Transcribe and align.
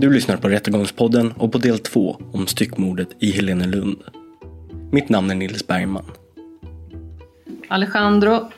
Du 0.00 0.12
lyssnar 0.12 0.36
på 0.36 0.48
Rättegångspodden 0.48 1.32
och 1.32 1.52
på 1.52 1.58
del 1.58 1.78
två 1.78 2.16
om 2.32 2.46
styckmordet 2.46 3.08
i 3.18 3.30
Helenelund. 3.30 3.96
Mitt 4.92 5.08
namn 5.08 5.30
är 5.30 5.34
Nils 5.34 5.66
Bergman. 5.66 6.04
Alejandro 7.68 8.50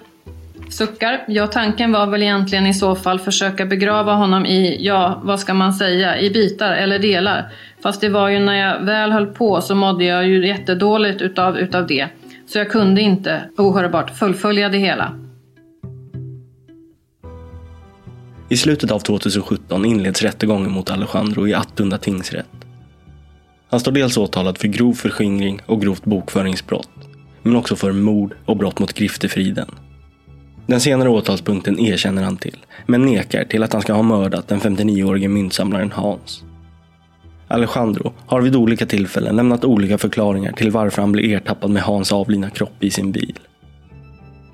suckar. 0.71 1.25
Ja, 1.29 1.47
tanken 1.47 1.93
var 1.93 2.07
väl 2.07 2.23
egentligen 2.23 2.67
i 2.67 2.75
så 2.75 2.95
fall 2.95 3.19
försöka 3.19 3.67
begrava 3.67 4.13
honom 4.13 4.47
i, 4.47 4.87
ja, 4.87 5.21
vad 5.25 5.41
ska 5.41 5.55
man 5.55 5.73
säga, 5.73 6.21
i 6.21 6.31
bitar 6.31 6.73
eller 6.73 6.99
delar. 6.99 7.53
Fast 7.83 8.01
det 8.01 8.09
var 8.09 8.29
ju 8.29 8.39
när 8.39 8.55
jag 8.55 8.85
väl 8.85 9.13
höll 9.13 9.27
på 9.27 9.61
så 9.61 9.75
mådde 9.75 10.05
jag 10.05 10.29
ju 10.29 10.47
jättedåligt 10.47 11.23
utav, 11.23 11.59
utav 11.59 11.87
det. 11.87 12.09
Så 12.47 12.59
jag 12.59 12.71
kunde 12.71 13.01
inte 13.01 13.41
ohörbart 13.57 14.19
fullfölja 14.19 14.69
det 14.69 14.79
hela. 14.79 15.30
I 18.53 18.57
slutet 18.57 18.91
av 18.91 18.99
2017 18.99 19.85
inleds 19.85 20.23
rättegången 20.23 20.73
mot 20.73 20.91
Alejandro 20.91 21.49
i 21.49 21.55
Attunda 21.55 21.99
tingsrätt. 21.99 22.47
Han 23.69 23.81
står 23.81 23.93
dels 23.93 24.17
åtalad 24.17 24.59
för 24.59 24.69
grov 24.69 24.95
förskingring 24.95 25.61
och 25.67 25.81
grovt 25.81 26.05
bokföringsbrott, 26.05 26.91
men 27.43 27.57
också 27.57 27.77
för 27.77 27.93
mord 27.93 28.35
och 28.47 28.57
brott 28.57 28.79
mot 28.79 28.93
griftefriden. 28.93 29.71
Den 30.67 30.81
senare 30.81 31.09
åtalspunkten 31.09 31.79
erkänner 31.79 32.23
han 32.23 32.37
till, 32.37 32.57
men 32.87 33.05
nekar 33.05 33.45
till 33.45 33.63
att 33.63 33.73
han 33.73 33.83
ska 33.83 33.93
ha 33.93 34.03
mördat 34.03 34.49
den 34.49 34.61
59-årige 34.61 35.29
myntsamlaren 35.29 35.93
Hans. 35.93 36.43
Alejandro 37.49 38.13
har 38.27 38.41
vid 38.41 38.57
olika 38.57 38.87
tillfällen 38.87 39.37
lämnat 39.37 39.65
olika 39.65 39.99
förklaringar 39.99 40.53
till 40.53 40.71
varför 40.71 41.03
han 41.03 41.13
blev 41.13 41.33
ertappad 41.33 41.71
med 41.71 41.83
Hans 41.83 42.13
avlidna 42.13 42.51
kropp 42.51 42.85
i 42.85 42.91
sin 42.91 43.13
bil. 43.13 43.39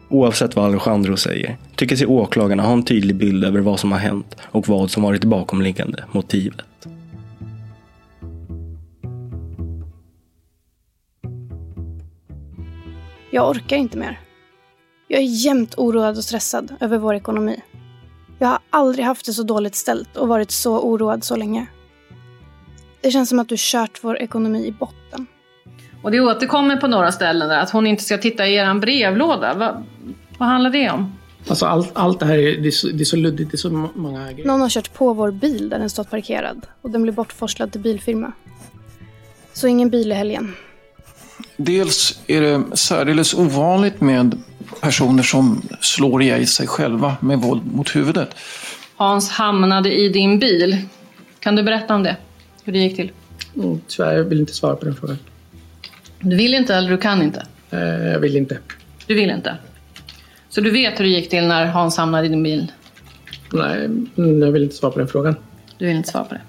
Oavsett 0.09 0.57
vad 0.57 0.65
Alejandro 0.65 1.17
säger 1.17 1.57
tycker 1.77 1.97
sig 1.97 2.07
åklagarna 2.07 2.63
ha 2.63 2.73
en 2.73 2.85
tydlig 2.85 3.17
bild 3.17 3.45
över 3.45 3.61
vad 3.61 3.81
som 3.81 3.93
har 3.93 3.99
hänt 3.99 4.37
och 4.43 4.69
vad 4.69 4.91
som 4.91 5.03
varit 5.03 5.25
bakomliggande 5.25 6.05
motivet. 6.13 6.67
Jag 13.31 13.51
orkar 13.51 13.77
inte 13.77 13.99
mer. 13.99 14.21
Jag 15.09 15.21
är 15.21 15.45
jämt 15.45 15.75
oroad 15.77 16.17
och 16.17 16.25
stressad 16.25 16.75
över 16.81 16.99
vår 16.99 17.15
ekonomi. 17.15 17.63
Jag 18.39 18.49
har 18.49 18.59
aldrig 18.71 19.05
haft 19.05 19.27
det 19.27 19.33
så 19.33 19.43
dåligt 19.43 19.75
ställt 19.75 20.17
och 20.17 20.29
varit 20.29 20.51
så 20.51 20.81
oroad 20.81 21.25
så 21.25 21.37
länge. 21.37 21.67
Det 23.01 23.11
känns 23.11 23.29
som 23.29 23.39
att 23.39 23.49
du 23.49 23.55
kört 23.59 24.05
vår 24.05 24.19
ekonomi 24.19 24.67
i 24.67 24.73
botten. 24.73 25.27
Och 26.07 26.13
det 26.13 26.21
återkommer 26.21 26.77
på 26.77 26.87
några 26.87 27.13
ställen 27.13 27.49
där 27.49 27.59
att 27.59 27.71
hon 27.71 27.87
inte 27.87 28.03
ska 28.03 28.19
titta 28.19 28.47
i 28.47 28.55
er 28.55 28.75
brevlåda. 28.75 29.55
Va, 29.55 29.83
vad 30.39 30.49
handlar 30.49 30.71
det 30.71 30.91
om? 30.91 31.13
Alltså 31.49 31.67
allt, 31.67 31.91
allt 31.93 32.21
det 32.21 32.27
här 32.27 32.39
är, 32.39 32.57
det 32.57 32.69
är, 32.69 32.71
så, 32.71 32.87
det 32.87 33.03
är 33.03 33.05
så 33.05 33.17
luddigt, 33.17 33.51
det 33.51 33.55
är 33.55 33.59
så 33.59 33.71
många 33.95 34.33
grejer. 34.33 34.47
Någon 34.47 34.61
har 34.61 34.69
kört 34.69 34.95
på 34.95 35.13
vår 35.13 35.31
bil 35.31 35.69
där 35.69 35.79
den 35.79 35.91
stått 35.91 36.11
parkerad 36.11 36.67
och 36.83 36.91
den 36.91 37.03
blev 37.03 37.15
bortforslad 37.15 37.73
till 37.73 37.81
bilfirma. 37.81 38.33
Så 39.53 39.67
ingen 39.67 39.91
bil 39.91 40.13
i 40.13 40.15
helgen. 40.15 40.55
Dels 41.57 42.21
är 42.27 42.41
det 42.41 42.77
särdeles 42.77 43.35
ovanligt 43.35 44.01
med 44.01 44.43
personer 44.81 45.23
som 45.23 45.63
slår 45.81 46.23
ihjäl 46.23 46.47
sig 46.47 46.67
själva 46.67 47.17
med 47.21 47.39
våld 47.39 47.75
mot 47.75 47.97
huvudet. 47.97 48.35
Hans 48.97 49.31
hamnade 49.31 49.95
i 49.95 50.09
din 50.09 50.39
bil. 50.39 50.79
Kan 51.41 51.57
du 51.57 51.63
berätta 51.63 51.95
om 51.95 52.03
det? 52.03 52.17
Hur 52.65 52.73
det 52.73 52.79
gick 52.79 52.97
till? 52.97 53.11
Mm, 53.57 53.81
tyvärr, 53.89 54.17
jag 54.17 54.25
vill 54.25 54.41
inte 54.41 54.55
svara 54.55 54.77
på 54.77 54.85
den 54.85 54.97
frågan. 54.97 55.19
Du 56.21 56.37
vill 56.37 56.55
inte 56.55 56.75
eller 56.75 56.91
du 56.91 56.99
kan 56.99 57.23
inte? 57.23 57.43
Eh, 57.71 57.81
jag 57.81 58.19
vill 58.19 58.37
inte. 58.37 58.59
Du 59.07 59.15
vill 59.15 59.31
inte? 59.31 59.57
Så 60.49 60.61
du 60.61 60.71
vet 60.71 61.01
hur 61.01 61.05
det 61.05 61.11
gick 61.11 61.31
till 61.31 61.47
när 61.47 61.67
Hans 61.67 61.97
hamnade 61.97 62.27
i 62.27 62.29
din 62.29 62.43
bil? 62.43 62.73
Nej, 63.53 63.89
jag 64.15 64.53
vill 64.53 64.63
inte 64.63 64.75
svara 64.75 64.93
på 64.93 64.99
den 64.99 65.09
frågan. 65.09 65.37
Du 65.79 65.87
vill 65.87 65.97
inte 65.97 66.09
svara 66.09 66.25
på 66.25 66.35
det? 66.35 66.41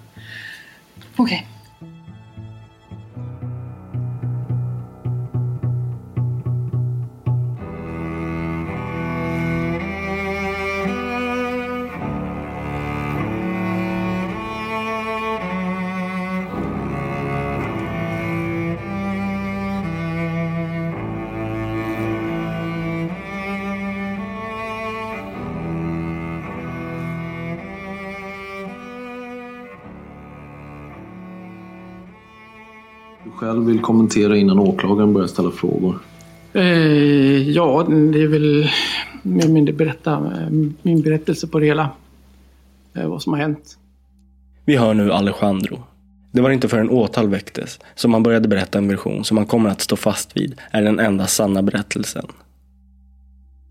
Okej. 1.16 1.24
Okay. 1.36 1.57
Kommentera 34.18 34.38
innan 34.38 34.60
åklagaren 34.60 35.14
börjar 35.14 35.28
ställa 35.28 35.52
frågor? 35.52 36.00
Eh, 36.54 37.50
ja, 37.50 37.86
det 37.88 38.22
är 38.22 38.28
väl 38.28 38.70
mer 39.22 39.44
eller 39.44 39.54
mindre 39.54 39.74
berätta 39.74 40.14
eh, 40.14 40.50
min 40.82 41.02
berättelse 41.02 41.48
på 41.48 41.60
det 41.60 41.66
hela. 41.66 41.90
Eh, 42.96 43.08
vad 43.08 43.22
som 43.22 43.34
har 43.34 43.40
hänt. 43.40 43.78
Vi 44.66 44.78
hör 44.78 44.94
nu 44.94 45.12
Alejandro. 45.12 45.80
Det 46.32 46.42
var 46.42 46.52
inte 46.52 46.68
förrän 46.68 46.90
åtal 46.90 47.28
väcktes 47.28 47.80
som 47.96 48.14
han 48.14 48.24
började 48.24 48.48
berätta 48.48 48.78
en 48.78 48.88
version 48.88 49.24
som 49.24 49.38
han 49.38 49.46
kommer 49.46 49.70
att 49.70 49.82
stå 49.82 49.96
fast 49.96 50.38
vid 50.38 50.56
är 50.72 50.82
den 50.82 51.00
enda 51.00 51.28
sanna 51.28 51.62
berättelsen. 51.62 52.26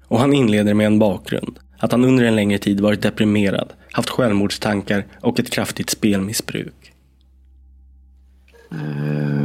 Och 0.09 0.19
han 0.19 0.33
inleder 0.33 0.75
med 0.75 0.87
en 0.87 0.99
bakgrund. 0.99 1.59
Att 1.79 1.93
han 1.93 2.05
under 2.05 2.25
en 2.25 2.37
längre 2.37 2.59
tid 2.59 2.81
varit 2.81 3.03
deprimerad, 3.03 3.73
haft 3.93 4.11
självmordstankar 4.11 5.05
och 5.21 5.41
ett 5.41 5.51
kraftigt 5.51 5.91
spelmissbruk. 5.91 6.93
Ehm, 8.73 9.36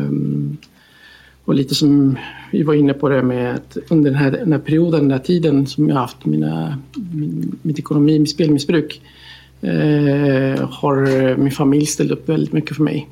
och 1.52 1.56
lite 1.56 1.76
som 1.76 2.18
vi 2.52 2.64
var 2.64 2.74
inne 2.74 2.94
på 2.94 3.10
det 3.10 3.24
med 3.24 3.56
att 3.56 3.78
under 3.90 4.12
den 4.12 4.20
här, 4.20 4.32
den 4.32 4.52
här 4.52 4.60
perioden, 4.60 5.02
den 5.02 5.12
här 5.12 5.20
tiden 5.20 5.68
som 5.68 5.90
jag 5.90 5.96
haft 5.96 6.26
mina, 6.26 6.78
min, 7.14 7.56
mitt 7.62 7.80
ekonomi, 7.80 8.20
mitt 8.20 8.30
spelmissbruk 8.30 9.02
eh, 9.62 10.70
har 10.70 11.36
min 11.38 11.52
familj 11.52 11.86
ställt 11.86 12.12
upp 12.12 12.30
väldigt 12.30 12.54
mycket 12.54 12.76
för 12.76 12.84
mig. 12.84 13.10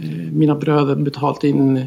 Eh, 0.00 0.32
mina 0.32 0.54
bröder 0.54 0.94
betalt 0.94 1.44
in 1.44 1.86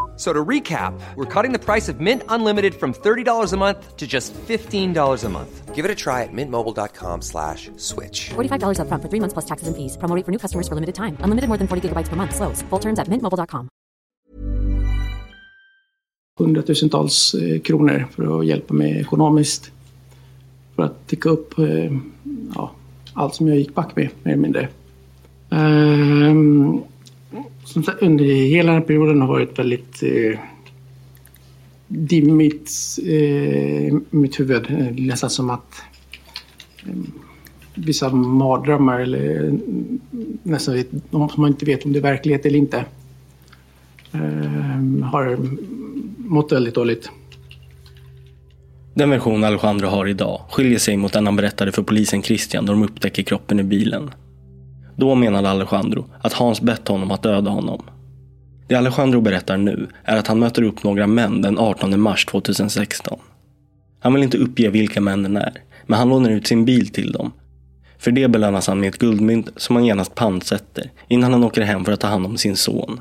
So 0.21 0.31
to 0.31 0.45
recap, 0.45 0.93
we're 1.15 1.25
cutting 1.25 1.51
the 1.51 1.57
price 1.57 1.89
of 1.89 1.99
Mint 1.99 2.21
Unlimited 2.29 2.75
from 2.75 2.93
$30 2.93 3.53
a 3.53 3.57
month 3.57 3.97
to 3.97 4.05
just 4.05 4.35
$15 4.35 4.93
a 5.25 5.29
month. 5.29 5.73
Give 5.73 5.83
it 5.83 5.89
a 5.89 5.95
try 5.95 6.21
at 6.21 6.29
mintmobile.com 6.31 7.23
slash 7.23 7.71
switch. 7.77 8.29
$45 8.29 8.81
up 8.81 8.87
front 8.87 9.01
for 9.01 9.09
three 9.09 9.19
months 9.19 9.33
plus 9.33 9.45
taxes 9.45 9.67
and 9.67 9.75
fees. 9.75 9.97
Promo 9.97 10.23
for 10.23 10.31
new 10.31 10.37
customers 10.37 10.67
for 10.67 10.75
limited 10.75 10.93
time. 10.93 11.17
Unlimited 11.21 11.47
more 11.47 11.57
than 11.57 11.67
40 11.67 11.89
gigabytes 11.89 12.07
per 12.07 12.15
month. 12.15 12.35
Slows. 12.35 12.61
Full 12.69 12.79
terms 12.79 12.99
at 12.99 13.07
mintmobile.com. 13.07 13.67
Hundratusentals 16.39 17.33
eh, 17.33 17.61
kronor 17.61 18.07
för 18.11 18.39
att 18.39 18.45
hjälpa 18.45 18.73
mig 18.73 18.99
ekonomiskt. 18.99 19.71
För 20.75 20.83
att 20.83 21.07
täcka 21.07 21.29
upp 21.29 21.59
eh, 21.59 21.91
ja, 22.55 22.71
allt 23.13 23.35
som 23.35 23.47
jag 23.47 23.57
gick 23.57 23.75
back 23.75 23.95
med, 23.95 24.09
mer 24.23 24.33
eller 24.33 24.41
mindre. 24.41 24.69
Um, 25.49 26.83
som 27.63 27.83
sagt, 27.83 28.01
under 28.01 28.25
hela 28.25 28.71
den 28.71 28.81
här 28.81 28.87
perioden 28.87 29.21
har 29.21 29.27
varit 29.27 29.59
väldigt 29.59 30.03
eh, 30.03 30.39
dimmigt 31.87 32.71
eh, 33.07 33.97
mitt 34.09 34.39
huvud. 34.39 34.65
Eh, 34.69 35.05
nästan 35.05 35.29
som 35.29 35.49
att 35.49 35.83
eh, 36.85 36.93
vissa 37.75 38.09
mardrömmar 38.09 38.99
eller 38.99 39.47
eh, 39.47 39.53
nästan 40.43 40.75
vet, 40.75 40.87
om 41.11 41.29
man 41.37 41.51
inte 41.51 41.65
vet 41.65 41.85
om 41.85 41.93
det 41.93 41.99
är 41.99 42.03
verklighet 42.03 42.45
eller 42.45 42.59
inte. 42.59 42.85
Eh, 44.11 45.03
har 45.03 45.37
mått 46.17 46.51
väldigt 46.51 46.75
dåligt. 46.75 47.09
Den 48.93 49.09
version 49.09 49.43
Alejandro 49.43 49.87
har 49.87 50.07
idag 50.07 50.41
skiljer 50.49 50.79
sig 50.79 50.97
mot 50.97 51.13
den 51.13 51.25
han 51.25 51.35
berättade 51.35 51.71
för 51.71 51.83
polisen 51.83 52.23
Christian 52.23 52.65
då 52.65 52.73
de 52.73 52.83
upptäcker 52.83 53.23
kroppen 53.23 53.59
i 53.59 53.63
bilen. 53.63 54.11
Då 54.95 55.15
menade 55.15 55.49
Alejandro 55.49 56.05
att 56.21 56.33
Hans 56.33 56.61
bett 56.61 56.87
honom 56.87 57.11
att 57.11 57.23
döda 57.23 57.51
honom. 57.51 57.81
Det 58.67 58.75
Alejandro 58.75 59.21
berättar 59.21 59.57
nu 59.57 59.87
är 60.03 60.17
att 60.17 60.27
han 60.27 60.39
möter 60.39 60.61
upp 60.61 60.83
några 60.83 61.07
män 61.07 61.41
den 61.41 61.59
18 61.59 62.01
mars 62.01 62.25
2016. 62.25 63.19
Han 63.99 64.13
vill 64.13 64.23
inte 64.23 64.37
uppge 64.37 64.69
vilka 64.69 65.01
männen 65.01 65.37
är, 65.37 65.53
men 65.85 65.99
han 65.99 66.09
lånar 66.09 66.29
ut 66.29 66.47
sin 66.47 66.65
bil 66.65 66.87
till 66.87 67.11
dem. 67.11 67.31
För 67.97 68.11
det 68.11 68.27
belönas 68.27 68.67
han 68.67 68.79
med 68.79 68.89
ett 68.89 68.99
guldmynt 68.99 69.49
som 69.55 69.75
han 69.75 69.85
genast 69.85 70.15
pantsätter 70.15 70.91
innan 71.07 71.33
han 71.33 71.43
åker 71.43 71.61
hem 71.61 71.85
för 71.85 71.91
att 71.91 71.99
ta 71.99 72.07
hand 72.07 72.25
om 72.25 72.37
sin 72.37 72.55
son. 72.55 72.99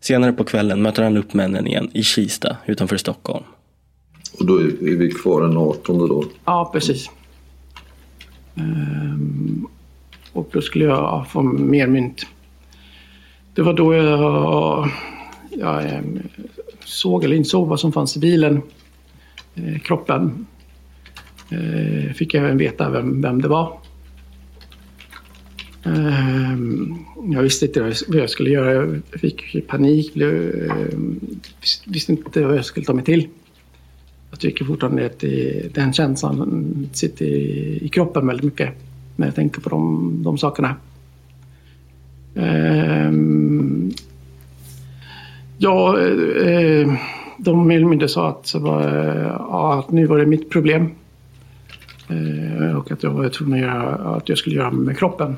Senare 0.00 0.32
på 0.32 0.44
kvällen 0.44 0.82
möter 0.82 1.02
han 1.02 1.16
upp 1.16 1.34
männen 1.34 1.66
igen 1.66 1.90
i 1.92 2.02
Kista 2.02 2.56
utanför 2.66 2.96
Stockholm. 2.96 3.44
Och 4.38 4.46
då 4.46 4.58
är 4.58 4.96
vi 4.96 5.10
kvar 5.10 5.42
den 5.42 5.56
18 5.56 5.98
då? 5.98 6.24
Ja, 6.44 6.70
precis. 6.72 7.10
Ehm, 8.56 9.66
och 10.36 10.48
då 10.52 10.60
skulle 10.60 10.84
jag 10.84 11.26
få 11.30 11.42
mer 11.42 11.86
mynt. 11.86 12.26
Det 13.54 13.62
var 13.62 13.72
då 13.72 13.94
jag, 13.94 14.88
jag 15.50 15.84
eh, 15.84 16.00
såg 16.84 17.24
eller 17.24 17.36
insåg 17.36 17.68
vad 17.68 17.80
som 17.80 17.92
fanns 17.92 18.16
i 18.16 18.20
bilen. 18.20 18.62
Eh, 19.54 19.78
kroppen. 19.78 20.46
Eh, 21.50 22.08
fick 22.08 22.16
fick 22.16 22.34
även 22.34 22.58
veta 22.58 22.90
vem, 22.90 23.22
vem 23.22 23.42
det 23.42 23.48
var. 23.48 23.78
Jag 27.32 27.42
visste 27.42 27.66
inte 27.66 27.80
vad 27.80 28.20
jag 28.20 28.30
skulle 28.30 28.50
göra. 28.50 28.72
Jag 28.72 29.02
fick 29.20 29.66
panik. 29.66 30.12
Visste 31.84 32.12
inte 32.12 32.44
vad 32.46 32.56
jag 32.56 32.64
skulle 32.64 32.86
ta 32.86 32.92
mig 32.92 33.04
till. 33.04 33.28
Jag 34.30 34.40
tycker 34.40 34.64
fortfarande 34.64 35.06
att 35.06 35.18
det, 35.18 35.74
den 35.74 35.92
känslan 35.92 36.88
sitter 36.92 37.24
i 37.24 37.88
kroppen 37.92 38.26
väldigt 38.26 38.44
mycket 38.44 38.74
när 39.16 39.26
jag 39.26 39.34
tänker 39.34 39.60
på 39.60 39.68
de, 39.68 40.22
de 40.22 40.38
sakerna. 40.38 40.76
Um, 42.34 43.92
ja, 45.58 45.98
eh, 45.98 46.94
de 47.38 47.66
mer 47.66 47.76
eller 47.76 47.86
mindre 47.86 48.08
sa 48.08 48.28
att, 48.28 48.54
var, 48.54 48.82
att 49.78 49.90
nu 49.90 50.06
var 50.06 50.18
det 50.18 50.26
mitt 50.26 50.50
problem. 50.50 50.90
Uh, 52.10 52.76
och 52.76 52.92
att 52.92 53.02
jag 53.02 53.10
var 53.10 53.28
tvungen 53.28 53.54
att 53.54 53.74
göra, 53.74 54.16
att 54.16 54.28
jag 54.28 54.38
skulle 54.38 54.56
göra 54.56 54.70
med 54.70 54.98
kroppen. 54.98 55.36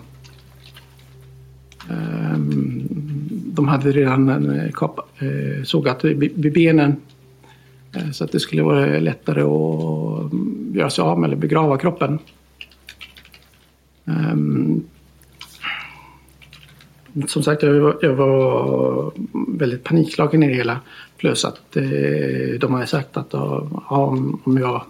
Um, 1.90 2.86
de 3.30 3.68
hade 3.68 3.92
redan 3.92 4.50
eh, 4.50 4.70
kap, 4.72 4.98
eh, 5.18 5.62
sågat 5.64 6.04
vid 6.04 6.52
benen 6.52 6.96
Eh, 7.92 8.10
så 8.10 8.24
att 8.24 8.32
det 8.32 8.40
skulle 8.40 8.62
vara 8.62 8.98
lättare 8.98 9.42
att 9.42 10.32
göra 10.76 10.90
sig 10.90 11.02
av 11.02 11.20
med 11.20 11.28
eller 11.28 11.36
begrava 11.36 11.78
kroppen. 11.78 12.18
Ehm, 14.08 14.84
som 17.26 17.42
sagt, 17.42 17.62
jag 17.62 17.80
var, 17.80 17.98
jag 18.02 18.14
var 18.14 19.12
väldigt 19.58 19.84
panikslagen 19.84 20.42
i 20.42 20.48
det 20.48 20.54
hela. 20.54 20.80
Plus 21.16 21.44
att 21.44 21.76
eh, 21.76 21.84
de 22.60 22.74
hade 22.74 22.86
sagt 22.86 23.16
att 23.16 23.34
om 23.34 24.58
jag 24.60 24.82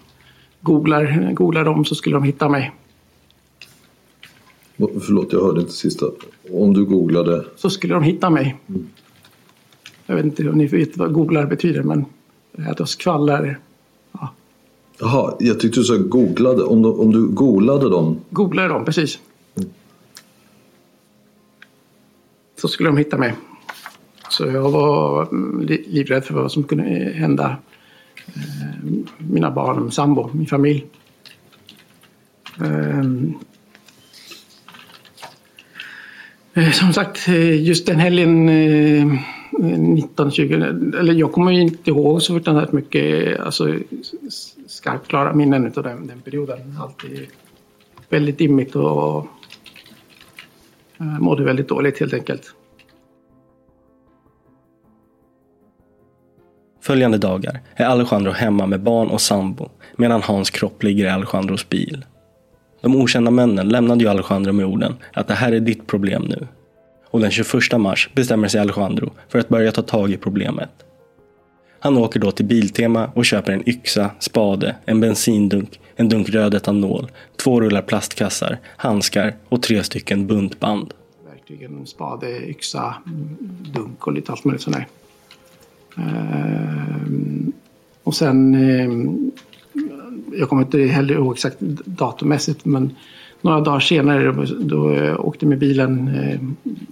googlar, 0.61 1.33
googlar 1.33 1.65
dem 1.65 1.85
så 1.85 1.95
skulle 1.95 2.17
de 2.17 2.23
hitta 2.23 2.49
mig. 2.49 2.73
Förlåt, 4.77 5.33
jag 5.33 5.41
hörde 5.41 5.61
inte 5.61 5.73
sista. 5.73 6.07
Om 6.53 6.75
du 6.75 6.85
googlade? 6.85 7.45
Så 7.57 7.71
skulle 7.71 7.95
de 7.95 8.03
hitta 8.03 8.31
mig. 8.31 8.57
Mm. 8.69 8.89
Jag 10.07 10.17
vet 10.17 10.25
inte 10.25 10.49
om 10.49 10.59
ni 10.59 10.67
vet 10.67 10.97
vad 10.97 11.13
googlar 11.13 11.47
betyder 11.47 11.83
men 11.83 12.05
att 12.67 12.79
jag 12.79 12.89
skvallrar. 12.89 13.59
Jaha, 15.01 15.35
jag 15.41 15.61
tyckte 15.61 15.81
du 15.81 15.85
sa 15.85 15.97
googlade. 15.97 16.63
Om 16.63 16.83
du, 16.83 16.89
om 16.89 17.13
du 17.13 17.27
googlade 17.27 17.91
dem? 17.91 18.21
Googlade 18.31 18.69
dem, 18.69 18.85
precis. 18.85 19.19
Mm. 19.57 19.69
Så 22.57 22.69
skulle 22.69 22.89
de 22.89 22.97
hitta 22.97 23.19
mig. 23.19 23.35
Så 24.31 24.47
jag 24.47 24.71
var 24.71 25.29
livrädd 25.91 26.25
för 26.25 26.35
vad 26.35 26.53
som 26.53 26.65
kunde 26.65 27.13
hända 27.15 27.57
eh, 28.27 28.33
mina 29.19 29.51
barn, 29.51 29.83
min 29.83 29.91
sambo, 29.91 30.31
min 30.33 30.47
familj. 30.47 30.87
Ehm. 32.61 33.35
Eh, 36.55 36.71
som 36.71 36.93
sagt, 36.93 37.29
eh, 37.29 37.63
just 37.63 37.87
den 37.87 37.99
helgen 37.99 38.49
19-20, 38.49 40.99
eller 40.99 41.15
jag 41.15 41.33
kommer 41.33 41.53
inte 41.53 41.91
ihåg 41.91 42.23
så 42.23 42.33
fruktansvärt 42.33 42.73
mycket 42.73 43.41
alltså, 43.41 43.75
skarpt 44.79 45.09
klara 45.09 45.33
minnen 45.33 45.73
av 45.77 45.83
den, 45.83 46.07
den 46.07 46.21
perioden. 46.21 46.79
Alltid 46.81 47.27
väldigt 48.09 48.39
dimmigt 48.39 48.77
och 48.77 49.27
eh, 51.01 51.19
mådde 51.21 51.45
väldigt 51.45 51.69
dåligt 51.69 52.01
helt 52.01 52.15
enkelt. 52.15 52.55
Följande 56.81 57.19
dagar 57.19 57.61
är 57.75 57.85
Alejandro 57.85 58.33
hemma 58.33 58.67
med 58.67 58.81
barn 58.81 59.09
och 59.09 59.21
sambo 59.21 59.71
medan 59.97 60.23
hans 60.23 60.51
kropp 60.51 60.83
ligger 60.83 61.05
i 61.05 61.09
Alejandros 61.09 61.69
bil. 61.69 62.05
De 62.81 62.97
okända 62.97 63.31
männen 63.31 63.69
lämnade 63.69 64.05
ju 64.05 64.11
Alejandro 64.11 64.53
med 64.53 64.67
orden 64.67 64.97
att 65.13 65.29
det 65.29 65.35
här 65.35 65.53
är 65.53 65.61
ditt 65.61 65.87
problem 65.87 66.23
nu 66.23 66.47
och 67.11 67.21
den 67.21 67.31
21 67.31 67.81
mars 67.81 68.11
bestämmer 68.15 68.49
sig 68.49 68.61
Alejandro 68.61 69.11
för 69.29 69.39
att 69.39 69.49
börja 69.49 69.73
ta 69.73 69.83
tag 69.83 70.11
i 70.11 70.17
problemet. 70.17 70.71
Han 71.81 71.97
åker 71.97 72.21
då 72.21 72.31
till 72.31 72.45
Biltema 72.45 73.11
och 73.15 73.25
köper 73.25 73.53
en 73.53 73.69
yxa, 73.69 74.11
spade, 74.19 74.77
en 74.85 75.01
bensindunk, 75.01 75.81
en 75.97 76.09
dunk 76.09 76.29
röd 76.29 76.55
etanol, 76.55 77.11
två 77.37 77.61
rullar 77.61 77.83
plastkassar, 77.83 78.59
handskar 78.77 79.37
och 79.49 79.63
tre 79.63 79.83
stycken 79.83 80.27
buntband. 80.27 80.95
Verktygen, 81.31 81.87
spade, 81.87 82.49
yxa, 82.49 82.95
dunk 83.75 84.07
och 84.07 84.13
lite 84.13 84.33
allt 84.33 84.45
möjligt 84.45 84.63
sånt 84.63 84.77
där. 84.77 84.87
Ehm, 85.97 87.53
och 88.03 88.15
sen, 88.15 88.55
ehm, 88.55 89.31
jag 90.33 90.49
kommer 90.49 90.63
inte 90.63 90.79
heller 90.79 91.15
ihåg 91.15 91.35
exakt 91.35 91.61
datummässigt 91.85 92.65
men 92.65 92.97
några 93.41 93.61
dagar 93.61 93.81
senare 93.81 94.33
då, 94.33 94.45
då 94.61 94.93
eh, 94.93 95.03
jag 95.03 95.43
med 95.49 95.59
bilen 95.59 96.09
eh, 96.09 96.41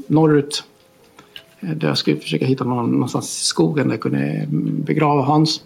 norrut. 0.07 0.65
Där 1.75 1.89
jag 1.89 1.99
skulle 1.99 2.17
försöka 2.17 2.47
hitta 2.47 2.65
någon, 2.65 2.91
någonstans 2.91 3.43
i 3.43 3.45
skogen 3.45 3.89
där 3.89 3.95
jag 3.95 4.01
kunde 4.01 4.47
begrava 4.85 5.23
Hans. 5.23 5.63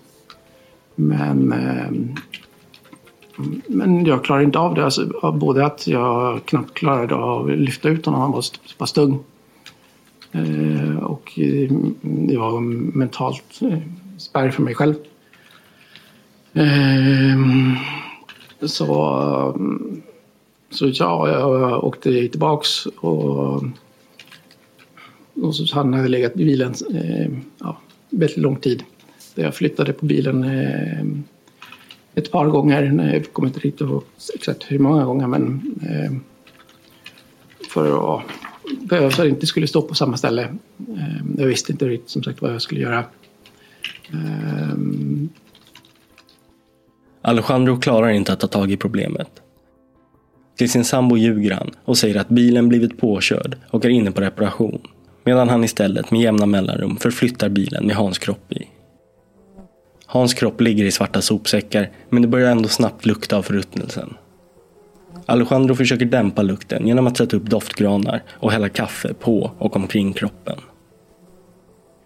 Men, 0.94 1.52
eh, 1.52 1.90
men 3.66 4.06
jag 4.06 4.24
klarade 4.24 4.44
inte 4.44 4.58
av 4.58 4.74
det. 4.74 4.84
Alltså, 4.84 5.32
både 5.32 5.66
att 5.66 5.86
jag 5.86 6.44
knappt 6.44 6.74
klarade 6.74 7.14
av 7.14 7.50
att 7.50 7.58
lyfta 7.58 7.88
ut 7.88 8.06
honom, 8.06 8.20
han 8.20 8.32
var 8.32 8.40
så 8.40 8.54
pass 8.78 8.92
tung. 8.92 9.18
Eh, 10.32 10.96
och 10.96 11.38
mm, 11.38 11.94
det 12.02 12.36
var 12.36 12.60
mentalt 12.96 13.60
eh, 13.62 13.78
spärr 14.18 14.50
för 14.50 14.62
mig 14.62 14.74
själv. 14.74 14.94
Eh, 16.52 17.36
så 18.66 18.94
mm, 19.56 20.02
så 20.70 20.90
ja, 20.92 21.28
jag 21.28 21.84
åkte 21.84 22.28
tillbaks 22.28 22.86
och, 22.86 23.62
och 25.42 25.54
så 25.56 25.74
han 25.74 25.94
hade 25.94 26.08
legat 26.08 26.36
i 26.36 26.44
bilen 26.44 26.74
eh, 26.94 27.30
ja, 27.58 27.80
väldigt 28.10 28.36
lång 28.36 28.56
tid. 28.56 28.82
Jag 29.34 29.54
flyttade 29.54 29.92
på 29.92 30.06
bilen 30.06 30.44
eh, 30.44 31.06
ett 32.14 32.30
par 32.30 32.46
gånger. 32.46 33.12
Jag 33.12 33.32
kommer 33.32 33.48
inte 33.48 33.60
riktigt 33.60 33.80
ihåg 33.80 34.02
exakt 34.34 34.64
hur 34.68 34.78
många 34.78 35.04
gånger 35.04 35.26
men 35.26 35.74
eh, 35.90 36.12
för 37.72 38.16
att 38.16 38.22
behöva 38.80 39.26
inte 39.26 39.46
skulle 39.46 39.66
stå 39.66 39.82
på 39.82 39.94
samma 39.94 40.16
ställe. 40.16 40.42
Eh, 40.88 41.24
jag 41.38 41.46
visste 41.46 41.72
inte 41.72 41.88
riktigt 41.88 42.10
som 42.10 42.22
sagt 42.22 42.42
vad 42.42 42.54
jag 42.54 42.62
skulle 42.62 42.80
göra. 42.80 43.04
Eh, 44.12 44.76
Alejandro 47.22 47.80
klarar 47.80 48.10
inte 48.10 48.32
att 48.32 48.40
ta 48.40 48.46
tag 48.46 48.70
i 48.72 48.76
problemet. 48.76 49.28
Till 50.56 50.70
sin 50.70 50.84
sambo 50.84 51.16
ljuger 51.16 51.50
han 51.50 51.70
och 51.84 51.98
säger 51.98 52.20
att 52.20 52.28
bilen 52.28 52.68
blivit 52.68 52.98
påkörd 52.98 53.56
och 53.70 53.84
är 53.84 53.88
inne 53.88 54.10
på 54.10 54.20
reparation. 54.20 54.80
Medan 55.30 55.48
han 55.48 55.64
istället 55.64 56.10
med 56.10 56.20
jämna 56.20 56.46
mellanrum 56.46 56.96
förflyttar 56.96 57.48
bilen 57.48 57.86
med 57.86 57.96
Hans 57.96 58.18
kropp 58.18 58.52
i. 58.52 58.66
Hans 60.06 60.34
kropp 60.34 60.60
ligger 60.60 60.84
i 60.84 60.90
svarta 60.90 61.22
sopsäckar 61.22 61.90
men 62.08 62.22
det 62.22 62.28
börjar 62.28 62.50
ändå 62.50 62.68
snabbt 62.68 63.06
lukta 63.06 63.36
av 63.36 63.42
förruttnelsen. 63.42 64.14
Alejandro 65.26 65.74
försöker 65.74 66.04
dämpa 66.04 66.42
lukten 66.42 66.86
genom 66.86 67.06
att 67.06 67.16
sätta 67.16 67.36
upp 67.36 67.42
doftgranar 67.42 68.22
och 68.30 68.52
hälla 68.52 68.68
kaffe 68.68 69.14
på 69.14 69.50
och 69.58 69.76
omkring 69.76 70.12
kroppen. 70.12 70.58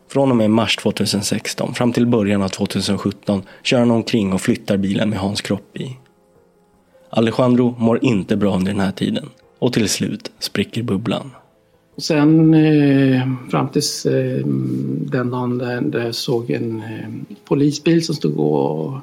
Från 0.09 0.31
och 0.31 0.37
med 0.37 0.51
mars 0.51 0.77
2016 0.77 1.75
fram 1.75 1.93
till 1.93 2.07
början 2.07 2.43
av 2.43 2.49
2017 2.49 3.43
kör 3.63 3.79
han 3.79 3.91
omkring 3.91 4.33
och 4.33 4.41
flyttar 4.41 4.77
bilen 4.77 5.11
med 5.11 5.19
Hans 5.19 5.41
kropp 5.41 5.77
i. 5.77 5.97
Alejandro 7.11 7.75
mår 7.79 8.05
inte 8.05 8.37
bra 8.37 8.57
under 8.57 8.73
den 8.73 8.81
här 8.81 8.93
tiden 8.93 9.31
och 9.59 9.73
till 9.73 9.89
slut 9.89 10.31
spricker 10.39 10.83
bubblan. 10.83 11.31
Och 11.95 12.03
sen 12.03 12.55
eh, 12.55 13.29
fram 13.51 13.69
tills 13.69 14.07
eh, 14.07 14.47
den 14.97 15.31
dagen 15.31 15.59
där, 15.59 15.81
där 15.81 16.05
jag 16.05 16.15
såg 16.15 16.51
en 16.51 16.79
eh, 16.79 17.37
polisbil 17.45 18.05
som 18.05 18.15
stod 18.15 18.39
och 18.39 18.95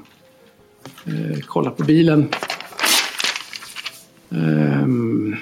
eh, 1.05 1.39
kollade 1.39 1.75
på 1.75 1.83
bilen. 1.83 2.27
Ehm, 4.29 5.35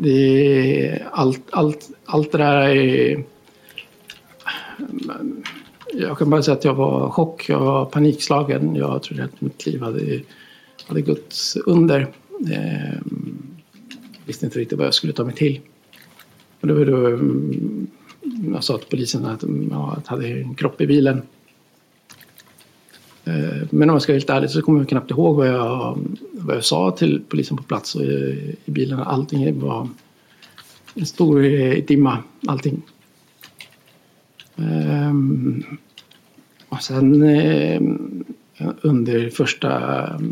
det 0.00 1.02
allt, 1.12 1.42
allt, 1.50 1.90
allt 2.04 2.32
det 2.32 2.38
där 2.38 2.60
är 2.68 3.24
jag 5.92 6.18
kan 6.18 6.30
bara 6.30 6.42
säga 6.42 6.56
att 6.56 6.64
jag 6.64 6.74
var 6.74 7.10
chock, 7.10 7.48
jag 7.48 7.60
var 7.60 7.84
panikslagen. 7.84 8.74
Jag 8.74 9.02
trodde 9.02 9.24
att 9.24 9.40
mitt 9.40 9.66
liv 9.66 9.82
hade, 9.82 10.20
hade 10.86 11.00
gått 11.00 11.34
under. 11.66 12.00
Eh, 12.52 13.00
visste 14.32 14.46
inte 14.46 14.58
riktigt 14.58 14.78
vad 14.78 14.86
jag 14.86 14.94
skulle 14.94 15.12
ta 15.12 15.24
mig 15.24 15.34
till. 15.34 15.60
Och 16.60 16.68
då, 16.68 16.84
då, 16.84 17.18
jag 18.52 18.64
sa 18.64 18.78
till 18.78 18.86
polisen 18.90 19.24
mm, 19.24 19.72
att 19.72 20.04
jag 20.06 20.10
hade 20.10 20.28
en 20.28 20.54
kropp 20.54 20.80
i 20.80 20.86
bilen. 20.86 21.22
Eh, 23.24 23.62
men 23.70 23.90
om 23.90 23.94
jag 23.94 24.02
ska 24.02 24.12
vara 24.12 24.18
helt 24.18 24.30
ärlig 24.30 24.50
så 24.50 24.62
kommer 24.62 24.80
jag 24.80 24.88
knappt 24.88 25.10
ihåg 25.10 25.36
vad 25.36 25.48
jag, 25.48 25.98
vad 26.32 26.56
jag 26.56 26.64
sa 26.64 26.90
till 26.90 27.22
polisen 27.28 27.56
på 27.56 27.62
plats 27.62 27.94
och 27.94 28.02
i, 28.02 28.56
i 28.64 28.70
bilen. 28.70 28.98
Allting 28.98 29.60
var 29.60 29.88
en 30.94 31.06
stor 31.06 31.44
eh, 31.44 31.84
dimma, 31.84 32.18
allting. 32.46 32.82
Eh, 34.56 35.12
och 36.68 36.82
sen 36.82 37.22
under 38.82 39.30
första 39.30 39.70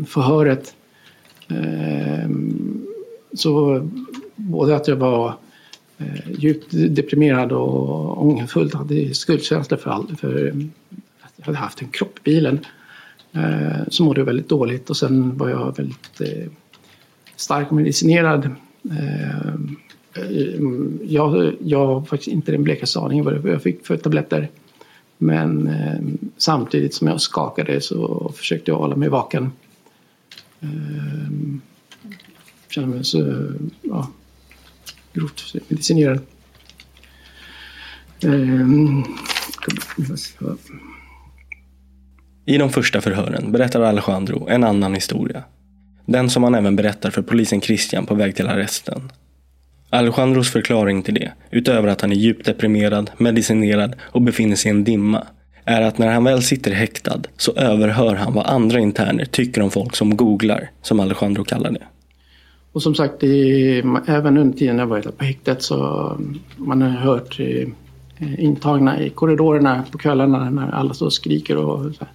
förhöret 0.07 0.75
så 3.33 3.81
både 4.35 4.75
att 4.75 4.87
jag 4.87 4.95
var 4.95 5.35
eh, 5.97 6.31
djupt 6.37 6.67
deprimerad 6.71 7.51
och 7.51 8.25
ångerfull, 8.25 8.73
hade 8.73 9.13
skuldkänslor 9.13 9.77
för, 9.77 9.89
all, 9.89 10.15
för 10.15 10.47
att 11.21 11.31
jag 11.35 11.45
hade 11.45 11.57
haft 11.57 11.81
en 11.81 11.87
kropp 11.87 12.17
i 12.17 12.21
bilen. 12.23 12.59
Eh, 13.31 13.87
så 13.87 14.03
mådde 14.03 14.19
jag 14.19 14.25
väldigt 14.25 14.49
dåligt 14.49 14.89
och 14.89 14.97
sen 14.97 15.37
var 15.37 15.49
jag 15.49 15.77
väldigt 15.77 16.21
eh, 16.21 16.27
uh, 16.27 16.47
starkt 17.35 17.71
medicinerad. 17.71 18.49
Jag, 21.03 21.53
jag 21.59 21.85
har 21.85 22.01
faktiskt 22.01 22.27
inte 22.27 22.51
den 22.51 22.63
blekaste 22.63 22.99
aning 22.99 23.23
vad 23.23 23.47
jag 23.47 23.61
fick 23.61 23.85
för 23.85 23.97
tabletter. 23.97 24.49
Men 25.23 25.67
eh, 25.67 25.99
samtidigt 26.37 26.93
som 26.93 27.07
jag 27.07 27.21
skakade 27.21 27.81
så 27.81 28.31
försökte 28.35 28.71
jag 28.71 28.77
hålla 28.77 28.95
mig 28.95 29.09
vaken. 29.09 29.51
Eh, 30.59 31.31
kändes 32.71 32.95
mig 32.95 33.05
så 33.05 33.47
ja, 33.81 34.11
grovt 35.13 35.53
medicinerad. 35.67 36.19
Ehm, 38.23 39.03
I 42.45 42.57
de 42.57 42.69
första 42.69 43.01
förhören 43.01 43.51
berättar 43.51 43.81
Alejandro 43.81 44.47
en 44.49 44.63
annan 44.63 44.93
historia. 44.93 45.43
Den 46.05 46.29
som 46.29 46.43
han 46.43 46.55
även 46.55 46.75
berättar 46.75 47.11
för 47.11 47.21
polisen 47.21 47.61
Christian 47.61 48.05
på 48.05 48.15
väg 48.15 48.35
till 48.35 48.47
arresten. 48.47 49.11
Alejandros 49.89 50.49
förklaring 50.49 51.03
till 51.03 51.13
det, 51.13 51.31
utöver 51.51 51.87
att 51.87 52.01
han 52.01 52.11
är 52.11 52.15
djupt 52.15 52.45
deprimerad, 52.45 53.11
medicinerad 53.17 53.95
och 54.01 54.21
befinner 54.21 54.55
sig 54.55 54.71
i 54.71 54.75
en 54.75 54.83
dimma, 54.83 55.27
är 55.65 55.81
att 55.81 55.97
när 55.97 56.07
han 56.07 56.23
väl 56.23 56.43
sitter 56.43 56.71
häktad 56.71 57.21
så 57.37 57.53
överhör 57.55 58.15
han 58.15 58.33
vad 58.33 58.45
andra 58.45 58.79
interner 58.79 59.25
tycker 59.25 59.61
om 59.61 59.71
folk 59.71 59.95
som 59.95 60.17
googlar, 60.17 60.69
som 60.81 60.99
Alejandro 60.99 61.43
kallar 61.43 61.71
det. 61.71 61.83
Och 62.73 62.83
som 62.83 62.95
sagt, 62.95 63.19
det, 63.19 63.77
även 64.05 64.37
under 64.37 64.57
tiden 64.57 64.77
jag 64.77 64.87
var 64.87 65.01
på 65.01 65.23
häktet 65.23 65.61
så 65.61 66.09
mm, 66.19 66.39
man 66.57 66.81
har 66.81 66.89
hört 66.89 67.39
eh, 67.39 67.67
intagna 68.43 69.01
i 69.01 69.09
korridorerna 69.09 69.83
på 69.91 69.97
kvällarna 69.97 70.49
när 70.49 70.71
alla 70.71 70.93
står 70.93 71.05
och 71.05 71.13
skriker 71.13 71.57
och 71.57 71.95
så 71.95 72.05
här, 72.05 72.11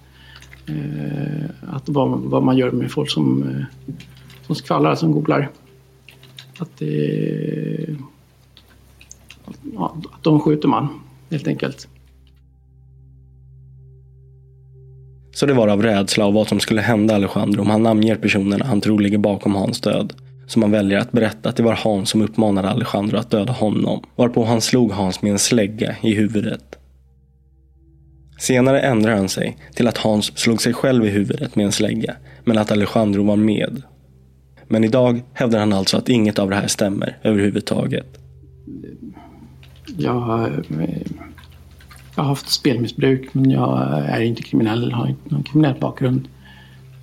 eh, 0.75 1.75
att 1.75 1.89
vad, 1.89 2.19
vad 2.19 2.43
man 2.43 2.57
gör 2.57 2.71
med 2.71 2.91
folk 2.91 3.09
som, 3.09 3.43
eh, 3.43 3.95
som 4.45 4.55
skvallrar, 4.55 4.95
som 4.95 5.11
googlar. 5.11 5.49
Att, 6.59 6.77
det, 6.77 7.97
ja, 9.73 9.97
att 10.11 10.23
de 10.23 10.39
skjuter 10.39 10.67
man 10.67 10.87
helt 11.29 11.47
enkelt. 11.47 11.87
Så 15.31 15.45
det 15.45 15.53
var 15.53 15.67
av 15.67 15.83
rädsla 15.83 16.25
av 16.25 16.33
vad 16.33 16.47
som 16.47 16.59
skulle 16.59 16.81
hända 16.81 17.15
Alejandro 17.15 17.61
om 17.61 17.69
han 17.69 17.83
namnger 17.83 18.15
personerna 18.15 18.65
han 18.65 18.81
tror 18.81 18.99
ligger 18.99 19.17
bakom 19.17 19.55
Hans 19.55 19.81
död. 19.81 20.13
Som 20.47 20.61
han 20.61 20.71
väljer 20.71 20.99
att 20.99 21.11
berätta 21.11 21.49
att 21.49 21.55
det 21.55 21.63
var 21.63 21.73
Hans 21.73 22.09
som 22.09 22.21
uppmanade 22.21 22.69
Alejandro 22.69 23.17
att 23.17 23.29
döda 23.29 23.53
honom. 23.53 24.03
Varpå 24.15 24.45
han 24.45 24.61
slog 24.61 24.91
Hans 24.91 25.21
med 25.21 25.31
en 25.31 25.39
slägga 25.39 25.95
i 26.01 26.13
huvudet. 26.13 26.75
Senare 28.39 28.81
ändrar 28.81 29.15
han 29.15 29.29
sig 29.29 29.57
till 29.73 29.87
att 29.87 29.97
Hans 29.97 30.37
slog 30.37 30.61
sig 30.61 30.73
själv 30.73 31.05
i 31.05 31.09
huvudet 31.09 31.55
med 31.55 31.65
en 31.65 31.71
slägga. 31.71 32.15
Men 32.43 32.57
att 32.57 32.71
Alejandro 32.71 33.23
var 33.23 33.35
med 33.35 33.81
men 34.67 34.83
idag 34.83 35.21
hävdar 35.33 35.59
han 35.59 35.73
alltså 35.73 35.97
att 35.97 36.09
inget 36.09 36.39
av 36.39 36.49
det 36.49 36.55
här 36.55 36.67
stämmer 36.67 37.17
överhuvudtaget. 37.23 38.19
Jag, 39.97 40.49
jag 42.15 42.23
har 42.23 42.23
haft 42.23 42.49
spelmissbruk 42.49 43.33
men 43.33 43.51
jag 43.51 43.99
är 44.05 44.21
inte 44.21 44.41
kriminell, 44.41 44.91
har 44.91 45.07
inte 45.07 45.33
någon 45.33 45.43
kriminell 45.43 45.79
bakgrund. 45.79 46.27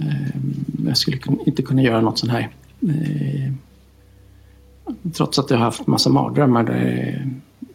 Ehm, 0.01 0.87
jag 0.87 0.97
skulle 0.97 1.19
inte 1.47 1.63
kunna 1.63 1.83
göra 1.83 2.01
något 2.01 2.19
sånt 2.19 2.33
här. 2.33 2.49
Eh, 2.89 3.53
trots 5.13 5.39
att 5.39 5.51
jag 5.51 5.59
har 5.59 5.65
haft 5.65 5.87
massa 5.87 6.11
mardrömmar 6.11 6.63
där 6.63 7.27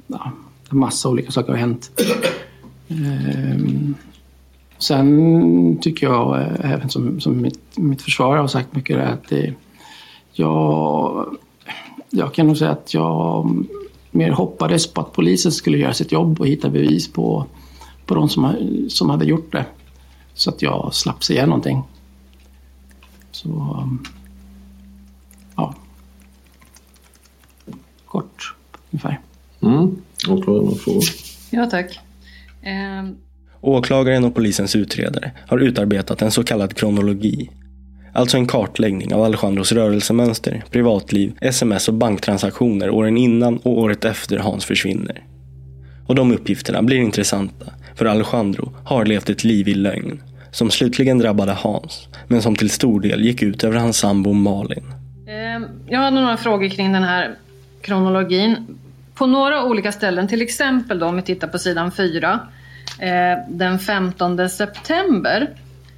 ja, 0.07 0.31
massa 0.69 1.09
olika 1.09 1.31
saker 1.31 1.51
har 1.51 1.59
hänt. 1.59 1.91
Ehm, 2.89 3.95
sen 4.77 5.77
tycker 5.81 6.07
jag, 6.07 6.41
eh, 6.41 6.71
även 6.71 6.89
som, 6.89 7.19
som 7.19 7.41
mitt, 7.41 7.77
mitt 7.77 8.01
försvar 8.01 8.37
har 8.37 8.47
sagt 8.47 8.75
mycket, 8.75 8.97
att 8.97 9.27
det, 9.29 9.53
jag, 10.31 11.25
jag 12.09 12.33
kan 12.33 12.47
nog 12.47 12.57
säga 12.57 12.71
att 12.71 12.93
jag 12.93 13.65
mer 14.11 14.31
hoppades 14.31 14.93
på 14.93 15.01
att 15.01 15.13
polisen 15.13 15.51
skulle 15.51 15.77
göra 15.77 15.93
sitt 15.93 16.11
jobb 16.11 16.39
och 16.39 16.47
hitta 16.47 16.69
bevis 16.69 17.13
på, 17.13 17.45
på 18.05 18.15
de 18.15 18.29
som, 18.29 18.55
som 18.89 19.09
hade 19.09 19.25
gjort 19.25 19.51
det. 19.51 19.65
Så 20.33 20.49
att 20.49 20.61
jag 20.61 20.93
slapp 20.93 21.23
säga 21.23 21.45
någonting. 21.45 21.83
Så, 23.31 23.49
ehm, 23.49 24.03
Kort, 28.09 28.55
ungefär. 28.91 29.19
Mm. 29.61 30.01
Åklagaren 30.29 30.75
frågor. 30.75 31.03
Ja, 31.49 31.65
tack. 31.65 31.99
Eh... 32.61 33.09
Åklagaren 33.61 34.25
och 34.25 34.35
polisens 34.35 34.75
utredare 34.75 35.31
har 35.47 35.57
utarbetat 35.57 36.21
en 36.21 36.31
så 36.31 36.43
kallad 36.43 36.75
kronologi 36.75 37.49
Alltså 38.13 38.37
en 38.37 38.47
kartläggning 38.47 39.13
av 39.13 39.23
Alejandros 39.23 39.71
rörelsemönster, 39.71 40.63
privatliv, 40.71 41.33
sms 41.41 41.87
och 41.87 41.93
banktransaktioner 41.93 42.89
åren 42.89 43.17
innan 43.17 43.57
och 43.57 43.77
året 43.77 44.05
efter 44.05 44.37
Hans 44.37 44.65
försvinner. 44.65 45.23
Och 46.07 46.15
de 46.15 46.31
uppgifterna 46.31 46.83
blir 46.83 46.97
intressanta, 46.97 47.65
för 47.95 48.05
Alejandro 48.05 48.71
har 48.83 49.05
levt 49.05 49.29
ett 49.29 49.43
liv 49.43 49.67
i 49.67 49.73
lögn, 49.73 50.21
som 50.51 50.71
slutligen 50.71 51.19
drabbade 51.19 51.51
Hans, 51.51 52.07
men 52.27 52.41
som 52.41 52.55
till 52.55 52.69
stor 52.69 53.01
del 53.01 53.25
gick 53.25 53.41
ut 53.41 53.63
över 53.63 53.77
hans 53.77 53.97
sambo 53.97 54.33
Malin. 54.33 54.83
Ehm, 55.27 55.65
jag 55.87 55.99
har 55.99 56.11
några 56.11 56.37
frågor 56.37 56.69
kring 56.69 56.93
den 56.93 57.03
här 57.03 57.35
kronologin. 57.81 58.79
På 59.15 59.25
några 59.25 59.63
olika 59.63 59.91
ställen, 59.91 60.27
till 60.27 60.41
exempel 60.41 60.99
då 60.99 61.05
om 61.05 61.15
vi 61.15 61.21
tittar 61.21 61.47
på 61.47 61.59
sidan 61.59 61.91
4, 61.91 62.39
eh, 62.99 63.09
den 63.49 63.79
15 63.79 64.49
september 64.49 65.49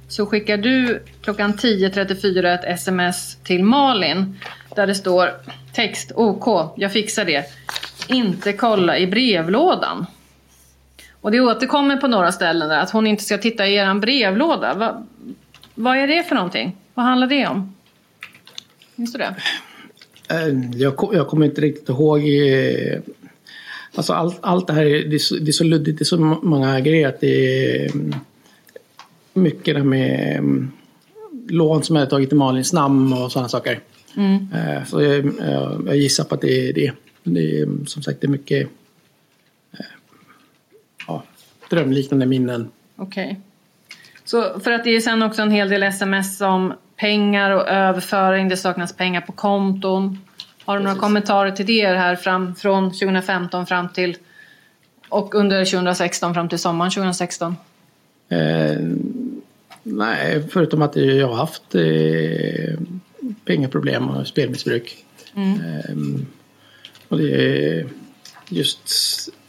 så 0.08 0.26
skickar 0.26 0.56
du 0.56 1.02
klockan 1.22 1.52
10.34 1.54 2.54
ett 2.54 2.64
sms 2.64 3.36
till 3.36 3.64
Malin 3.64 4.40
där 4.74 4.86
det 4.86 4.94
står 4.94 5.30
text 5.72 6.12
OK, 6.14 6.72
jag 6.76 6.92
fixar 6.92 7.24
det. 7.24 7.44
Inte 8.08 8.52
kolla 8.52 8.98
i 8.98 9.06
brevlådan. 9.06 10.06
Och 11.20 11.30
det 11.30 11.40
återkommer 11.40 11.96
på 11.96 12.08
några 12.08 12.32
ställen 12.32 12.68
där 12.68 12.78
att 12.78 12.90
hon 12.90 13.06
inte 13.06 13.24
ska 13.24 13.38
titta 13.38 13.66
i 13.66 13.74
er 13.74 13.94
brevlåda. 13.94 14.74
Va, 14.74 15.06
vad 15.74 15.96
är 15.96 16.06
det 16.06 16.22
för 16.22 16.34
någonting? 16.34 16.76
Vad 16.94 17.06
handlar 17.06 17.26
det 17.26 17.46
om? 17.46 17.74
Minns 18.94 19.12
du 19.12 19.18
det? 19.18 19.34
Eh, 20.32 20.70
jag, 20.74 21.10
jag 21.12 21.28
kommer 21.28 21.46
inte 21.46 21.60
riktigt 21.60 21.88
ihåg. 21.88 22.18
Eh, 22.18 23.00
alltså 23.94 24.12
allt, 24.12 24.38
allt 24.40 24.66
det 24.66 24.72
här 24.72 24.84
det 24.84 25.16
är, 25.16 25.18
så, 25.18 25.34
det 25.34 25.50
är 25.50 25.52
så 25.52 25.64
luddigt, 25.64 25.98
det 25.98 26.02
är 26.02 26.04
så 26.04 26.18
många 26.42 26.80
grejer 26.80 27.08
att 27.08 27.20
det 27.20 27.84
är 27.84 27.90
mycket 29.32 29.74
det 29.74 29.84
med 29.84 30.38
um, 30.38 30.72
lån 31.48 31.82
som 31.82 31.96
jag 31.96 32.10
tagit 32.10 32.32
i 32.32 32.34
Malins 32.34 32.72
namn 32.72 33.12
och 33.12 33.32
sådana 33.32 33.48
saker. 33.48 33.80
Mm. 34.16 34.48
Uh, 34.54 34.84
så 34.84 35.02
jag, 35.02 35.32
jag, 35.86 35.96
gissar 35.96 36.24
på 36.24 36.34
att 36.34 36.40
det 36.40 36.68
är 36.68 36.72
det. 36.72 36.92
Det 37.24 37.60
är 37.60 37.86
som 37.86 38.02
sagt 38.02 38.20
det 38.20 38.26
är 38.26 38.28
mycket 38.28 38.68
ja, 41.06 41.22
drömliknande 41.70 42.26
minnen. 42.26 42.68
Okej. 42.96 43.24
Okay. 43.24 43.36
Så 44.24 44.60
för 44.60 44.70
att 44.70 44.84
det 44.84 44.90
är 44.90 45.00
sen 45.00 45.22
också 45.22 45.42
en 45.42 45.50
hel 45.50 45.68
del 45.68 45.82
sms 45.82 46.40
om 46.40 46.72
pengar 46.96 47.50
och 47.50 47.68
överföring, 47.68 48.48
det 48.48 48.56
saknas 48.56 48.96
pengar 48.96 49.20
på 49.20 49.32
konton. 49.32 50.18
Har 50.64 50.78
du 50.78 50.84
några 50.84 50.98
kommentarer 50.98 51.50
till 51.50 51.66
det 51.66 51.86
här 51.86 52.16
fram, 52.16 52.54
från 52.54 52.90
2015 52.90 53.66
fram 53.66 53.88
till 53.88 54.16
och 55.08 55.34
under 55.34 55.64
2016 55.64 56.34
fram 56.34 56.48
till 56.48 56.58
sommaren 56.58 56.90
2016? 56.90 57.56
Eh, 58.28 58.76
nej, 59.82 60.48
förutom 60.50 60.82
att 60.82 60.96
jag 60.96 61.28
har 61.28 61.34
haft 61.34 61.74
eh, 61.74 62.80
pengaproblem 63.44 64.08
och 64.08 64.26
spelmissbruk. 64.26 65.04
Mm. 65.34 65.60
Eh, 65.60 66.24
och 67.08 67.18
det 67.18 67.30
är 67.78 67.86
just 68.48 68.80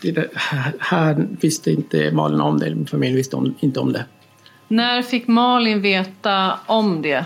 det 0.02 0.32
här, 0.34 0.74
här, 0.80 1.28
visste 1.42 1.72
inte 1.72 2.12
Malin 2.12 2.42
om 2.42 2.60
det, 2.60 2.76
min 2.76 2.86
familj 2.86 3.16
visste 3.16 3.36
om, 3.36 3.56
inte 3.60 3.80
om 3.80 3.94
det. 3.94 4.06
När 4.68 5.02
fick 5.02 5.28
Malin 5.28 5.82
veta 5.82 6.60
om 6.66 7.02
det? 7.02 7.26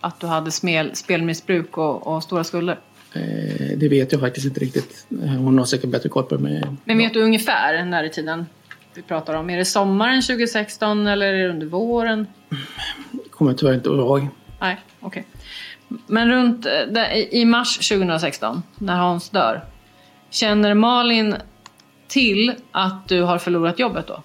Att 0.00 0.20
du 0.20 0.26
hade 0.26 0.50
spel, 0.50 0.96
spelmissbruk 0.96 1.78
och, 1.78 2.06
och 2.06 2.22
stora 2.22 2.44
skulder? 2.44 2.78
Eh, 3.12 3.76
det 3.76 3.88
vet 3.88 4.12
jag 4.12 4.20
faktiskt 4.20 4.46
inte 4.46 4.60
riktigt. 4.60 5.06
Hon 5.38 5.58
har 5.58 5.64
säkert 5.64 5.90
bättre 5.90 6.08
koll 6.08 6.24
på 6.24 6.36
det. 6.36 6.76
Men 6.84 6.98
vet 6.98 7.14
du 7.14 7.22
ungefär 7.22 7.84
när 7.84 8.04
i 8.04 8.10
tiden 8.10 8.46
vi 8.94 9.02
pratar 9.02 9.34
om? 9.34 9.50
Är 9.50 9.56
det 9.56 9.64
sommaren 9.64 10.22
2016 10.22 11.06
eller 11.06 11.26
är 11.26 11.42
det 11.42 11.48
under 11.48 11.66
våren? 11.66 12.26
kommer 13.30 13.50
jag 13.50 13.58
tyvärr 13.58 13.74
inte 13.74 13.88
ihåg. 13.88 14.28
Nej, 14.60 14.80
okej. 15.00 15.24
Men 16.06 16.30
runt 16.30 16.66
eh, 16.66 17.16
i 17.30 17.44
mars 17.44 17.88
2016, 17.88 18.62
när 18.78 18.96
Hans 18.96 19.30
dör, 19.30 19.64
känner 20.30 20.74
Malin 20.74 21.36
till 22.08 22.54
att 22.72 23.08
du 23.08 23.22
har 23.22 23.38
förlorat 23.38 23.78
jobbet 23.78 24.06
då? 24.06 24.22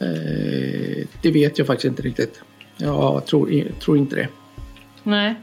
Eh, 0.00 1.06
det 1.22 1.30
vet 1.30 1.58
jag 1.58 1.66
faktiskt 1.66 1.84
inte 1.84 2.02
riktigt. 2.02 2.40
Jag 2.76 3.26
tror, 3.26 3.64
tror 3.80 3.98
inte 3.98 4.16
det. 4.16 4.28
Nej. 5.02 5.34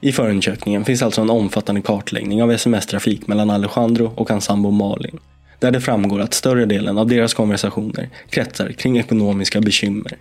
I 0.00 0.12
förundersökningen 0.12 0.84
finns 0.84 1.02
alltså 1.02 1.20
en 1.20 1.30
omfattande 1.30 1.82
kartläggning 1.82 2.42
av 2.42 2.50
sms-trafik 2.50 3.26
mellan 3.26 3.50
Alejandro 3.50 4.12
och 4.16 4.30
hans 4.30 4.44
sambo 4.44 4.70
Malin. 4.70 5.18
Där 5.58 5.70
det 5.70 5.80
framgår 5.80 6.20
att 6.20 6.34
större 6.34 6.66
delen 6.66 6.98
av 6.98 7.06
deras 7.06 7.34
konversationer 7.34 8.10
kretsar 8.30 8.72
kring 8.72 8.98
ekonomiska 8.98 9.60
bekymmer. 9.60 10.18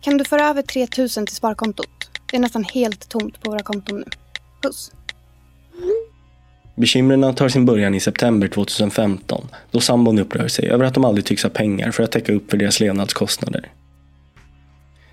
Kan 0.00 0.18
du 0.18 0.24
föra 0.24 0.46
över 0.46 0.62
3000 0.62 1.26
till 1.26 1.36
sparkontot? 1.36 2.10
Det 2.30 2.36
är 2.36 2.40
nästan 2.40 2.64
helt 2.64 3.08
tomt 3.08 3.40
på 3.40 3.50
våra 3.50 3.62
konton 3.62 3.98
nu. 3.98 4.04
Puss. 4.62 4.92
Bekymren 6.78 7.34
tar 7.34 7.48
sin 7.48 7.64
början 7.64 7.94
i 7.94 8.00
september 8.00 8.48
2015 8.48 9.48
då 9.70 9.80
sambon 9.80 10.18
upprör 10.18 10.48
sig 10.48 10.68
över 10.68 10.84
att 10.84 10.94
de 10.94 11.04
aldrig 11.04 11.24
tycks 11.24 11.42
ha 11.42 11.50
pengar 11.50 11.90
för 11.90 12.02
att 12.02 12.12
täcka 12.12 12.32
upp 12.32 12.50
för 12.50 12.56
deras 12.56 12.80
levnadskostnader. 12.80 13.72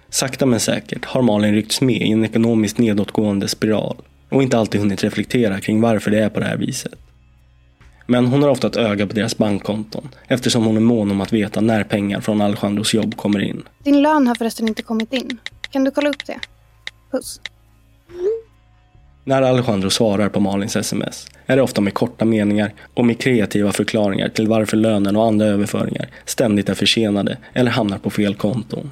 Sakta 0.10 0.46
men 0.46 0.60
säkert 0.60 1.06
har 1.06 1.22
Malin 1.22 1.54
ryckts 1.54 1.82
med 1.82 2.02
i 2.02 2.12
en 2.12 2.26
ekonomiskt 2.26 2.78
nedåtgående 2.78 3.48
spiral 3.48 3.98
och 4.30 4.44
inte 4.44 4.58
alltid 4.58 4.82
hunnit 4.82 5.04
reflektera 5.04 5.60
kring 5.60 5.82
varför 5.82 6.12
det 6.12 6.20
är 6.20 6.30
på 6.30 6.40
det 6.40 6.46
här 6.46 6.58
viset. 6.58 6.94
Men 8.08 8.26
hon 8.26 8.44
har 8.44 8.50
ofta 8.50 8.68
ett 8.68 8.76
öga 8.76 9.08
på 9.08 9.14
deras 9.14 9.38
bankkonton 9.38 10.10
eftersom 10.28 10.66
hon 10.66 10.76
är 10.78 10.82
mån 10.82 11.12
om 11.12 11.22
att 11.22 11.34
veta 11.34 11.62
när 11.62 11.84
pengar 11.84 12.22
från 12.22 12.42
Alejandros 12.42 12.94
jobb 12.94 13.18
kommer 13.18 13.40
in. 13.40 13.64
Din 13.84 14.02
lön 14.02 14.28
har 14.28 14.36
förresten 14.36 14.68
inte 14.68 14.82
kommit 14.82 15.14
in. 15.14 15.38
Kan 15.72 15.84
du 15.84 15.92
kolla 15.92 16.10
upp 16.10 16.26
det? 16.26 16.40
Puss. 17.12 17.42
När 19.28 19.42
Alejandro 19.42 19.90
svarar 19.90 20.30
på 20.30 20.40
Malins 20.40 20.76
sms 20.76 21.28
är 21.46 21.56
det 21.56 21.62
ofta 21.62 21.82
med 21.82 21.94
korta 21.94 22.26
meningar 22.26 22.74
och 22.94 23.06
med 23.06 23.20
kreativa 23.20 23.72
förklaringar 23.72 24.30
till 24.30 24.48
varför 24.48 24.78
lönen 24.78 25.16
och 25.16 25.26
andra 25.26 25.46
överföringar 25.46 26.08
ständigt 26.26 26.70
är 26.70 26.74
försenade 26.74 27.38
eller 27.54 27.72
hamnar 27.72 27.98
på 27.98 28.10
fel 28.10 28.36
konton. 28.36 28.92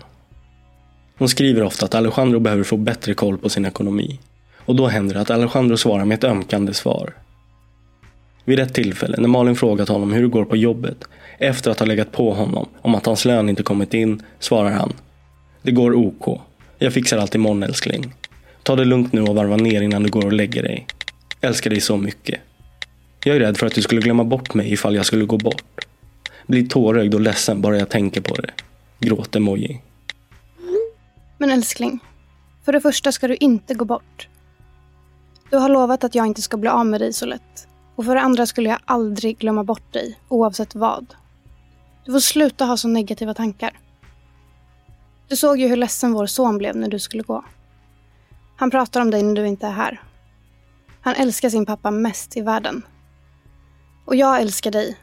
Hon 1.18 1.30
skriver 1.30 1.64
ofta 1.64 1.86
att 1.86 1.96
Alejandro 1.96 2.40
behöver 2.40 2.64
få 2.64 2.78
bättre 2.78 3.14
koll 3.14 3.38
på 3.38 3.50
sin 3.50 3.66
ekonomi. 3.66 4.20
Och 4.58 4.76
då 4.76 4.88
händer 4.88 5.16
det 5.16 5.22
att 5.22 5.30
Alejandro 5.30 5.78
svarar 5.78 6.06
med 6.06 6.16
ett 6.16 6.24
ömkande 6.24 6.74
svar. 6.74 7.14
Vid 8.46 8.60
ett 8.60 8.74
tillfälle 8.74 9.18
när 9.20 9.28
Malin 9.28 9.56
frågat 9.56 9.90
honom 9.90 10.14
hur 10.14 10.22
det 10.22 10.30
går 10.30 10.46
på 10.46 10.56
jobbet 10.56 10.98
efter 11.38 11.72
att 11.72 11.80
ha 11.80 11.86
legat 11.86 12.12
på 12.12 12.34
honom 12.34 12.70
om 12.82 12.96
att 12.96 13.06
hans 13.06 13.26
lön 13.26 13.50
inte 13.50 13.64
kommit 13.64 13.94
in 13.94 14.22
svarar 14.40 14.72
han 14.72 14.94
Det 15.62 15.72
går 15.72 15.96
OK. 15.96 16.42
Jag 16.78 16.94
fixar 16.94 17.18
allt 17.18 17.36
imorgon 17.36 17.64
älskling. 17.64 18.14
Ta 18.64 18.76
det 18.76 18.86
lugnt 18.86 19.14
nu 19.14 19.22
och 19.22 19.36
varva 19.36 19.56
ner 19.58 19.82
innan 19.82 20.04
du 20.04 20.10
går 20.10 20.26
och 20.26 20.34
lägger 20.34 20.64
dig. 20.64 20.88
Älskar 21.42 21.70
dig 21.70 21.82
så 21.82 21.98
mycket. 21.98 22.42
Jag 23.24 23.36
är 23.36 23.40
rädd 23.40 23.58
för 23.58 23.68
att 23.68 23.76
du 23.76 23.82
skulle 23.82 24.02
glömma 24.02 24.24
bort 24.24 24.54
mig 24.54 24.74
ifall 24.74 24.96
jag 24.96 25.06
skulle 25.06 25.26
gå 25.26 25.38
bort. 25.38 25.86
Blir 26.48 26.68
tårögd 26.68 27.14
och 27.14 27.22
ledsen 27.22 27.62
bara 27.62 27.78
jag 27.78 27.90
tänker 27.90 28.22
på 28.22 28.36
det. 28.36 28.52
Gråt-emoji. 29.00 29.82
Men 31.38 31.52
älskling, 31.52 32.00
för 32.66 32.74
det 32.74 32.82
första 32.82 33.12
ska 33.12 33.28
du 33.28 33.36
inte 33.36 33.74
gå 33.74 33.86
bort. 33.86 34.28
Du 35.50 35.58
har 35.58 35.70
lovat 35.70 36.04
att 36.04 36.16
jag 36.16 36.28
inte 36.28 36.42
ska 36.42 36.58
bli 36.58 36.70
av 36.70 36.86
med 36.86 37.02
dig 37.02 37.14
så 37.14 37.26
lätt. 37.26 37.68
Och 37.96 38.06
för 38.06 38.16
det 38.16 38.22
andra 38.22 38.46
skulle 38.46 38.70
jag 38.70 38.80
aldrig 38.86 39.38
glömma 39.38 39.64
bort 39.64 39.94
dig, 39.94 40.20
oavsett 40.30 40.76
vad. 40.76 41.16
Du 42.06 42.12
får 42.12 42.20
sluta 42.20 42.66
ha 42.66 42.78
så 42.78 42.88
negativa 42.88 43.34
tankar. 43.34 43.80
Du 45.28 45.36
såg 45.36 45.60
ju 45.60 45.68
hur 45.68 45.76
ledsen 45.76 46.14
vår 46.14 46.26
son 46.26 46.58
blev 46.58 46.76
när 46.76 46.88
du 46.90 47.00
skulle 47.00 47.24
gå. 47.24 47.44
Han 48.64 48.72
pratar 48.72 49.02
om 49.02 49.12
dig 49.12 49.24
när 49.24 49.36
du 49.36 49.48
inte 49.48 49.68
är 49.68 49.72
här. 49.72 50.02
Han 51.02 51.16
älskar 51.16 51.50
sin 51.50 51.66
pappa 51.66 51.92
mest 51.92 52.38
i 52.38 52.42
världen. 52.42 52.82
Och 54.06 54.16
jag 54.16 54.42
älskar 54.42 54.72
dig. 54.72 54.98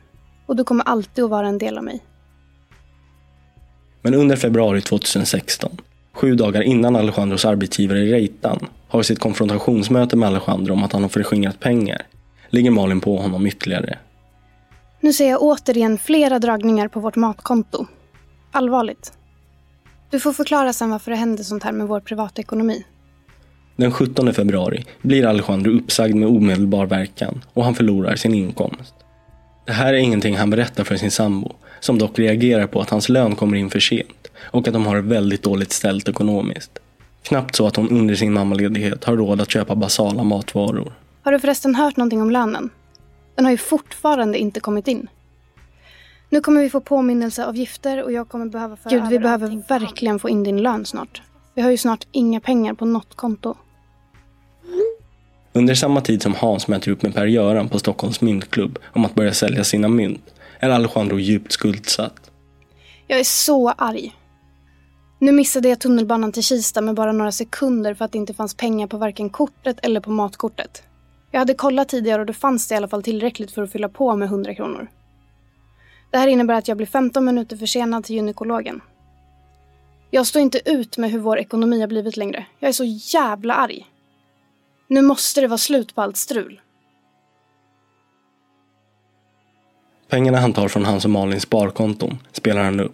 Och 0.47 0.57
du 0.57 0.65
kommer 0.65 0.85
alltid 0.85 1.25
att 1.25 1.31
vara 1.31 1.49
en 1.49 1.59
del 1.59 1.79
av 1.79 1.85
mig. 1.85 2.05
Men 4.03 4.15
under 4.15 4.37
februari 4.37 4.83
2016, 4.83 5.71
sju 6.13 6.35
dagar 6.35 6.63
innan 6.63 6.97
Alejandros 6.97 7.45
arbetsgivare 7.45 8.05
Reitan 8.05 8.67
har 8.89 9.03
sitt 9.03 9.19
konfrontationsmöte 9.19 10.17
med 10.17 10.29
Alejandro 10.29 10.73
om 10.73 10.85
att 10.85 10.93
han 10.93 11.03
har 11.03 11.09
förskingrat 11.09 11.61
pengar, 11.61 12.07
ligger 12.51 12.71
Malin 12.71 13.01
på 13.01 13.17
honom 13.17 13.47
ytterligare. 13.47 13.99
Nu 15.01 15.13
ser 15.13 15.31
jag 15.31 15.43
återigen 15.43 15.99
flera 15.99 16.39
dragningar 16.39 16.89
på 16.89 17.01
vårt 17.01 17.17
matkonto. 17.17 17.87
Allvarligt. 18.53 19.13
Du 20.11 20.21
får 20.21 20.33
förklara 20.33 20.73
sen 20.73 20.91
varför 20.91 21.11
det 21.11 21.17
hände 21.17 21.45
sånt 21.45 21.63
här 21.63 21.73
med 21.73 21.89
vår 21.89 22.01
privatekonomi. 22.01 22.85
Den 23.81 23.93
17 23.93 24.33
februari 24.33 24.85
blir 25.03 25.27
Alejandro 25.27 25.71
uppsagd 25.73 26.15
med 26.15 26.29
omedelbar 26.29 26.87
verkan 26.87 27.45
och 27.53 27.65
han 27.65 27.75
förlorar 27.75 28.17
sin 28.17 28.35
inkomst. 28.35 28.95
Det 29.67 29.73
här 29.73 29.95
är 29.95 29.99
ingenting 29.99 30.37
han 30.37 30.51
berättar 30.51 30.85
för 30.85 30.97
sin 30.97 31.11
sambo, 31.11 31.53
som 31.81 31.99
dock 31.99 32.19
reagerar 32.19 32.67
på 32.67 32.81
att 32.81 32.91
hans 32.91 33.09
lön 33.09 33.37
kommer 33.37 33.57
in 33.57 33.71
för 33.71 33.81
sent 33.81 34.29
och 34.43 34.69
att 34.69 34.75
de 34.75 34.87
har 34.87 34.97
det 34.97 35.03
väldigt 35.03 35.43
dåligt 35.43 35.73
ställt 35.73 36.09
ekonomiskt. 36.09 36.79
Knappt 37.23 37.57
så 37.57 37.67
att 37.67 37.77
hon 37.77 37.89
under 37.89 38.15
sin 38.15 38.33
mammaledighet 38.33 39.05
har 39.05 39.17
råd 39.17 39.41
att 39.41 39.51
köpa 39.51 39.75
basala 39.75 40.25
matvaror. 40.25 40.93
Har 41.23 41.33
du 41.33 41.41
förresten 41.41 41.75
hört 41.75 41.97
någonting 41.97 42.23
om 42.23 42.31
lönen? 42.31 42.71
Den 43.35 43.45
har 43.45 43.53
ju 43.53 43.59
fortfarande 43.59 44.39
inte 44.39 44.61
kommit 44.61 44.89
in. 44.89 45.09
Nu 46.29 46.41
kommer 46.41 46.63
vi 46.63 46.71
få 46.71 46.81
påminnelseavgifter 46.81 48.03
och 48.03 48.13
jag 48.13 48.29
kommer 48.29 48.47
behöva 48.47 48.77
föra 48.77 48.91
Gud, 48.91 49.09
vi 49.09 49.17
över 49.17 49.23
behöver 49.23 49.63
verkligen 49.69 50.19
få 50.19 50.29
in 50.29 50.43
din 50.43 50.63
lön 50.63 50.85
snart. 50.85 51.23
Vi 51.55 51.63
har 51.63 51.71
ju 51.71 51.77
snart 51.77 52.07
inga 52.13 52.41
pengar 52.41 52.75
på 52.75 52.85
något 52.85 53.15
konto. 53.15 53.57
Under 55.53 55.75
samma 55.75 56.01
tid 56.01 56.23
som 56.23 56.35
Hans 56.35 56.69
möter 56.69 56.91
upp 56.91 57.03
med 57.03 57.15
Per-Göran 57.15 57.69
på 57.69 57.79
Stockholms 57.79 58.21
myntklubb 58.21 58.79
om 58.93 59.05
att 59.05 59.15
börja 59.15 59.33
sälja 59.35 59.65
sina 59.65 59.89
mynt 59.89 60.35
är 60.59 60.71
Alejandro 60.71 61.19
djupt 61.19 61.53
skuldsatt. 61.53 62.31
Jag 63.07 63.21
är 63.21 63.25
så 63.25 63.71
arg. 63.71 64.15
Nu 65.19 65.33
missade 65.33 65.69
jag 65.69 65.81
tunnelbanan 65.81 66.33
till 66.33 66.43
Kista 66.43 66.81
med 66.81 66.95
bara 66.95 67.13
några 67.13 67.33
sekunder 67.33 67.95
för 67.95 68.05
att 68.05 68.13
det 68.13 68.19
inte 68.19 68.35
fanns 68.35 68.55
pengar 68.55 68.87
på 68.87 68.97
varken 68.97 69.31
kortet 69.31 69.79
eller 69.83 70.01
på 70.01 70.11
matkortet. 70.11 70.83
Jag 71.31 71.39
hade 71.39 71.55
kollat 71.55 71.89
tidigare 71.89 72.21
och 72.21 72.27
då 72.27 72.33
fanns 72.33 72.69
det 72.69 72.75
i 72.75 72.77
alla 72.77 72.89
fall 72.89 73.03
tillräckligt 73.03 73.51
för 73.51 73.63
att 73.63 73.73
fylla 73.73 73.89
på 73.89 74.17
med 74.17 74.27
100 74.27 74.55
kronor. 74.55 74.89
Det 76.11 76.19
här 76.19 76.29
innebär 76.29 76.55
att 76.55 76.69
jag 76.69 76.77
blir 76.77 76.87
15 76.87 77.25
minuter 77.25 77.57
försenad 77.57 78.05
till 78.05 78.17
gynekologen. 78.17 78.81
Jag 80.11 80.27
står 80.27 80.43
inte 80.43 80.71
ut 80.71 80.99
med 80.99 81.11
hur 81.11 81.19
vår 81.19 81.39
ekonomi 81.39 81.81
har 81.81 81.89
blivit 81.89 82.17
längre. 82.17 82.47
Jag 82.59 82.69
är 82.69 82.73
så 82.73 82.85
jävla 82.85 83.55
arg. 83.55 83.87
Nu 84.91 85.03
måste 85.03 85.41
det 85.41 85.47
vara 85.47 85.59
slut 85.59 85.95
på 85.95 86.03
allt 86.03 86.17
strul. 86.17 86.61
Pengarna 90.09 90.39
han 90.39 90.53
tar 90.53 90.69
från 90.69 90.85
hans 90.85 91.05
och 91.05 91.11
Malins 91.11 91.43
sparkonton 91.43 92.19
spelar 92.33 92.65
han 92.65 92.81
upp. 92.81 92.93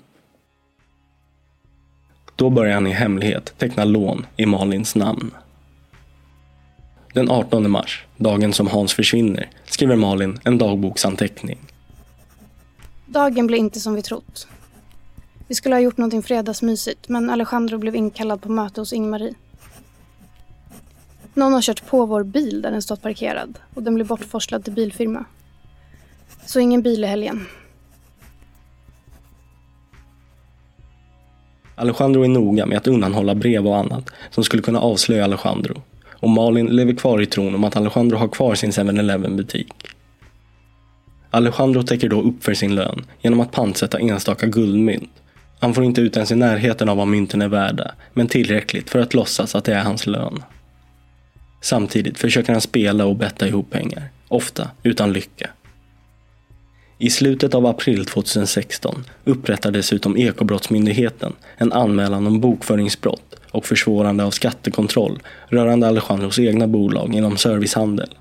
Då 2.36 2.50
börjar 2.50 2.74
han 2.74 2.86
i 2.86 2.92
hemlighet 2.92 3.54
teckna 3.58 3.84
lån 3.84 4.26
i 4.36 4.46
Malins 4.46 4.96
namn. 4.96 5.30
Den 7.12 7.30
18 7.30 7.70
mars, 7.70 8.04
dagen 8.16 8.52
som 8.52 8.66
Hans 8.66 8.94
försvinner, 8.94 9.50
skriver 9.64 9.96
Malin 9.96 10.38
en 10.44 10.58
dagboksanteckning. 10.58 11.58
Dagen 13.06 13.46
blev 13.46 13.60
inte 13.60 13.80
som 13.80 13.94
vi 13.94 14.02
trott. 14.02 14.48
Vi 15.48 15.54
skulle 15.54 15.74
ha 15.74 15.80
gjort 15.80 15.96
någonting 15.96 16.22
fredagsmysigt, 16.22 17.08
men 17.08 17.30
Alejandro 17.30 17.78
blev 17.78 17.96
inkallad 17.96 18.42
på 18.42 18.48
möte 18.48 18.80
hos 18.80 18.92
Ingmarie. 18.92 19.34
Någon 21.36 21.52
har 21.52 21.62
kört 21.62 21.86
på 21.86 22.06
vår 22.06 22.24
bil 22.24 22.62
där 22.62 22.70
den 22.70 22.82
stått 22.82 23.02
parkerad 23.02 23.58
och 23.74 23.82
den 23.82 23.94
blev 23.94 24.06
bortforslad 24.06 24.64
till 24.64 24.72
bilfirma. 24.72 25.24
Så 26.46 26.60
ingen 26.60 26.82
bil 26.82 27.04
i 27.04 27.06
helgen. 27.06 27.46
Alejandro 31.74 32.22
är 32.22 32.28
noga 32.28 32.66
med 32.66 32.78
att 32.78 32.86
undanhålla 32.86 33.34
brev 33.34 33.66
och 33.66 33.76
annat 33.76 34.10
som 34.30 34.44
skulle 34.44 34.62
kunna 34.62 34.80
avslöja 34.80 35.24
Alejandro. 35.24 35.82
Och 36.10 36.30
Malin 36.30 36.66
lever 36.66 36.92
kvar 36.92 37.22
i 37.22 37.26
tron 37.26 37.54
om 37.54 37.64
att 37.64 37.76
Alejandro 37.76 38.16
har 38.16 38.28
kvar 38.28 38.54
sin 38.54 38.70
7-Eleven 38.70 39.36
butik. 39.36 39.72
Alejandro 41.30 41.82
täcker 41.82 42.08
då 42.08 42.22
upp 42.22 42.44
för 42.44 42.54
sin 42.54 42.74
lön 42.74 43.04
genom 43.22 43.40
att 43.40 43.52
pantsätta 43.52 43.98
enstaka 43.98 44.46
guldmynt. 44.46 45.10
Han 45.60 45.74
får 45.74 45.84
inte 45.84 46.00
ut 46.00 46.16
ens 46.16 46.30
i 46.30 46.34
närheten 46.34 46.88
av 46.88 46.96
vad 46.96 47.08
mynten 47.08 47.42
är 47.42 47.48
värda, 47.48 47.94
men 48.12 48.28
tillräckligt 48.28 48.90
för 48.90 48.98
att 48.98 49.14
låtsas 49.14 49.54
att 49.54 49.64
det 49.64 49.74
är 49.74 49.84
hans 49.84 50.06
lön. 50.06 50.42
Samtidigt 51.66 52.18
försöker 52.18 52.52
han 52.52 52.60
spela 52.60 53.06
och 53.06 53.16
betta 53.16 53.48
ihop 53.48 53.70
pengar, 53.70 54.08
ofta 54.28 54.70
utan 54.82 55.12
lycka. 55.12 55.50
I 56.98 57.10
slutet 57.10 57.54
av 57.54 57.66
april 57.66 58.06
2016 58.06 59.04
upprättar 59.24 59.70
dessutom 59.70 60.16
Ekobrottsmyndigheten 60.16 61.32
en 61.56 61.72
anmälan 61.72 62.26
om 62.26 62.40
bokföringsbrott 62.40 63.34
och 63.50 63.66
försvårande 63.66 64.24
av 64.24 64.30
skattekontroll 64.30 65.18
rörande 65.48 65.88
Alejandros 65.88 66.38
egna 66.38 66.66
bolag 66.66 67.14
inom 67.14 67.36
servicehandel. 67.36 68.14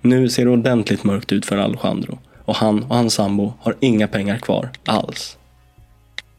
Nu 0.00 0.28
ser 0.28 0.44
det 0.44 0.50
ordentligt 0.50 1.04
mörkt 1.04 1.32
ut 1.32 1.46
för 1.46 1.56
Alejandro 1.56 2.18
och 2.44 2.56
han 2.56 2.82
och 2.82 2.96
hans 2.96 3.14
sambo 3.14 3.52
har 3.60 3.74
inga 3.80 4.08
pengar 4.08 4.38
kvar 4.38 4.68
alls. 4.84 5.36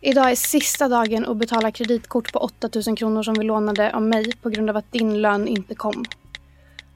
Idag 0.01 0.31
är 0.31 0.35
sista 0.35 0.87
dagen 0.87 1.25
att 1.25 1.37
betala 1.37 1.71
kreditkort 1.71 2.33
på 2.33 2.39
8000 2.39 2.95
kronor 2.95 3.23
som 3.23 3.33
vi 3.33 3.43
lånade 3.43 3.95
av 3.95 4.01
mig 4.01 4.31
på 4.41 4.49
grund 4.49 4.69
av 4.69 4.77
att 4.77 4.91
din 4.91 5.21
lön 5.21 5.47
inte 5.47 5.75
kom. 5.75 6.05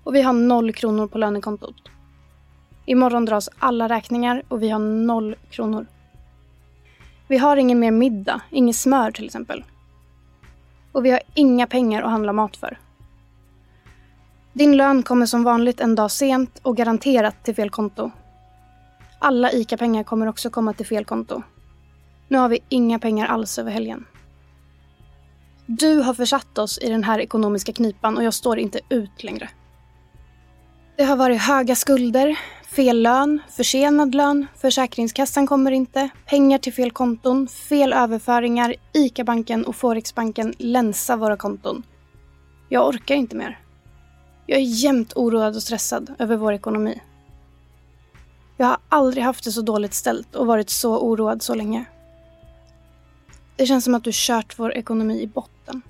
Och 0.04 0.16
vi 0.16 0.22
har 0.22 0.34
noll 0.34 0.74
kronor 0.74 1.08
på 1.08 1.18
lönekontot. 1.18 1.76
Imorgon 2.86 3.26
dras 3.26 3.50
alla 3.60 3.90
räkningar 3.90 4.44
och 4.48 4.64
vi 4.64 4.70
har 4.70 4.80
noll 4.80 5.36
kronor. 5.50 5.86
Vi 7.28 7.38
har 7.38 7.58
ingen 7.58 7.80
mer 7.80 7.92
middag, 7.92 8.42
inget 8.50 8.76
smör 8.76 9.12
till 9.12 9.26
exempel. 9.26 9.64
Och 10.92 11.06
vi 11.06 11.12
har 11.12 11.22
inga 11.34 11.68
pengar 11.68 12.02
att 12.02 12.12
handla 12.12 12.34
mat 12.34 12.58
för. 12.58 12.80
Din 14.54 14.78
lön 14.78 15.04
kommer 15.04 15.26
som 15.26 15.44
vanligt 15.44 15.80
en 15.80 15.96
dag 15.96 16.12
sent 16.12 16.60
och 16.62 16.78
garanterat 16.78 17.44
till 17.44 17.56
fel 17.56 17.70
konto. 17.70 18.12
Alla 19.20 19.52
ICA-pengar 19.52 20.04
kommer 20.04 20.28
också 20.28 20.50
komma 20.50 20.74
till 20.74 20.86
fel 20.86 21.06
konto. 21.06 21.44
Nu 22.34 22.40
har 22.40 22.50
vi 22.50 22.60
inga 22.70 23.00
pengar 23.00 23.28
alls 23.28 23.60
över 23.60 23.72
helgen. 23.72 24.06
Du 25.66 26.00
har 26.00 26.14
försatt 26.14 26.58
oss 26.58 26.80
i 26.82 26.90
den 26.90 27.04
här 27.04 27.20
ekonomiska 27.20 27.74
knipan 27.74 28.18
och 28.18 28.24
jag 28.24 28.34
står 28.34 28.60
inte 28.60 28.80
ut 28.90 29.24
längre. 29.24 29.50
Det 30.98 31.04
har 31.04 31.16
varit 31.16 31.42
höga 31.42 31.76
skulder, 31.76 32.40
fel 32.76 33.02
lön, 33.02 33.40
försenad 33.50 34.16
lön, 34.16 34.48
Försäkringskassan 34.56 35.48
kommer 35.48 35.72
inte, 35.72 36.10
pengar 36.26 36.58
till 36.58 36.74
fel 36.74 36.92
konton, 36.92 37.48
fel 37.48 37.94
överföringar, 37.94 38.76
ICA-banken 38.94 39.66
och 39.66 39.76
Forexbanken 39.76 40.54
länsar 40.58 41.18
våra 41.18 41.38
konton. 41.38 41.84
Jag 42.70 42.88
orkar 42.88 43.16
inte 43.16 43.36
mer. 43.36 43.60
Jag 44.46 44.60
är 44.60 44.84
jämt 44.84 45.14
oroad 45.16 45.56
och 45.56 45.64
stressad 45.64 46.14
över 46.20 46.36
vår 46.38 46.54
ekonomi. 46.54 47.02
Jag 48.58 48.66
har 48.66 48.78
aldrig 48.90 49.24
haft 49.24 49.44
det 49.44 49.52
så 49.52 49.62
dåligt 49.62 49.94
ställt 49.94 50.36
och 50.36 50.48
varit 50.48 50.70
så 50.70 51.00
oroad 51.00 51.42
så 51.42 51.56
länge. 51.56 51.86
Det 53.56 53.66
känns 53.66 53.84
som 53.84 53.96
att 53.96 54.04
du 54.04 54.12
kört 54.14 54.60
vår 54.60 54.78
ekonomi 54.78 55.22
i 55.22 55.28
botten. 55.28 55.82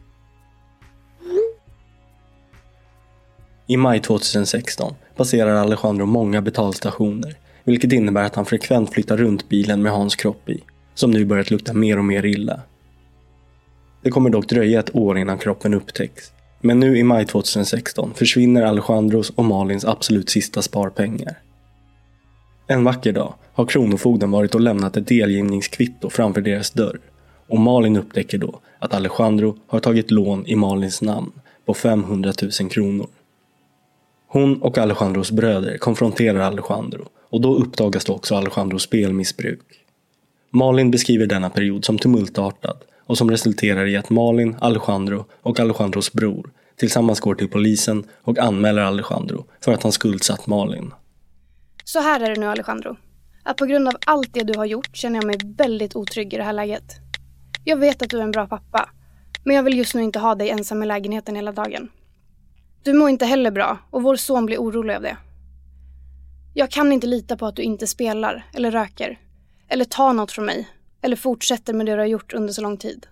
I 3.68 3.78
maj 3.78 4.00
2016 4.02 4.96
passerar 5.16 5.56
Alejandro 5.56 6.06
många 6.06 6.42
betalstationer, 6.42 7.36
vilket 7.64 7.92
innebär 7.92 8.24
att 8.24 8.36
han 8.36 8.46
frekvent 8.46 8.94
flyttar 8.94 9.18
runt 9.18 9.50
bilen 9.50 9.82
med 9.82 9.92
Hans 9.92 10.16
kropp 10.16 10.50
i, 10.50 10.64
som 10.94 11.12
nu 11.12 11.26
börjat 11.26 11.52
lukta 11.52 11.74
mer 11.74 11.98
och 11.98 12.06
mer 12.06 12.26
illa. 12.26 12.62
Det 14.02 14.10
kommer 14.10 14.30
dock 14.30 14.50
dröja 14.50 14.80
ett 14.80 14.96
år 14.96 15.18
innan 15.18 15.38
kroppen 15.38 15.74
upptäcks. 15.74 16.32
Men 16.62 16.80
nu 16.80 16.98
i 16.98 17.04
maj 17.04 17.26
2016 17.26 18.14
försvinner 18.14 18.64
Alejandros 18.64 19.30
och 19.30 19.46
Malins 19.46 19.86
absolut 19.86 20.30
sista 20.30 20.62
sparpengar. 20.62 21.40
En 22.68 22.84
vacker 22.84 23.12
dag 23.12 23.34
har 23.54 23.66
Kronofogden 23.66 24.32
varit 24.32 24.56
och 24.56 24.62
lämnat 24.62 24.98
ett 24.98 25.08
delgivningskvitto 25.08 26.10
framför 26.10 26.42
deras 26.42 26.72
dörr 26.72 27.00
och 27.54 27.60
Malin 27.60 27.98
upptäcker 27.98 28.38
då 28.38 28.60
att 28.80 28.94
Alejandro 28.94 29.58
har 29.68 29.80
tagit 29.80 30.12
lån 30.12 30.48
i 30.48 30.56
Malins 30.56 31.02
namn 31.02 31.32
på 31.66 31.74
500 31.74 32.34
000 32.62 32.70
kronor. 32.70 33.08
Hon 34.28 34.62
och 34.62 34.78
Alejandros 34.78 35.32
bröder 35.32 35.78
konfronterar 35.78 36.40
Alejandro 36.40 37.08
och 37.30 37.42
då 37.42 37.56
uppdagas 37.56 38.06
det 38.06 38.12
också 38.12 38.36
Alejandros 38.36 38.84
spelmissbruk. 38.84 39.62
Malin 40.50 40.92
beskriver 40.92 41.26
denna 41.26 41.50
period 41.50 41.86
som 41.86 41.98
tumultartad 41.98 42.78
och 43.06 43.18
som 43.18 43.32
resulterar 43.32 43.86
i 43.86 43.98
att 43.98 44.10
Malin, 44.10 44.56
Alejandro 44.60 45.26
och 45.42 45.60
Alejandros 45.60 46.14
bror 46.14 46.50
tillsammans 46.76 47.20
går 47.20 47.36
till 47.36 47.50
polisen 47.50 48.04
och 48.22 48.40
anmäler 48.40 48.82
Alejandro 48.82 49.46
för 49.62 49.74
att 49.74 49.84
han 49.84 49.92
skuldsatt 49.92 50.48
Malin. 50.48 50.94
Så 51.84 52.00
här 52.00 52.20
är 52.20 52.30
det 52.36 52.42
nu 52.42 52.46
Alejandro. 52.46 52.98
Att 53.44 53.58
på 53.58 53.66
grund 53.66 53.88
av 53.88 53.94
allt 54.06 54.34
det 54.34 54.44
du 54.44 54.58
har 54.58 54.66
gjort 54.66 54.96
känner 54.96 55.16
jag 55.16 55.26
mig 55.26 55.38
väldigt 55.58 55.96
otrygg 55.96 56.34
i 56.34 56.38
det 56.38 56.44
här 56.44 56.54
läget. 56.54 57.00
Jag 57.64 57.78
vet 57.78 58.02
att 58.02 58.10
du 58.10 58.18
är 58.18 58.24
en 58.24 58.32
bra 58.32 58.48
pappa, 58.48 58.90
men 59.44 59.56
jag 59.56 59.64
vill 59.64 59.78
just 59.78 59.96
nu 59.96 60.04
inte 60.04 60.20
ha 60.20 60.36
dig 60.36 60.50
ensam 60.50 60.84
i 60.84 60.86
lägenheten 60.86 61.36
hela 61.36 61.52
dagen. 61.52 61.92
Du 62.84 62.94
mår 62.94 63.10
inte 63.10 63.26
heller 63.26 63.52
bra 63.52 63.78
och 63.90 64.04
vår 64.04 64.16
son 64.16 64.46
blir 64.46 64.58
orolig 64.58 64.96
av 64.96 65.02
det. 65.02 65.18
Jag 66.54 66.72
kan 66.72 66.92
inte 66.92 67.08
lita 67.08 67.38
på 67.38 67.46
att 67.46 67.56
du 67.56 67.62
inte 67.62 67.88
spelar 67.88 68.46
eller 68.54 68.72
röker 68.72 69.20
eller 69.68 69.86
tar 69.86 70.14
något 70.14 70.32
från 70.32 70.46
mig 70.46 70.70
eller 71.02 71.16
fortsätter 71.16 71.74
med 71.74 71.86
det 71.86 71.92
du 71.92 71.98
har 71.98 72.06
gjort 72.06 72.34
under 72.34 72.54
så 72.54 72.62
lång 72.62 72.78
tid. 72.78 73.08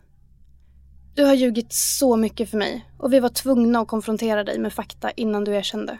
Du 1.15 1.25
har 1.25 1.33
ljugit 1.33 1.73
så 1.73 2.15
mycket 2.15 2.49
för 2.49 2.57
mig 2.57 2.85
och 2.97 3.13
vi 3.13 3.19
var 3.19 3.29
tvungna 3.29 3.79
att 3.79 3.87
konfrontera 3.87 4.43
dig 4.43 4.59
med 4.59 4.73
fakta 4.73 5.11
innan 5.11 5.43
du 5.43 5.55
erkände. 5.55 5.97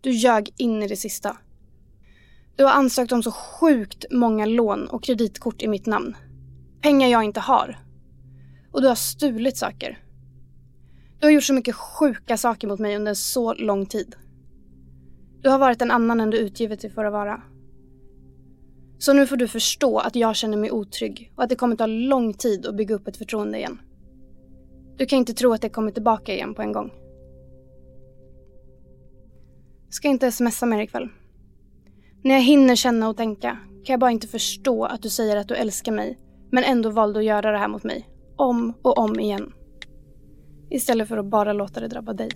Du 0.00 0.10
ljög 0.10 0.50
in 0.56 0.82
i 0.82 0.88
det 0.88 0.96
sista. 0.96 1.36
Du 2.56 2.64
har 2.64 2.70
ansökt 2.70 3.12
om 3.12 3.22
så 3.22 3.32
sjukt 3.32 4.04
många 4.10 4.46
lån 4.46 4.88
och 4.88 5.04
kreditkort 5.04 5.62
i 5.62 5.68
mitt 5.68 5.86
namn. 5.86 6.16
Pengar 6.80 7.08
jag 7.08 7.24
inte 7.24 7.40
har. 7.40 7.78
Och 8.72 8.82
du 8.82 8.88
har 8.88 8.94
stulit 8.94 9.56
saker. 9.56 9.98
Du 11.20 11.26
har 11.26 11.32
gjort 11.32 11.44
så 11.44 11.54
mycket 11.54 11.74
sjuka 11.74 12.36
saker 12.36 12.68
mot 12.68 12.78
mig 12.78 12.96
under 12.96 13.14
så 13.14 13.54
lång 13.54 13.86
tid. 13.86 14.16
Du 15.42 15.48
har 15.48 15.58
varit 15.58 15.82
en 15.82 15.90
annan 15.90 16.20
än 16.20 16.30
du 16.30 16.38
utgivit 16.38 16.80
dig 16.80 16.90
för 16.90 17.04
att 17.04 17.12
vara. 17.12 17.42
Så 18.98 19.12
nu 19.12 19.26
får 19.26 19.36
du 19.36 19.48
förstå 19.48 19.98
att 19.98 20.16
jag 20.16 20.36
känner 20.36 20.56
mig 20.56 20.70
otrygg 20.70 21.32
och 21.36 21.42
att 21.42 21.48
det 21.48 21.56
kommer 21.56 21.76
ta 21.76 21.86
lång 21.86 22.34
tid 22.34 22.66
att 22.66 22.76
bygga 22.76 22.94
upp 22.94 23.08
ett 23.08 23.16
förtroende 23.16 23.58
igen. 23.58 23.80
Du 24.96 25.06
kan 25.06 25.18
inte 25.18 25.34
tro 25.34 25.52
att 25.52 25.62
det 25.62 25.68
kommer 25.68 25.90
tillbaka 25.90 26.34
igen 26.34 26.54
på 26.54 26.62
en 26.62 26.72
gång. 26.72 26.92
Ska 29.90 30.08
inte 30.08 30.32
smsa 30.32 30.66
mer 30.66 30.80
ikväll. 30.80 31.08
När 32.22 32.34
jag 32.34 32.42
hinner 32.42 32.76
känna 32.76 33.08
och 33.08 33.16
tänka 33.16 33.58
kan 33.84 33.92
jag 33.92 34.00
bara 34.00 34.10
inte 34.10 34.28
förstå 34.28 34.84
att 34.84 35.02
du 35.02 35.10
säger 35.10 35.36
att 35.36 35.48
du 35.48 35.54
älskar 35.54 35.92
mig 35.92 36.18
men 36.50 36.64
ändå 36.64 36.90
valde 36.90 37.18
att 37.18 37.24
göra 37.24 37.52
det 37.52 37.58
här 37.58 37.68
mot 37.68 37.84
mig. 37.84 38.08
Om 38.36 38.74
och 38.82 38.98
om 38.98 39.20
igen. 39.20 39.52
Istället 40.70 41.08
för 41.08 41.16
att 41.16 41.26
bara 41.26 41.52
låta 41.52 41.80
det 41.80 41.88
drabba 41.88 42.12
dig. 42.12 42.30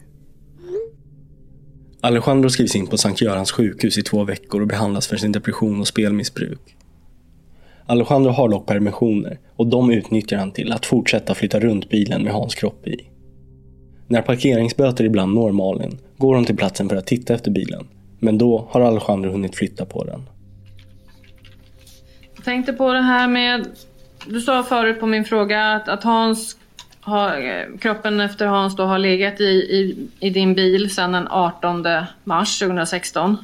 Alejandro 2.01 2.51
skrivs 2.51 2.77
in 2.77 2.87
på 2.87 2.99
Sankt 2.99 3.21
Görans 3.21 3.53
sjukhus 3.53 3.99
i 3.99 4.03
två 4.03 4.25
veckor 4.25 4.61
och 4.61 4.67
behandlas 4.67 5.07
för 5.07 5.17
sin 5.17 5.33
depression 5.33 5.81
och 5.81 5.89
spelmissbruk. 5.89 6.77
Alejandro 7.87 8.31
har 8.31 8.49
dock 8.49 8.67
permissioner 8.67 9.39
och 9.57 9.67
de 9.67 9.91
utnyttjar 9.91 10.37
han 10.39 10.53
till 10.53 10.73
att 10.73 10.87
fortsätta 10.87 11.35
flytta 11.35 11.61
runt 11.61 11.89
bilen 11.89 12.23
med 12.23 12.33
Hans 12.33 12.55
kropp 12.55 12.87
i. 12.87 12.97
När 14.09 14.23
parkeringsböter 14.23 15.05
ibland 15.05 15.35
når 15.35 15.53
Malin 15.53 15.99
går 16.17 16.35
hon 16.35 16.45
till 16.45 16.57
platsen 16.57 16.89
för 16.89 16.97
att 16.97 17.07
titta 17.07 17.35
efter 17.35 17.51
bilen. 17.51 17.87
Men 18.19 18.39
då 18.39 18.69
har 18.71 18.81
Alejandro 18.81 19.31
hunnit 19.31 19.57
flytta 19.57 19.85
på 19.85 20.05
den. 20.05 20.23
Jag 22.35 22.45
tänkte 22.45 22.73
på 22.73 22.93
det 22.93 23.03
här 23.03 23.29
med... 23.29 23.67
Du 24.27 24.41
sa 24.41 24.63
förut 24.63 25.01
på 25.01 25.07
min 25.07 25.25
fråga 25.25 25.73
att, 25.73 25.89
att 25.89 26.05
Hans 26.05 26.57
har, 27.01 27.79
kroppen 27.79 28.21
efter 28.21 28.47
Hans 28.47 28.77
då 28.77 28.85
har 28.85 28.99
legat 28.99 29.41
i, 29.41 29.45
i, 29.45 30.09
i 30.21 30.31
din 30.31 30.55
bil 30.55 30.95
sedan 30.95 31.13
den 31.13 31.29
18 31.29 31.87
mars 32.25 32.59
2016. 32.59 33.37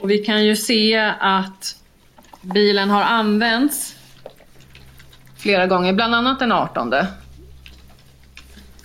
Och 0.00 0.10
vi 0.10 0.18
kan 0.18 0.44
ju 0.44 0.56
se 0.56 0.96
att 1.20 1.76
bilen 2.40 2.90
har 2.90 3.02
använts 3.02 3.96
flera 5.38 5.66
gånger, 5.66 5.92
bland 5.92 6.14
annat 6.14 6.38
den 6.38 6.52
18. 6.52 6.94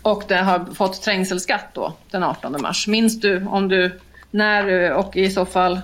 Och 0.02 0.24
det 0.28 0.36
har 0.36 0.66
fått 0.74 1.02
trängselskatt 1.02 1.74
då 1.74 1.94
den 2.12 2.24
18 2.24 2.62
mars. 2.62 2.88
Minns 2.88 3.20
du 3.20 3.46
om 3.46 3.68
du 3.68 4.00
när 4.32 4.94
och 4.94 5.16
i 5.16 5.30
så 5.30 5.46
fall 5.46 5.80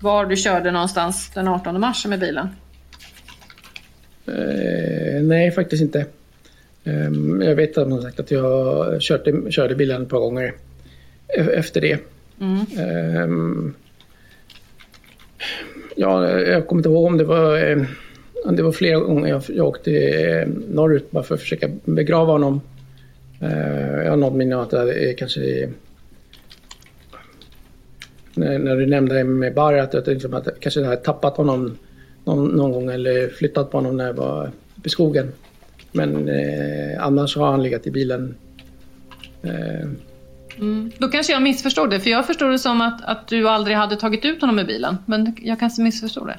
var 0.00 0.26
du 0.26 0.36
körde 0.36 0.70
någonstans 0.70 1.30
den 1.34 1.48
18 1.48 1.80
mars 1.80 2.06
med 2.06 2.20
bilen? 2.20 2.48
Eh, 4.26 5.22
nej, 5.22 5.50
faktiskt 5.50 5.82
inte. 5.82 6.06
Um, 6.84 7.42
jag 7.42 7.54
vet 7.54 7.78
att 7.78 7.88
man 7.88 8.02
sagt 8.02 8.20
att 8.20 8.30
jag 8.30 9.02
körde, 9.02 9.52
körde 9.52 9.74
bilen 9.74 10.02
ett 10.02 10.08
par 10.08 10.20
gånger 10.20 10.54
e- 11.28 11.50
efter 11.54 11.80
det. 11.80 11.98
Mm. 12.40 12.66
Um, 13.22 13.74
ja, 15.96 16.30
jag 16.30 16.66
kommer 16.66 16.80
inte 16.80 16.88
ihåg 16.88 17.04
om 17.04 17.18
det 17.18 17.24
var, 17.24 17.70
eh, 17.70 17.82
det 18.52 18.62
var 18.62 18.72
flera 18.72 19.00
gånger 19.00 19.28
jag, 19.28 19.42
jag 19.48 19.66
åkte 19.66 19.90
eh, 19.92 20.48
norrut 20.68 21.10
bara 21.10 21.24
för 21.24 21.34
att 21.34 21.40
försöka 21.40 21.68
begrava 21.84 22.32
honom. 22.32 22.60
Uh, 23.42 24.02
jag 24.04 24.10
har 24.10 24.16
något 24.16 24.34
minne 24.34 24.56
att 24.56 24.70
det 24.70 25.14
kanske 25.18 25.68
när, 28.34 28.58
när, 28.58 28.76
du 28.76 28.86
nämnde 28.86 29.14
det 29.14 29.24
med 29.24 29.54
Bar, 29.54 29.74
att 29.74 29.94
jag 29.94 30.06
liksom 30.06 30.34
att 30.34 30.46
jag 30.46 30.60
kanske 30.60 30.84
hade 30.84 30.96
tappat 30.96 31.36
honom 31.36 31.78
någon, 32.26 32.48
någon, 32.48 32.72
gång 32.72 32.90
eller 32.90 33.28
flyttat 33.28 33.70
på 33.70 33.76
honom 33.76 33.96
när 33.96 34.06
jag 34.06 34.14
var 34.14 34.50
i 34.84 34.88
skogen. 34.88 35.32
Men 35.92 36.28
eh, 36.28 37.04
annars 37.06 37.36
har 37.36 37.50
han 37.50 37.62
legat 37.62 37.86
i 37.86 37.90
bilen. 37.90 38.34
Eh. 39.42 39.88
Mm. 40.58 40.90
Då 40.98 41.08
kanske 41.08 41.32
jag 41.32 41.42
missförstod 41.42 41.90
det, 41.90 42.00
för 42.00 42.10
jag 42.10 42.26
förstod 42.26 42.50
det 42.50 42.58
som 42.58 42.80
att, 42.80 43.04
att 43.04 43.28
du 43.28 43.48
aldrig 43.48 43.76
hade 43.76 43.96
tagit 43.96 44.24
ut 44.24 44.40
honom 44.40 44.58
ur 44.58 44.64
bilen. 44.64 44.96
Men 45.06 45.36
jag 45.42 45.60
kanske 45.60 45.82
missförstod 45.82 46.26
det. 46.26 46.38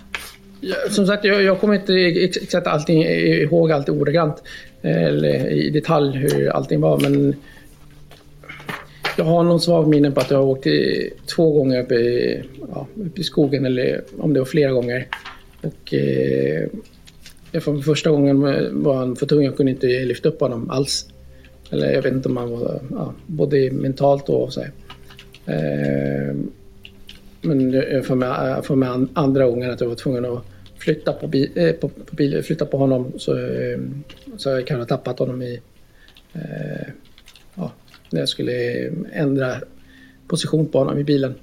Ja, 0.61 0.75
som 0.89 1.07
sagt, 1.07 1.23
jag, 1.23 1.43
jag 1.43 1.59
kommer 1.59 1.73
inte 1.73 1.93
exakt 2.41 2.67
allting, 2.67 3.03
ihåg 3.03 3.71
allt 3.71 3.89
ordagrant 3.89 4.43
eller 4.81 5.51
i 5.51 5.69
detalj 5.69 6.17
hur 6.17 6.49
allting 6.49 6.81
var. 6.81 6.99
Men 6.99 7.35
jag 9.17 9.25
har 9.25 9.43
någon 9.43 9.59
svag 9.59 9.87
minne 9.87 10.11
på 10.11 10.19
att 10.19 10.31
jag 10.31 10.37
har 10.37 10.45
åkt 10.45 10.67
i, 10.67 11.09
två 11.35 11.51
gånger 11.51 11.83
upp 11.83 11.91
i, 11.91 12.41
ja, 12.73 12.87
upp 12.95 13.19
i 13.19 13.23
skogen 13.23 13.65
eller 13.65 14.01
om 14.17 14.33
det 14.33 14.39
var 14.39 14.45
flera 14.45 14.71
gånger. 14.71 15.07
Och 15.67 15.93
eh, 15.93 16.69
För 17.61 17.81
första 17.81 18.09
gången 18.09 18.41
var 18.83 18.95
han 18.95 19.15
för 19.15 19.25
tung, 19.25 19.43
jag 19.43 19.57
kunde 19.57 19.71
inte 19.71 19.87
lyfta 19.87 20.29
upp 20.29 20.39
honom 20.39 20.69
alls. 20.69 21.09
Eller 21.69 21.91
jag 21.91 22.01
vet 22.01 22.13
inte 22.13 22.29
om 22.29 22.37
han 22.37 22.51
var, 22.51 22.81
ja, 22.91 23.13
både 23.25 23.71
mentalt 23.71 24.29
och 24.29 24.53
så. 24.53 24.61
Eh, 25.45 26.35
men 27.41 27.71
för 28.03 28.15
mig, 28.15 28.63
för 28.63 28.75
mig 28.75 29.07
andra 29.13 29.45
gången 29.45 29.71
att 29.71 29.81
jag 29.81 29.87
var 29.87 29.95
tvungen 29.95 30.25
att 30.25 30.43
flytta 30.77 31.13
på, 31.13 31.27
bi, 31.27 31.51
eh, 31.55 31.71
på, 31.71 31.89
på 31.89 32.15
bil, 32.15 32.43
flytta 32.43 32.65
på 32.65 32.77
honom 32.77 33.11
så, 33.17 33.37
eh, 33.37 33.79
så 34.37 34.49
jag 34.49 34.67
kan 34.67 34.79
ha 34.79 34.85
tappat 34.85 35.19
honom 35.19 35.41
i... 35.41 35.61
Eh, 36.33 36.87
ja, 37.55 37.71
när 38.09 38.19
jag 38.19 38.29
skulle 38.29 38.87
ändra 39.11 39.55
position 40.27 40.67
på 40.67 40.77
honom 40.79 40.97
i 40.97 41.03
bilen. 41.03 41.35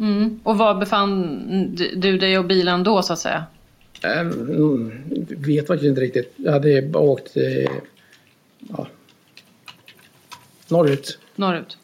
Mm. 0.00 0.40
Och 0.42 0.58
var 0.58 0.74
befann 0.74 1.76
du 1.96 2.18
dig 2.18 2.38
och 2.38 2.44
bilen 2.44 2.82
då 2.82 3.02
så 3.02 3.12
att 3.12 3.18
säga? 3.18 3.44
Mm, 4.02 5.04
vet 5.28 5.66
faktiskt 5.66 5.88
inte 5.88 6.00
riktigt. 6.00 6.32
Jag 6.36 6.52
hade 6.52 6.98
åkt 6.98 7.36
eh, 7.36 7.70
ja, 8.58 8.86
norrut. 10.68 11.18
Norrut? 11.34 11.78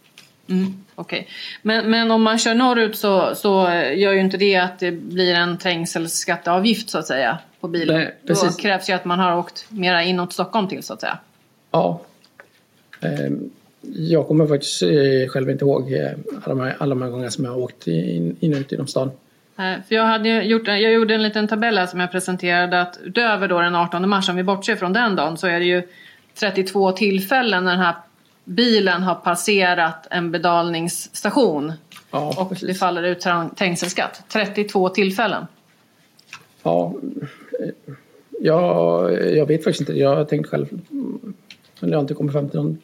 Mm, 0.48 0.85
Okej. 0.94 1.20
Okay. 1.20 1.33
Men, 1.62 1.90
men 1.90 2.11
om 2.11 2.22
man 2.22 2.38
kör 2.38 2.55
norrut 2.55 2.96
så, 2.96 3.35
så 3.35 3.50
gör 3.94 4.12
ju 4.12 4.20
inte 4.20 4.37
det 4.37 4.57
att 4.57 4.79
det 4.79 4.90
blir 4.90 5.35
en 5.35 5.59
trängselskatteavgift 5.59 6.90
så 6.90 6.98
att 6.98 7.07
säga 7.07 7.38
på 7.61 7.68
bilen. 7.68 7.96
Nej, 7.96 8.14
Då 8.22 8.35
krävs 8.35 8.90
ju 8.90 8.92
att 8.92 9.05
man 9.05 9.18
har 9.18 9.37
åkt 9.37 9.66
mera 9.68 10.03
inåt 10.03 10.33
Stockholm 10.33 10.68
till 10.68 10.83
så 10.83 10.92
att 10.92 11.00
säga. 11.00 11.18
Ja. 11.70 12.00
Ehm, 13.00 13.50
jag 13.92 14.28
kommer 14.28 14.46
faktiskt 14.46 14.82
eh, 14.82 15.28
själv 15.28 15.50
inte 15.50 15.64
ihåg 15.64 15.92
eh, 15.92 16.10
alla 16.44 16.54
de 16.54 16.60
här, 16.60 16.76
alla 16.78 16.94
de 16.94 17.02
här 17.02 17.10
gångerna 17.10 17.30
som 17.30 17.44
jag 17.44 17.52
har 17.52 17.58
åkt 17.58 17.86
in, 17.86 18.36
in 18.40 18.54
och 18.54 18.60
ut 18.60 18.72
genom 18.72 18.86
stan. 18.86 19.10
För 19.56 19.94
jag, 19.94 20.04
hade 20.04 20.28
gjort, 20.28 20.66
jag 20.66 20.92
gjorde 20.92 21.14
en 21.14 21.22
liten 21.22 21.48
tabell 21.48 21.78
här 21.78 21.86
som 21.86 22.00
jag 22.00 22.12
presenterade 22.12 22.80
att 22.80 22.98
utöver 23.04 23.48
då 23.48 23.60
den 23.60 23.74
18 23.74 24.08
mars, 24.08 24.28
om 24.28 24.36
vi 24.36 24.42
bortser 24.42 24.76
från 24.76 24.92
den 24.92 25.16
dagen, 25.16 25.36
så 25.36 25.46
är 25.46 25.58
det 25.58 25.66
ju 25.66 25.82
32 26.34 26.92
tillfällen 26.92 27.64
när 27.64 27.70
den 27.70 27.80
här 27.80 27.94
bilen 28.44 29.02
har 29.02 29.14
passerat 29.14 30.06
en 30.10 30.30
betalningsstation 30.30 31.72
ja, 32.10 32.34
och 32.38 32.48
precis. 32.48 32.68
det 32.68 32.74
faller 32.74 33.02
ut 33.02 33.20
trängselskatt. 33.56 34.22
32 34.28 34.88
tillfällen. 34.88 35.46
Ja, 36.62 36.94
jag, 38.40 39.12
jag 39.36 39.46
vet 39.46 39.64
faktiskt 39.64 39.80
inte. 39.80 39.92
Jag 39.92 40.16
har 40.16 40.24
tänkt 40.24 40.48
själv. 40.48 40.66
Men 41.80 41.90
jag 41.90 41.96
har 41.96 42.00
inte 42.00 42.14
kommit 42.14 42.32
fram 42.32 42.48
till 42.48 42.60
någon. 42.60 42.78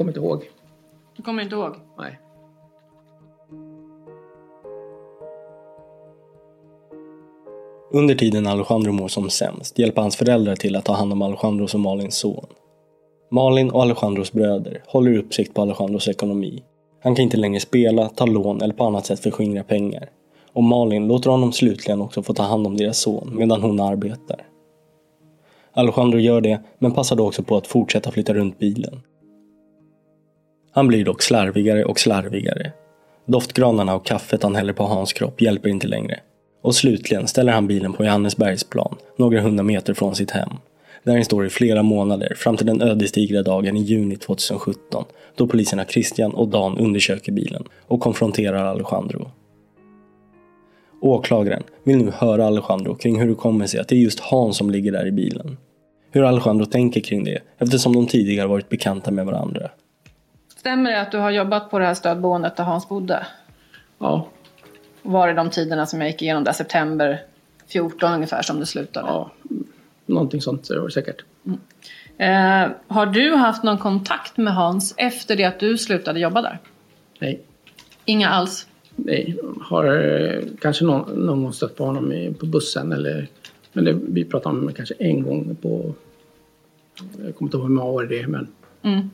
Kommer 0.00 0.10
inte 0.10 0.20
ihåg. 0.20 0.50
Du 1.16 1.22
kommer 1.22 1.42
inte 1.42 1.54
ihåg? 1.54 1.74
Nej. 1.98 2.18
Under 7.92 8.14
tiden 8.14 8.46
Alejandro 8.46 8.92
mår 8.92 9.08
som 9.08 9.30
sämst 9.30 9.78
hjälper 9.78 10.02
hans 10.02 10.16
föräldrar 10.16 10.56
till 10.56 10.76
att 10.76 10.84
ta 10.84 10.92
hand 10.92 11.12
om 11.12 11.22
Alejandros 11.22 11.74
och 11.74 11.80
Malins 11.80 12.16
son. 12.16 12.46
Malin 13.30 13.70
och 13.70 13.82
Alejandros 13.82 14.32
bröder 14.32 14.82
håller 14.86 15.18
uppsikt 15.18 15.54
på 15.54 15.62
Alejandros 15.62 16.08
ekonomi. 16.08 16.62
Han 17.02 17.14
kan 17.14 17.22
inte 17.22 17.36
längre 17.36 17.60
spela, 17.60 18.08
ta 18.08 18.26
lån 18.26 18.62
eller 18.62 18.74
på 18.74 18.84
annat 18.84 19.06
sätt 19.06 19.20
förskingra 19.20 19.62
pengar. 19.62 20.10
Och 20.52 20.64
Malin 20.64 21.08
låter 21.08 21.30
honom 21.30 21.52
slutligen 21.52 22.00
också 22.00 22.22
få 22.22 22.34
ta 22.34 22.42
hand 22.42 22.66
om 22.66 22.76
deras 22.76 22.98
son 22.98 23.32
medan 23.34 23.62
hon 23.62 23.80
arbetar. 23.80 24.46
Alejandro 25.72 26.18
gör 26.18 26.40
det, 26.40 26.60
men 26.78 26.92
passar 26.92 27.16
då 27.16 27.26
också 27.26 27.42
på 27.42 27.56
att 27.56 27.66
fortsätta 27.66 28.10
flytta 28.10 28.34
runt 28.34 28.58
bilen. 28.58 29.00
Han 30.72 30.88
blir 30.88 31.04
dock 31.04 31.22
slarvigare 31.22 31.84
och 31.84 32.00
slarvigare. 32.00 32.72
Doftgranarna 33.26 33.94
och 33.94 34.06
kaffet 34.06 34.42
han 34.42 34.56
häller 34.56 34.72
på 34.72 34.84
Hans 34.84 35.12
kropp 35.12 35.40
hjälper 35.40 35.68
inte 35.68 35.86
längre. 35.86 36.20
Och 36.62 36.74
slutligen 36.74 37.28
ställer 37.28 37.52
han 37.52 37.66
bilen 37.66 37.92
på 37.92 38.04
Johannesbergsplan, 38.04 38.96
några 39.16 39.40
hundra 39.40 39.64
meter 39.64 39.94
från 39.94 40.14
sitt 40.14 40.30
hem 40.30 40.50
där 41.04 41.14
den 41.14 41.24
står 41.24 41.46
i 41.46 41.50
flera 41.50 41.82
månader 41.82 42.34
fram 42.36 42.56
till 42.56 42.66
den 42.66 42.82
ödesdigra 42.82 43.42
dagen 43.42 43.76
i 43.76 43.80
juni 43.80 44.16
2017 44.16 45.04
då 45.36 45.46
poliserna 45.46 45.84
Christian 45.84 46.34
och 46.34 46.48
Dan 46.48 46.78
undersöker 46.78 47.32
bilen 47.32 47.64
och 47.86 48.00
konfronterar 48.00 48.64
Alejandro. 48.64 49.30
Åklagaren 51.02 51.62
vill 51.84 51.96
nu 51.96 52.10
höra 52.10 52.46
Alejandro 52.46 52.94
kring 52.94 53.20
hur 53.20 53.28
det 53.28 53.34
kommer 53.34 53.66
sig 53.66 53.80
att 53.80 53.88
det 53.88 53.94
är 53.94 54.00
just 54.00 54.20
Hans 54.20 54.56
som 54.56 54.70
ligger 54.70 54.92
där 54.92 55.06
i 55.06 55.12
bilen. 55.12 55.56
Hur 56.10 56.24
Alejandro 56.24 56.66
tänker 56.66 57.00
kring 57.00 57.24
det 57.24 57.38
eftersom 57.58 57.92
de 57.92 58.06
tidigare 58.06 58.46
varit 58.46 58.68
bekanta 58.68 59.10
med 59.10 59.26
varandra. 59.26 59.70
Stämmer 60.60 60.90
det 60.90 61.00
att 61.00 61.12
du 61.12 61.18
har 61.18 61.30
jobbat 61.30 61.70
på 61.70 61.78
det 61.78 61.84
här 61.84 61.94
stödboendet 61.94 62.56
där 62.56 62.64
Hans 62.64 62.88
bodde? 62.88 63.26
Ja. 63.98 64.28
Var 65.02 65.28
det 65.28 65.34
de 65.34 65.50
tiderna 65.50 65.86
som 65.86 66.00
jag 66.00 66.10
gick 66.10 66.22
igenom 66.22 66.44
där, 66.44 66.52
september 66.52 67.22
14 67.66 68.12
ungefär 68.12 68.42
som 68.42 68.60
det 68.60 68.66
slutade? 68.66 69.06
Ja, 69.08 69.30
någonting 70.06 70.40
sånt 70.40 70.66
så 70.66 70.74
det 70.74 70.80
var 70.80 70.88
säkert. 70.88 71.24
Mm. 71.46 71.60
Eh, 72.16 72.70
har 72.86 73.06
du 73.06 73.34
haft 73.34 73.62
någon 73.62 73.78
kontakt 73.78 74.36
med 74.36 74.54
Hans 74.54 74.94
efter 74.96 75.36
det 75.36 75.44
att 75.44 75.60
du 75.60 75.78
slutade 75.78 76.20
jobba 76.20 76.42
där? 76.42 76.58
Nej. 77.18 77.40
Inga 78.04 78.28
alls? 78.28 78.66
Nej, 78.96 79.38
har 79.60 79.84
eh, 79.84 80.42
kanske 80.60 80.84
någon, 80.84 81.26
någon 81.26 81.42
gång 81.42 81.52
stött 81.52 81.76
på 81.76 81.84
honom 81.84 82.12
i, 82.12 82.34
på 82.34 82.46
bussen 82.46 82.92
eller 82.92 83.28
men 83.72 83.84
det, 83.84 83.92
vi 83.92 84.24
pratade 84.24 84.58
om 84.58 84.66
det 84.66 84.72
kanske 84.72 84.94
en 84.98 85.22
gång 85.22 85.56
på 85.62 85.94
jag 87.24 87.34
kommer 87.34 87.48
inte 87.48 87.56
ihåg 87.56 87.66
hur 87.66 87.74
många 87.74 87.90
år 87.90 88.02
det 88.02 88.20
är 88.20 88.26
men 88.26 88.48
mm. 88.82 89.10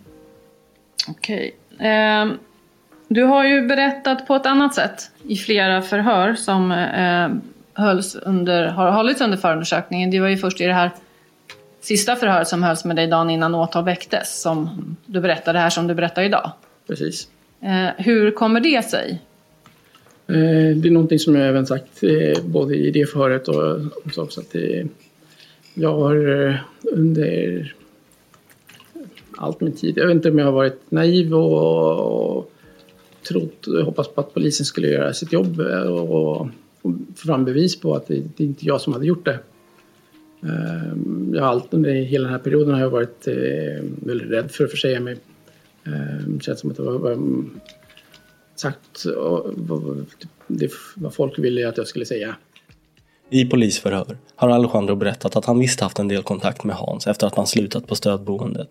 Okej. 1.09 1.55
Okay. 1.75 1.89
Eh, 1.89 2.27
du 3.09 3.23
har 3.23 3.45
ju 3.45 3.67
berättat 3.67 4.27
på 4.27 4.35
ett 4.35 4.47
annat 4.47 4.75
sätt 4.75 5.11
i 5.29 5.37
flera 5.37 5.83
förhör 5.83 6.35
som 6.35 6.73
eh, 6.73 7.29
hölls 7.85 8.15
under, 8.15 8.67
har 8.67 8.91
hållits 8.91 9.21
under 9.21 9.37
förundersökningen. 9.37 10.11
Det 10.11 10.21
var 10.21 10.29
ju 10.29 10.37
först 10.37 10.61
i 10.61 10.65
det 10.65 10.73
här 10.73 10.91
sista 11.81 12.17
förhöret 12.17 12.49
som 12.49 12.63
hölls 12.63 12.85
med 12.85 12.97
dig 12.97 13.07
dagen 13.07 13.31
innan 13.31 13.55
åtal 13.55 13.85
väcktes 13.85 14.41
som 14.43 14.69
du 15.07 15.21
berättade 15.21 15.59
det 15.59 15.63
här 15.63 15.71
som 15.71 15.87
du 15.87 15.95
berättar 15.95 16.23
idag. 16.23 16.53
Precis. 16.87 17.29
Eh, 17.61 17.89
hur 17.97 18.31
kommer 18.31 18.61
det 18.61 18.85
sig? 18.85 19.23
Eh, 20.29 20.77
det 20.77 20.89
är 20.89 20.91
någonting 20.91 21.19
som 21.19 21.35
jag 21.35 21.49
även 21.49 21.67
sagt 21.67 22.03
eh, 22.03 22.45
både 22.45 22.77
i 22.77 22.91
det 22.91 23.07
förhöret 23.07 23.49
och 23.49 23.81
också 24.17 24.41
att 24.41 24.53
det, 24.53 24.87
jag 25.75 25.93
har 25.93 26.47
eh, 26.49 26.55
under 26.93 27.75
allt 29.37 29.61
min 29.61 29.73
tid, 29.73 29.99
jag 29.99 30.07
vet 30.07 30.15
inte 30.15 30.31
om 30.31 30.39
jag 30.39 30.47
har 30.47 30.53
varit 30.53 30.91
naiv 30.91 31.35
och, 31.35 32.37
och 32.37 32.53
trott 33.29 33.67
och 33.67 33.85
hoppats 33.85 34.09
på 34.09 34.21
att 34.21 34.35
polisen 34.35 34.67
skulle 34.67 34.89
göra 34.89 35.13
sitt 35.13 35.33
jobb 35.33 35.61
och 35.61 36.09
få 36.09 36.97
fram 37.17 37.45
bevis 37.45 37.81
på 37.81 37.95
att 37.95 38.07
det, 38.07 38.23
det 38.37 38.45
är 38.45 38.47
inte 38.47 38.67
jag 38.67 38.81
som 38.81 38.93
hade 38.93 39.07
gjort 39.07 39.25
det. 39.25 39.39
Ehm, 40.43 41.33
jag 41.35 41.43
har 41.43 41.49
alltid 41.49 41.75
under 41.75 41.93
hela 41.93 42.25
den 42.25 42.33
här 42.33 42.39
perioden 42.39 42.75
har 42.75 42.81
jag 42.81 42.91
varit 42.91 43.29
eh, 43.29 43.85
väldigt 44.07 44.31
rädd 44.31 44.51
för 44.51 44.65
att 44.65 44.71
försäga 44.71 45.01
mig. 45.01 45.17
Ehm, 45.85 46.37
det 46.39 46.45
känns 46.45 46.61
som 46.61 46.71
att 46.71 46.77
det 46.77 46.83
var, 46.83 46.99
var 46.99 47.45
sagt 48.57 49.05
det, 50.47 50.71
vad 50.97 51.15
folk 51.15 51.39
ville 51.39 51.69
att 51.69 51.77
jag 51.77 51.87
skulle 51.87 52.05
säga. 52.05 52.37
I 53.31 53.45
polisförhör 53.45 54.19
har 54.35 54.49
Alejandro 54.49 54.95
berättat 54.95 55.37
att 55.37 55.45
han 55.45 55.59
visst 55.59 55.81
haft 55.81 55.99
en 55.99 56.09
del 56.09 56.23
kontakt 56.23 56.65
med 56.65 56.77
Hans 56.77 57.07
efter 57.07 57.27
att 57.27 57.35
han 57.35 57.47
slutat 57.47 57.87
på 57.87 57.95
stödboendet. 57.95 58.71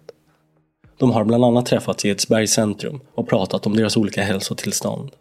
De 0.99 1.11
har 1.11 1.23
bland 1.23 1.45
annat 1.45 1.65
träffats 1.65 2.05
i 2.05 2.09
Edsbergs 2.09 2.51
centrum 2.51 2.99
och 3.15 3.29
pratat 3.29 3.65
om 3.65 3.75
deras 3.75 3.97
olika 3.97 4.23
hälsotillstånd. 4.23 5.11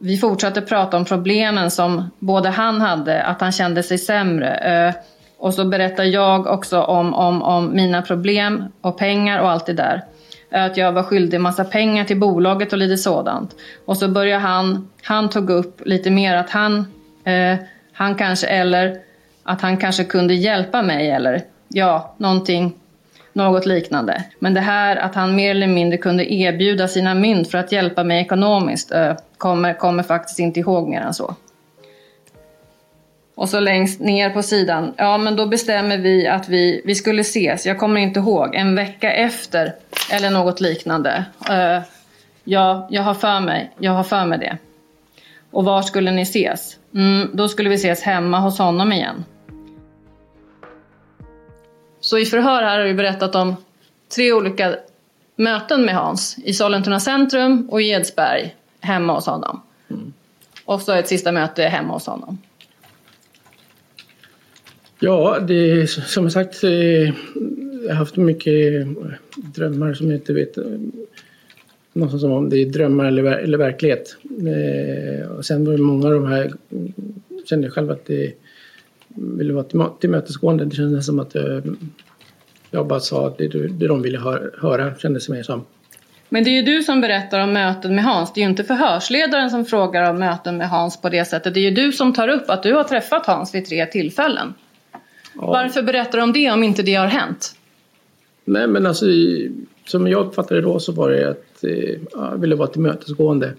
Vi 0.00 0.16
fortsatte 0.16 0.60
prata 0.60 0.96
om 0.96 1.04
problemen 1.04 1.70
som 1.70 2.10
både 2.18 2.48
han 2.48 2.80
hade, 2.80 3.22
att 3.22 3.40
han 3.40 3.52
kände 3.52 3.82
sig 3.82 3.98
sämre. 3.98 4.54
Eh, 4.54 4.94
och 5.38 5.54
så 5.54 5.64
berättar 5.64 6.04
jag 6.04 6.46
också 6.46 6.82
om, 6.82 7.14
om, 7.14 7.42
om 7.42 7.76
mina 7.76 8.02
problem 8.02 8.64
och 8.80 8.98
pengar 8.98 9.38
och 9.38 9.50
allt 9.50 9.66
det 9.66 9.72
där. 9.72 10.04
Eh, 10.50 10.64
att 10.64 10.76
jag 10.76 10.92
var 10.92 11.02
skyldig 11.02 11.40
massa 11.40 11.64
pengar 11.64 12.04
till 12.04 12.20
bolaget 12.20 12.72
och 12.72 12.78
lite 12.78 12.96
sådant. 12.96 13.56
Och 13.84 13.96
så 13.96 14.08
började 14.08 14.42
han, 14.42 14.88
han 15.02 15.30
tog 15.30 15.50
upp 15.50 15.80
lite 15.84 16.10
mer 16.10 16.36
att 16.36 16.50
han, 16.50 16.86
eh, 17.24 17.56
han 17.92 18.14
kanske, 18.14 18.46
eller 18.46 18.98
att 19.42 19.60
han 19.60 19.76
kanske 19.76 20.04
kunde 20.04 20.34
hjälpa 20.34 20.82
mig 20.82 21.10
eller 21.10 21.42
ja, 21.68 22.14
någonting 22.18 22.74
något 23.34 23.66
liknande. 23.66 24.24
Men 24.38 24.54
det 24.54 24.60
här 24.60 24.96
att 24.96 25.14
han 25.14 25.34
mer 25.34 25.50
eller 25.50 25.66
mindre 25.66 25.98
kunde 25.98 26.32
erbjuda 26.32 26.88
sina 26.88 27.14
mynt 27.14 27.50
för 27.50 27.58
att 27.58 27.72
hjälpa 27.72 28.04
mig 28.04 28.20
ekonomiskt 28.20 28.92
kommer, 29.38 29.74
kommer 29.74 30.02
faktiskt 30.02 30.38
inte 30.38 30.60
ihåg 30.60 30.88
mer 30.88 31.00
än 31.00 31.14
så. 31.14 31.34
Och 33.34 33.48
så 33.48 33.60
längst 33.60 34.00
ner 34.00 34.30
på 34.30 34.42
sidan, 34.42 34.94
ja 34.96 35.18
men 35.18 35.36
då 35.36 35.46
bestämmer 35.46 35.98
vi 35.98 36.26
att 36.26 36.48
vi, 36.48 36.82
vi 36.84 36.94
skulle 36.94 37.20
ses, 37.20 37.66
jag 37.66 37.78
kommer 37.78 38.00
inte 38.00 38.20
ihåg, 38.20 38.54
en 38.54 38.74
vecka 38.74 39.12
efter 39.12 39.74
eller 40.12 40.30
något 40.30 40.60
liknande. 40.60 41.24
Uh, 41.50 41.82
ja, 42.44 42.88
jag 42.90 43.02
har 43.02 43.14
för 43.14 43.40
mig, 43.40 43.70
jag 43.78 43.92
har 43.92 44.04
för 44.04 44.24
mig 44.24 44.38
det. 44.38 44.58
Och 45.50 45.64
var 45.64 45.82
skulle 45.82 46.10
ni 46.10 46.22
ses? 46.22 46.76
Mm, 46.94 47.30
då 47.32 47.48
skulle 47.48 47.68
vi 47.68 47.74
ses 47.74 48.02
hemma 48.02 48.38
hos 48.38 48.58
honom 48.58 48.92
igen. 48.92 49.24
Så 52.04 52.18
i 52.18 52.24
förhör 52.24 52.62
här 52.62 52.78
har 52.78 52.86
vi 52.86 52.94
berättat 52.94 53.34
om 53.34 53.56
tre 54.14 54.32
olika 54.32 54.76
möten 55.36 55.84
med 55.84 55.94
Hans 55.94 56.36
i 56.44 56.52
Sollentuna 56.52 57.00
centrum 57.00 57.68
och 57.70 57.82
i 57.82 57.90
Edsberg 57.90 58.54
hemma 58.80 59.14
hos 59.14 59.26
honom. 59.26 59.62
Mm. 59.90 60.12
Och 60.64 60.80
så 60.80 60.92
ett 60.92 61.08
sista 61.08 61.32
möte 61.32 61.62
hemma 61.62 61.92
hos 61.92 62.06
honom. 62.06 62.38
Ja, 64.98 65.38
det 65.48 65.90
som 65.90 66.30
sagt, 66.30 66.64
eh, 66.64 66.70
jag 66.70 67.12
har 67.88 67.94
haft 67.94 68.16
mycket 68.16 68.86
drömmar 69.34 69.94
som 69.94 70.10
jag 70.10 70.16
inte 70.16 70.32
vet 70.32 70.56
eh, 70.56 70.64
någonstans 71.92 72.22
som 72.22 72.32
om 72.32 72.50
det 72.50 72.56
är 72.56 72.66
drömmar 72.66 73.04
eller, 73.04 73.24
eller 73.24 73.58
verklighet. 73.58 74.16
Eh, 74.22 75.30
och 75.30 75.44
sen 75.44 75.64
var 75.64 75.72
det 75.72 75.78
många 75.78 76.06
av 76.06 76.14
de 76.14 76.26
här, 76.26 76.52
kände 77.44 77.66
jag 77.66 77.74
själv 77.74 77.90
att 77.90 78.06
det 78.06 78.32
ville 79.14 79.52
vara 79.52 79.88
tillmötesgående. 80.00 80.64
Det 80.64 80.76
kändes 80.76 81.06
som 81.06 81.18
att 81.18 81.34
jag, 81.34 81.76
jag 82.70 82.86
bara 82.86 83.00
sa 83.00 83.34
det, 83.38 83.48
det 83.68 83.86
de 83.86 84.02
ville 84.02 84.18
höra, 84.58 84.94
kändes 84.94 85.28
mer 85.28 85.42
som. 85.42 85.64
Men 86.28 86.44
det 86.44 86.50
är 86.50 86.54
ju 86.54 86.62
du 86.62 86.82
som 86.82 87.00
berättar 87.00 87.40
om 87.40 87.52
möten 87.52 87.94
med 87.94 88.04
Hans. 88.04 88.32
Det 88.32 88.40
är 88.40 88.42
ju 88.42 88.50
inte 88.50 88.64
förhörsledaren 88.64 89.50
som 89.50 89.64
frågar 89.64 90.10
om 90.10 90.18
möten 90.18 90.56
med 90.56 90.68
Hans 90.68 91.00
på 91.00 91.08
det 91.08 91.24
sättet. 91.24 91.54
Det 91.54 91.60
är 91.60 91.70
ju 91.70 91.70
du 91.70 91.92
som 91.92 92.12
tar 92.12 92.28
upp 92.28 92.50
att 92.50 92.62
du 92.62 92.72
har 92.72 92.84
träffat 92.84 93.26
Hans 93.26 93.54
vid 93.54 93.66
tre 93.66 93.86
tillfällen. 93.86 94.54
Ja. 95.34 95.46
Varför 95.46 95.82
berättar 95.82 96.18
du 96.18 96.24
om 96.24 96.32
det 96.32 96.50
om 96.50 96.62
inte 96.62 96.82
det 96.82 96.94
har 96.94 97.06
hänt? 97.06 97.56
Nej 98.44 98.66
men 98.66 98.86
alltså 98.86 99.06
som 99.84 100.06
jag 100.06 100.26
uppfattade 100.26 100.60
det 100.60 100.66
då 100.66 100.78
så 100.78 100.92
var 100.92 101.10
det 101.10 101.30
att 101.30 101.64
eh, 101.64 102.00
jag 102.12 102.38
ville 102.38 102.54
vara 102.54 102.68
tillmötesgående. 102.68 103.52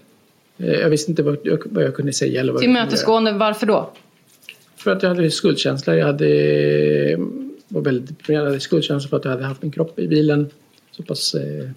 Eh, 0.58 0.72
jag 0.72 0.90
visste 0.90 1.12
inte 1.12 1.22
vad 1.22 1.38
jag, 1.42 1.62
vad 1.66 1.84
jag 1.84 1.94
kunde 1.94 2.12
säga. 2.12 2.40
Eller 2.40 2.52
vad 2.52 2.62
tillmötesgående, 2.62 3.32
varför 3.32 3.66
då? 3.66 3.90
För 4.86 4.92
att 4.92 5.02
jag 5.02 5.10
hade 5.10 5.30
skuldkänsla. 5.30 5.96
Jag 5.96 6.06
hade, 6.06 6.26
var 7.68 7.82
väldigt 7.82 8.08
deprimerad. 8.08 8.44
Jag 8.44 8.50
hade 8.50 8.60
skuldkänsla 8.60 9.08
för 9.08 9.16
att 9.16 9.24
jag 9.24 9.32
hade 9.32 9.44
haft 9.44 9.62
min 9.62 9.72
kropp 9.72 9.98
i 9.98 10.08
bilen 10.08 10.50
så 10.90 11.02
pass 11.02 11.34
eh, 11.34 11.70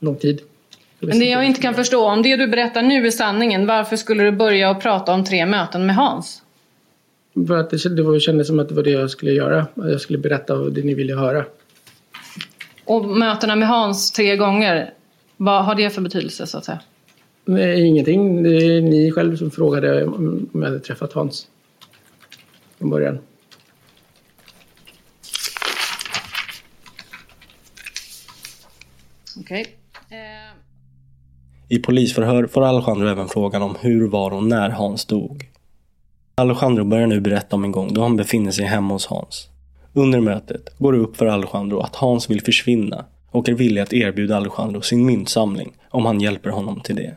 lång 0.00 0.16
tid. 0.16 0.40
Men 1.00 1.18
det 1.18 1.24
jag 1.24 1.46
inte 1.46 1.60
kan 1.60 1.74
förstå, 1.74 2.04
om 2.04 2.22
det 2.22 2.36
du 2.36 2.46
berättar 2.46 2.82
nu 2.82 3.06
är 3.06 3.10
sanningen, 3.10 3.66
varför 3.66 3.96
skulle 3.96 4.22
du 4.22 4.32
börja 4.32 4.70
och 4.70 4.82
prata 4.82 5.12
om 5.12 5.24
tre 5.24 5.46
möten 5.46 5.86
med 5.86 5.96
Hans? 5.96 6.42
För 7.46 7.56
att 7.56 7.70
det, 7.70 7.88
det 7.88 8.20
kändes 8.20 8.46
som 8.46 8.58
att 8.58 8.68
det 8.68 8.74
var 8.74 8.82
det 8.82 8.90
jag 8.90 9.10
skulle 9.10 9.32
göra. 9.32 9.66
Jag 9.74 10.00
skulle 10.00 10.18
berätta 10.18 10.56
det 10.56 10.82
ni 10.82 10.94
ville 10.94 11.14
höra. 11.14 11.44
Och 12.84 13.04
mötena 13.04 13.56
med 13.56 13.68
Hans 13.68 14.12
tre 14.12 14.36
gånger, 14.36 14.94
vad 15.36 15.64
har 15.64 15.74
det 15.74 15.90
för 15.90 16.00
betydelse 16.00 16.46
så 16.46 16.58
att 16.58 16.64
säga? 16.64 16.80
Nej, 17.44 17.86
ingenting. 17.86 18.42
Det 18.42 18.50
är 18.50 18.80
ni 18.80 19.12
själv 19.12 19.36
som 19.36 19.50
frågade 19.50 20.04
om 20.04 20.48
jag 20.52 20.62
hade 20.62 20.80
träffat 20.80 21.12
Hans 21.12 21.48
från 22.82 22.90
början. 22.90 23.18
Okej. 29.40 29.66
Okay. 30.06 30.18
Eh... 30.18 30.52
I 31.68 31.78
polisförhör 31.78 32.46
får 32.46 32.62
Alejandro 32.62 33.08
även 33.08 33.28
frågan 33.28 33.62
om 33.62 33.76
hur, 33.80 34.08
var 34.08 34.30
och 34.30 34.44
när 34.44 34.70
Hans 34.70 35.04
dog. 35.04 35.48
Alejandro 36.34 36.84
börjar 36.84 37.06
nu 37.06 37.20
berätta 37.20 37.56
om 37.56 37.64
en 37.64 37.72
gång 37.72 37.94
då 37.94 38.02
han 38.02 38.16
befinner 38.16 38.50
sig 38.50 38.64
hemma 38.64 38.94
hos 38.94 39.06
Hans. 39.06 39.48
Under 39.92 40.20
mötet 40.20 40.78
går 40.78 40.92
det 40.92 40.98
upp 40.98 41.16
för 41.16 41.26
Alejandro 41.26 41.80
att 41.80 41.96
Hans 41.96 42.30
vill 42.30 42.42
försvinna 42.42 43.04
och 43.30 43.48
är 43.48 43.54
villig 43.54 43.80
att 43.80 43.92
erbjuda 43.92 44.36
Alejandro 44.36 44.80
sin 44.80 45.06
myntsamling 45.06 45.72
om 45.90 46.06
han 46.06 46.20
hjälper 46.20 46.50
honom 46.50 46.80
till 46.80 46.96
det. 46.96 47.16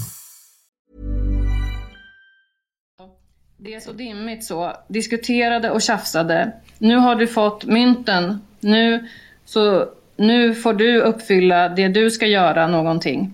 Det 3.63 3.73
är 3.73 3.79
så 3.79 3.91
dimmigt 3.91 4.43
så. 4.43 4.73
Diskuterade 4.87 5.71
och 5.71 5.81
tjafsade. 5.81 6.51
Nu 6.77 6.95
har 6.95 7.15
du 7.15 7.27
fått 7.27 7.65
mynten. 7.65 8.41
Nu 8.59 9.07
Så 9.45 9.85
nu 10.15 10.55
får 10.55 10.73
du 10.73 11.01
uppfylla 11.01 11.69
det 11.69 11.87
du 11.87 12.11
ska 12.11 12.25
göra 12.25 12.67
någonting. 12.67 13.33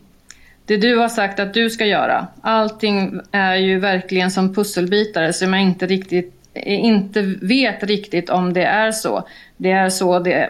Det 0.66 0.78
du 0.78 0.98
har 0.98 1.10
sagt 1.10 1.40
att 1.40 1.54
du 1.54 1.70
ska 1.70 1.86
göra. 1.86 2.28
Allting 2.42 3.20
är 3.32 3.56
ju 3.56 3.80
verkligen 3.80 4.32
som 4.32 4.54
pusselbitar 4.54 5.32
som 5.32 5.54
jag 5.54 5.64
inte 5.64 5.86
riktigt 5.88 6.34
inte 6.54 7.22
vet 7.42 7.84
riktigt 7.84 8.30
om 8.30 8.54
det 8.54 8.66
är 8.66 8.92
så. 8.92 9.28
Det 9.58 9.72
är 9.72 9.90
så 9.90 10.20
det 10.20 10.34
är. 10.34 10.50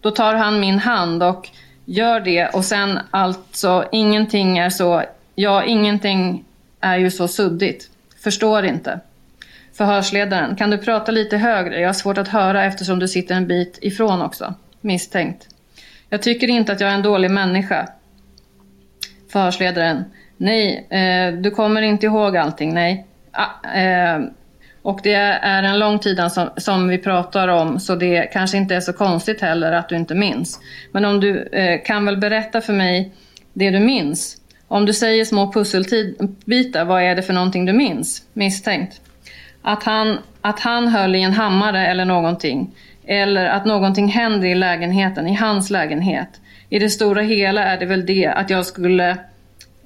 Då 0.00 0.10
tar 0.10 0.34
han 0.34 0.60
min 0.60 0.78
hand 0.78 1.22
och 1.22 1.48
gör 1.84 2.20
det 2.20 2.46
och 2.48 2.64
sen 2.64 2.98
alltså 3.10 3.88
ingenting 3.92 4.58
är 4.58 4.70
så, 4.70 5.02
ja 5.34 5.64
ingenting 5.64 6.44
är 6.80 6.98
ju 6.98 7.10
så 7.10 7.28
suddigt. 7.28 7.90
Förstår 8.22 8.64
inte. 8.64 9.00
Förhörsledaren, 9.78 10.56
kan 10.56 10.70
du 10.70 10.78
prata 10.78 11.12
lite 11.12 11.36
högre? 11.36 11.80
Jag 11.80 11.88
har 11.88 11.92
svårt 11.92 12.18
att 12.18 12.28
höra 12.28 12.64
eftersom 12.64 12.98
du 12.98 13.08
sitter 13.08 13.34
en 13.34 13.46
bit 13.46 13.78
ifrån 13.82 14.22
också 14.22 14.54
misstänkt. 14.80 15.46
Jag 16.08 16.22
tycker 16.22 16.48
inte 16.48 16.72
att 16.72 16.80
jag 16.80 16.90
är 16.90 16.94
en 16.94 17.02
dålig 17.02 17.30
människa. 17.30 17.88
Förhörsledaren. 19.32 20.04
Nej, 20.36 20.86
eh, 20.90 21.40
du 21.40 21.50
kommer 21.50 21.82
inte 21.82 22.06
ihåg 22.06 22.36
allting, 22.36 22.74
nej. 22.74 23.06
Ah, 23.30 23.78
eh, 23.78 24.20
och 24.82 25.00
det 25.02 25.14
är 25.14 25.62
en 25.62 25.78
lång 25.78 25.98
tid 25.98 26.20
som, 26.30 26.48
som, 26.56 26.88
vi 26.88 26.98
pratar 26.98 27.48
om 27.48 27.80
så 27.80 27.94
det 27.94 28.30
kanske 28.32 28.56
inte 28.56 28.74
är 28.74 28.80
så 28.80 28.92
konstigt 28.92 29.40
heller 29.40 29.72
att 29.72 29.88
du 29.88 29.96
inte 29.96 30.14
minns. 30.14 30.60
Men 30.92 31.04
om 31.04 31.20
du 31.20 31.42
eh, 31.42 31.82
kan 31.84 32.04
väl 32.04 32.16
berätta 32.16 32.60
för 32.60 32.72
mig 32.72 33.12
det 33.52 33.70
du 33.70 33.78
minns? 33.78 34.36
Om 34.68 34.86
du 34.86 34.92
säger 34.92 35.24
små 35.24 35.52
pusselbitar, 35.52 36.84
vad 36.84 37.02
är 37.02 37.16
det 37.16 37.22
för 37.22 37.32
någonting 37.32 37.64
du 37.64 37.72
minns? 37.72 38.22
Misstänkt. 38.32 39.00
Att 39.68 39.84
han, 39.84 40.18
att 40.40 40.60
han 40.60 40.88
höll 40.88 41.14
i 41.14 41.22
en 41.22 41.32
hammare 41.32 41.86
eller 41.86 42.04
någonting. 42.04 42.74
Eller 43.06 43.46
att 43.46 43.64
någonting 43.64 44.08
händer 44.08 44.48
i 44.48 44.54
lägenheten, 44.54 45.26
i 45.26 45.34
hans 45.34 45.70
lägenhet. 45.70 46.28
I 46.68 46.78
det 46.78 46.90
stora 46.90 47.22
hela 47.22 47.64
är 47.64 47.78
det 47.78 47.86
väl 47.86 48.06
det 48.06 48.26
att 48.26 48.50
jag 48.50 48.66
skulle 48.66 49.10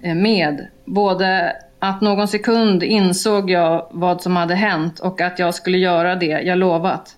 eh, 0.03 0.15
med. 0.15 0.67
Både 0.85 1.57
att 1.79 2.01
någon 2.01 2.29
sekund 2.29 2.83
insåg 2.83 3.51
jag 3.51 3.87
vad 3.91 4.23
som 4.23 4.37
hade 4.37 4.55
hänt 4.55 5.01
och 5.01 5.21
att 5.21 5.39
jag 5.39 5.55
skulle 5.55 5.79
göra 5.79 6.17
det 6.17 6.41
jag 6.43 6.59
lovat. 6.59 7.17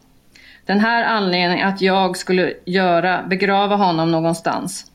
Den 0.67 0.81
här 0.81 1.05
anledningen 1.05 1.69
att 1.69 1.81
jag 1.81 2.17
skulle 2.17 2.53
göra, 2.65 3.23
begrava 3.23 3.77
honom 3.77 4.11
någonstans. 4.11 4.87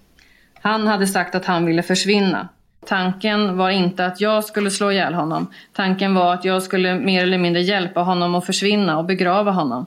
Han 0.61 0.87
hade 0.87 1.07
sagt 1.07 1.35
att 1.35 1.45
han 1.45 1.65
ville 1.65 1.83
försvinna. 1.83 2.49
Tanken 2.85 3.57
var 3.57 3.69
inte 3.69 4.05
att 4.05 4.21
jag 4.21 4.43
skulle 4.43 4.71
slå 4.71 4.91
ihjäl 4.91 5.13
honom. 5.13 5.47
Tanken 5.73 6.15
var 6.15 6.33
att 6.33 6.45
jag 6.45 6.63
skulle 6.63 6.95
mer 6.95 7.23
eller 7.23 7.37
mindre 7.37 7.61
hjälpa 7.61 7.99
honom 7.99 8.35
att 8.35 8.45
försvinna 8.45 8.97
och 8.97 9.05
begrava 9.05 9.51
honom 9.51 9.85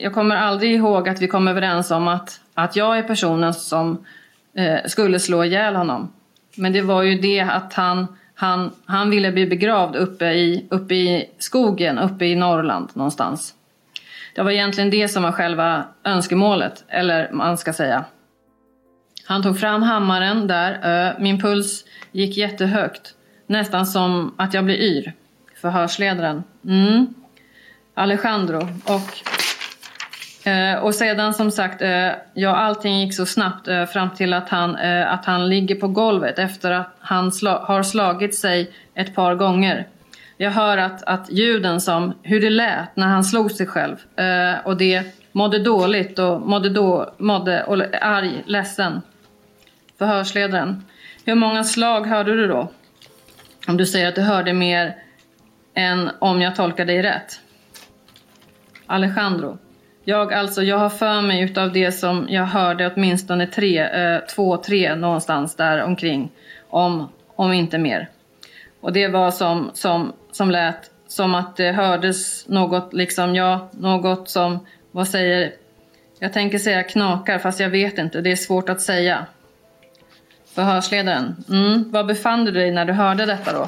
jag 0.00 0.14
kommer 0.14 0.36
aldrig 0.36 0.74
ihåg 0.74 1.08
att 1.08 1.22
vi 1.22 1.28
kom 1.28 1.48
överens 1.48 1.90
om 1.90 2.08
att, 2.08 2.40
att 2.54 2.76
jag 2.76 2.98
är 2.98 3.02
personen 3.02 3.54
som 3.54 4.04
eh, 4.54 4.78
skulle 4.86 5.18
slå 5.18 5.44
ihjäl 5.44 5.76
honom. 5.76 6.12
Men 6.56 6.72
det 6.72 6.82
var 6.82 7.02
ju 7.02 7.18
det 7.18 7.40
att 7.40 7.72
han, 7.72 8.06
han, 8.34 8.70
han 8.84 9.10
ville 9.10 9.32
bli 9.32 9.46
begravd 9.46 9.96
uppe 9.96 10.24
i, 10.24 10.66
uppe 10.70 10.94
i 10.94 11.30
skogen, 11.38 11.98
uppe 11.98 12.24
i 12.24 12.34
Norrland 12.34 12.88
någonstans. 12.92 13.54
Det 14.34 14.42
var 14.42 14.50
egentligen 14.50 14.90
det 14.90 15.08
som 15.08 15.22
var 15.22 15.32
själva 15.32 15.84
önskemålet, 16.04 16.84
eller 16.88 17.30
man 17.32 17.58
ska 17.58 17.72
säga. 17.72 18.04
Han 19.28 19.42
tog 19.42 19.60
fram 19.60 19.82
hammaren 19.82 20.46
där, 20.46 21.20
min 21.20 21.40
puls 21.40 21.84
gick 22.12 22.36
jättehögt. 22.36 23.14
Nästan 23.46 23.86
som 23.86 24.34
att 24.38 24.54
jag 24.54 24.64
blir 24.64 24.76
yr. 24.76 25.12
Förhörsledaren. 25.60 26.44
Mm. 26.64 27.14
Alejandro. 27.94 28.68
Och 28.84 29.18
och 30.82 30.94
sedan 30.94 31.34
som 31.34 31.50
sagt, 31.50 31.82
ja 32.34 32.56
allting 32.56 33.00
gick 33.00 33.14
så 33.14 33.26
snabbt 33.26 33.68
fram 33.92 34.10
till 34.10 34.32
att 34.32 34.48
han, 34.48 34.76
att 35.06 35.24
han 35.24 35.48
ligger 35.48 35.74
på 35.74 35.88
golvet 35.88 36.38
efter 36.38 36.70
att 36.70 36.96
han 37.00 37.32
sla 37.32 37.58
har 37.64 37.82
slagit 37.82 38.34
sig 38.34 38.70
ett 38.94 39.14
par 39.14 39.34
gånger. 39.34 39.86
Jag 40.36 40.50
hör 40.50 40.78
att, 40.78 41.02
att 41.02 41.30
ljuden 41.30 41.80
som, 41.80 42.14
hur 42.22 42.40
det 42.40 42.50
lät 42.50 42.96
när 42.96 43.06
han 43.06 43.24
slog 43.24 43.50
sig 43.50 43.66
själv 43.66 43.96
och 44.64 44.76
det 44.76 45.02
mådde 45.32 45.58
dåligt 45.58 46.18
och 46.18 46.40
mådde, 46.40 46.68
då, 46.68 47.14
mådde 47.18 47.64
och 47.64 47.76
arg, 48.00 48.42
ledsen. 48.46 49.02
Förhörsledaren. 49.98 50.84
Hur 51.24 51.34
många 51.34 51.64
slag 51.64 52.06
hörde 52.06 52.36
du 52.36 52.46
då? 52.46 52.72
Om 53.68 53.76
du 53.76 53.86
säger 53.86 54.08
att 54.08 54.14
du 54.14 54.20
hörde 54.20 54.52
mer 54.52 54.96
än 55.74 56.10
om 56.18 56.40
jag 56.40 56.56
tolkar 56.56 56.84
dig 56.84 57.02
rätt. 57.02 57.40
Alejandro. 58.86 59.58
Jag, 60.04 60.32
alltså, 60.32 60.62
jag 60.62 60.78
har 60.78 60.88
för 60.88 61.20
mig 61.20 61.42
utav 61.42 61.72
det 61.72 61.92
som 61.92 62.26
jag 62.28 62.44
hörde 62.44 62.92
åtminstone 62.94 63.46
tre, 63.46 63.78
eh, 63.78 64.18
två, 64.18 64.56
tre 64.56 64.94
någonstans 64.94 65.56
där 65.56 65.82
omkring. 65.82 66.30
Om, 66.68 67.12
om 67.36 67.52
inte 67.52 67.78
mer. 67.78 68.08
Och 68.80 68.92
det 68.92 69.08
var 69.08 69.30
som, 69.30 69.70
som, 69.74 70.12
som 70.32 70.50
lät 70.50 70.90
som 71.08 71.34
att 71.34 71.56
det 71.56 71.72
hördes 71.72 72.48
något, 72.48 72.92
liksom, 72.92 73.34
ja, 73.34 73.68
något 73.72 74.28
som, 74.28 74.66
vad 74.90 75.08
säger, 75.08 75.52
jag 76.18 76.32
tänker 76.32 76.58
säga 76.58 76.82
knakar 76.82 77.38
fast 77.38 77.60
jag 77.60 77.70
vet 77.70 77.98
inte, 77.98 78.20
det 78.20 78.32
är 78.32 78.36
svårt 78.36 78.68
att 78.68 78.80
säga. 78.80 79.26
Förhörsledaren, 80.58 81.36
mm, 81.48 81.90
var 81.90 82.04
befann 82.04 82.44
du 82.44 82.52
dig 82.52 82.70
när 82.70 82.84
du 82.84 82.92
hörde 82.92 83.26
detta 83.26 83.52
då? 83.52 83.66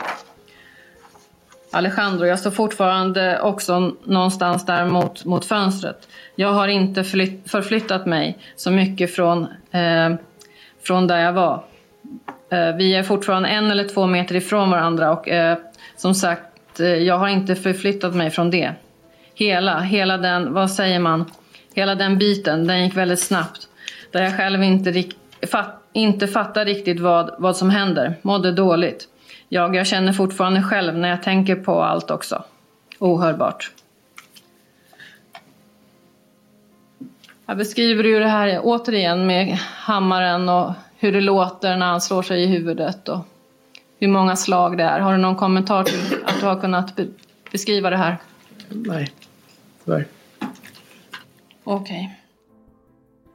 Alejandro, 1.73 2.27
jag 2.27 2.39
står 2.39 2.51
fortfarande 2.51 3.41
också 3.41 3.93
någonstans 4.05 4.67
där 4.67 4.87
mot, 4.87 5.25
mot 5.25 5.45
fönstret. 5.45 6.09
Jag 6.35 6.53
har 6.53 6.69
inte 6.69 7.05
flytt, 7.05 7.51
förflyttat 7.51 8.07
mig 8.07 8.39
så 8.57 8.71
mycket 8.71 9.15
från, 9.15 9.43
eh, 9.71 10.15
från 10.83 11.07
där 11.07 11.19
jag 11.19 11.33
var. 11.33 11.65
Eh, 12.53 12.77
vi 12.77 12.95
är 12.95 13.03
fortfarande 13.03 13.49
en 13.49 13.71
eller 13.71 13.89
två 13.89 14.07
meter 14.07 14.37
ifrån 14.37 14.71
varandra 14.71 15.13
och 15.13 15.29
eh, 15.29 15.59
som 15.97 16.15
sagt, 16.15 16.81
eh, 16.81 16.87
jag 16.87 17.19
har 17.19 17.29
inte 17.29 17.55
förflyttat 17.55 18.15
mig 18.15 18.31
från 18.31 18.51
det. 18.51 18.73
Hela, 19.35 19.81
hela 19.81 20.19
den, 20.19 20.53
vad 20.53 20.71
säger 20.71 20.99
man, 20.99 21.31
hela 21.75 21.95
den 21.95 22.19
biten, 22.19 22.67
den 22.67 22.85
gick 22.85 22.97
väldigt 22.97 23.21
snabbt. 23.21 23.69
Där 24.11 24.23
jag 24.23 24.37
själv 24.37 24.63
inte, 24.63 25.05
fatt, 25.51 25.80
inte 25.93 26.27
fattar 26.27 26.65
riktigt 26.65 27.01
vad, 27.01 27.35
vad 27.39 27.57
som 27.57 27.71
händer, 27.71 28.17
mådde 28.23 28.53
dåligt. 28.53 29.09
Jag, 29.49 29.77
jag 29.77 29.87
känner 29.87 30.13
fortfarande 30.13 30.63
själv 30.63 30.99
när 30.99 31.09
jag 31.09 31.23
tänker 31.23 31.57
på 31.57 31.83
allt 31.83 32.11
också. 32.11 32.45
Ohörbart. 32.99 33.73
Jag 37.47 37.57
beskriver 37.57 38.05
ju 38.05 38.19
det 38.19 38.29
här 38.29 38.61
återigen 38.63 39.27
med 39.27 39.59
hammaren 39.59 40.49
och 40.49 40.73
hur 40.99 41.13
det 41.13 41.21
låter 41.21 41.77
när 41.77 41.87
han 41.87 42.01
slår 42.01 42.23
sig 42.23 42.43
i 42.43 42.47
huvudet 42.47 43.09
och 43.09 43.27
hur 43.99 44.09
många 44.09 44.37
slag 44.37 44.79
det 44.79 44.85
är. 44.85 45.01
Har 45.01 45.13
du 45.13 45.19
någon 45.19 45.37
kommentar 45.37 45.85
till 45.85 46.17
att 46.25 46.41
du 46.41 46.47
har 46.47 46.61
kunnat 46.61 46.97
be 46.97 47.07
beskriva 47.53 47.91
det 47.91 47.97
här? 47.97 48.17
Nej, 48.69 49.13
tyvärr. 49.85 50.07
Okej. 51.65 52.11
Okay. 52.15 52.20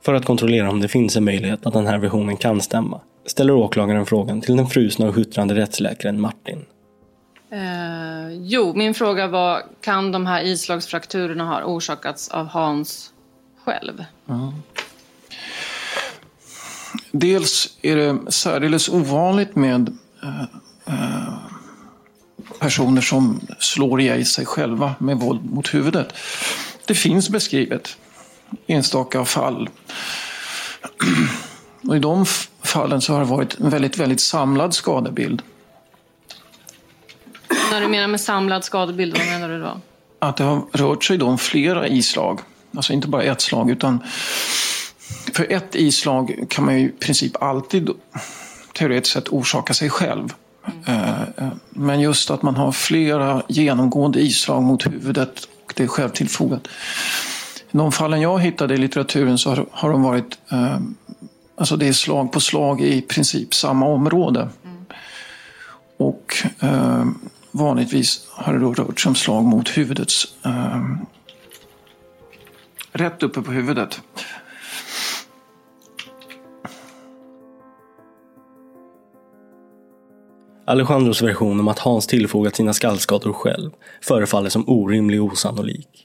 För 0.05 0.13
att 0.13 0.25
kontrollera 0.25 0.69
om 0.69 0.79
det 0.79 0.87
finns 0.87 1.15
en 1.15 1.23
möjlighet 1.25 1.65
att 1.65 1.73
den 1.73 1.87
här 1.87 1.97
versionen 1.97 2.37
kan 2.37 2.61
stämma 2.61 3.01
ställer 3.25 3.53
åklagaren 3.53 4.05
frågan 4.05 4.41
till 4.41 4.57
den 4.57 4.67
frusna 4.67 5.07
och 5.07 5.15
huttrande 5.15 5.55
rättsläkaren 5.55 6.21
Martin. 6.21 6.65
Eh, 7.51 8.29
jo, 8.31 8.73
min 8.75 8.93
fråga 8.93 9.27
var 9.27 9.61
kan 9.81 10.11
de 10.11 10.25
här 10.25 10.43
islagsfrakturerna 10.43 11.45
ha 11.45 11.63
orsakats 11.63 12.29
av 12.29 12.47
Hans 12.47 13.13
själv? 13.65 14.05
Mm. 14.29 14.51
Dels 17.11 17.77
är 17.81 17.95
det 17.95 18.31
särdeles 18.31 18.89
ovanligt 18.89 19.55
med 19.55 19.97
eh, 20.23 20.41
eh, 20.85 21.33
personer 22.59 23.01
som 23.01 23.39
slår 23.59 24.01
ihjäl 24.01 24.25
sig 24.25 24.45
själva 24.45 24.95
med 24.99 25.17
våld 25.17 25.45
mot 25.45 25.73
huvudet. 25.73 26.13
Det 26.85 26.95
finns 26.95 27.29
beskrivet 27.29 27.97
enstaka 28.67 29.25
fall. 29.25 29.69
Och 31.87 31.95
I 31.95 31.99
de 31.99 32.25
fallen 32.63 33.01
så 33.01 33.13
har 33.13 33.19
det 33.19 33.25
varit 33.25 33.59
en 33.59 33.69
väldigt, 33.69 33.97
väldigt 33.97 34.21
samlad 34.21 34.73
skadebild. 34.73 35.41
När 37.71 37.81
du 37.81 37.87
menar 37.87 38.07
med 38.07 38.21
samlad 38.21 38.63
skadebild, 38.63 39.17
vad 39.17 39.27
menar 39.27 39.49
du 39.49 39.61
då? 39.61 39.81
Att 40.19 40.37
det 40.37 40.43
har 40.43 40.61
rört 40.71 41.03
sig 41.03 41.21
om 41.21 41.37
flera 41.37 41.87
islag. 41.87 42.39
Alltså 42.75 42.93
inte 42.93 43.07
bara 43.07 43.23
ett 43.23 43.41
slag, 43.41 43.69
utan 43.69 44.03
för 45.33 45.51
ett 45.51 45.75
islag 45.75 46.45
kan 46.49 46.65
man 46.65 46.79
ju 46.79 46.87
i 46.87 46.91
princip 46.91 47.43
alltid 47.43 47.89
teoretiskt 48.73 49.13
sett 49.13 49.27
orsaka 49.27 49.73
sig 49.73 49.89
själv. 49.89 50.33
Mm. 50.85 51.51
Men 51.69 52.01
just 52.01 52.31
att 52.31 52.41
man 52.41 52.55
har 52.55 52.71
flera 52.71 53.43
genomgående 53.47 54.19
islag 54.19 54.63
mot 54.63 54.85
huvudet 54.85 55.47
och 55.65 55.73
det 55.75 55.83
är 55.83 55.87
självtillfogat. 55.87 56.67
I 57.75 57.77
de 57.77 57.91
fallen 57.91 58.21
jag 58.21 58.39
hittade 58.39 58.73
i 58.73 58.77
litteraturen 58.77 59.37
så 59.37 59.49
har, 59.49 59.65
har 59.71 59.89
de 59.89 60.03
varit 60.03 60.37
eh, 60.51 60.79
Alltså 61.57 61.77
det 61.77 61.87
är 61.87 61.93
slag 61.93 62.31
på 62.31 62.39
slag 62.39 62.81
i 62.81 63.01
princip 63.01 63.53
samma 63.53 63.85
område. 63.85 64.49
Mm. 64.63 64.85
Och 65.97 66.33
eh, 66.59 67.05
vanligtvis 67.51 68.27
har 68.31 68.53
det 68.53 68.59
då 68.59 68.73
rört 68.73 68.99
sig 68.99 69.09
om 69.09 69.15
slag 69.15 69.43
mot 69.43 69.77
huvudets... 69.77 70.35
Eh, 70.45 70.83
rätt 72.91 73.23
uppe 73.23 73.41
på 73.41 73.51
huvudet. 73.51 74.01
Alejandros 80.65 81.21
version 81.21 81.59
om 81.59 81.67
att 81.67 81.79
Hans 81.79 82.07
tillfogat 82.07 82.55
sina 82.55 82.73
skallskador 82.73 83.33
själv 83.33 83.71
förefaller 84.01 84.49
som 84.49 84.69
orimlig 84.69 85.21
och 85.21 85.31
osannolik. 85.31 86.04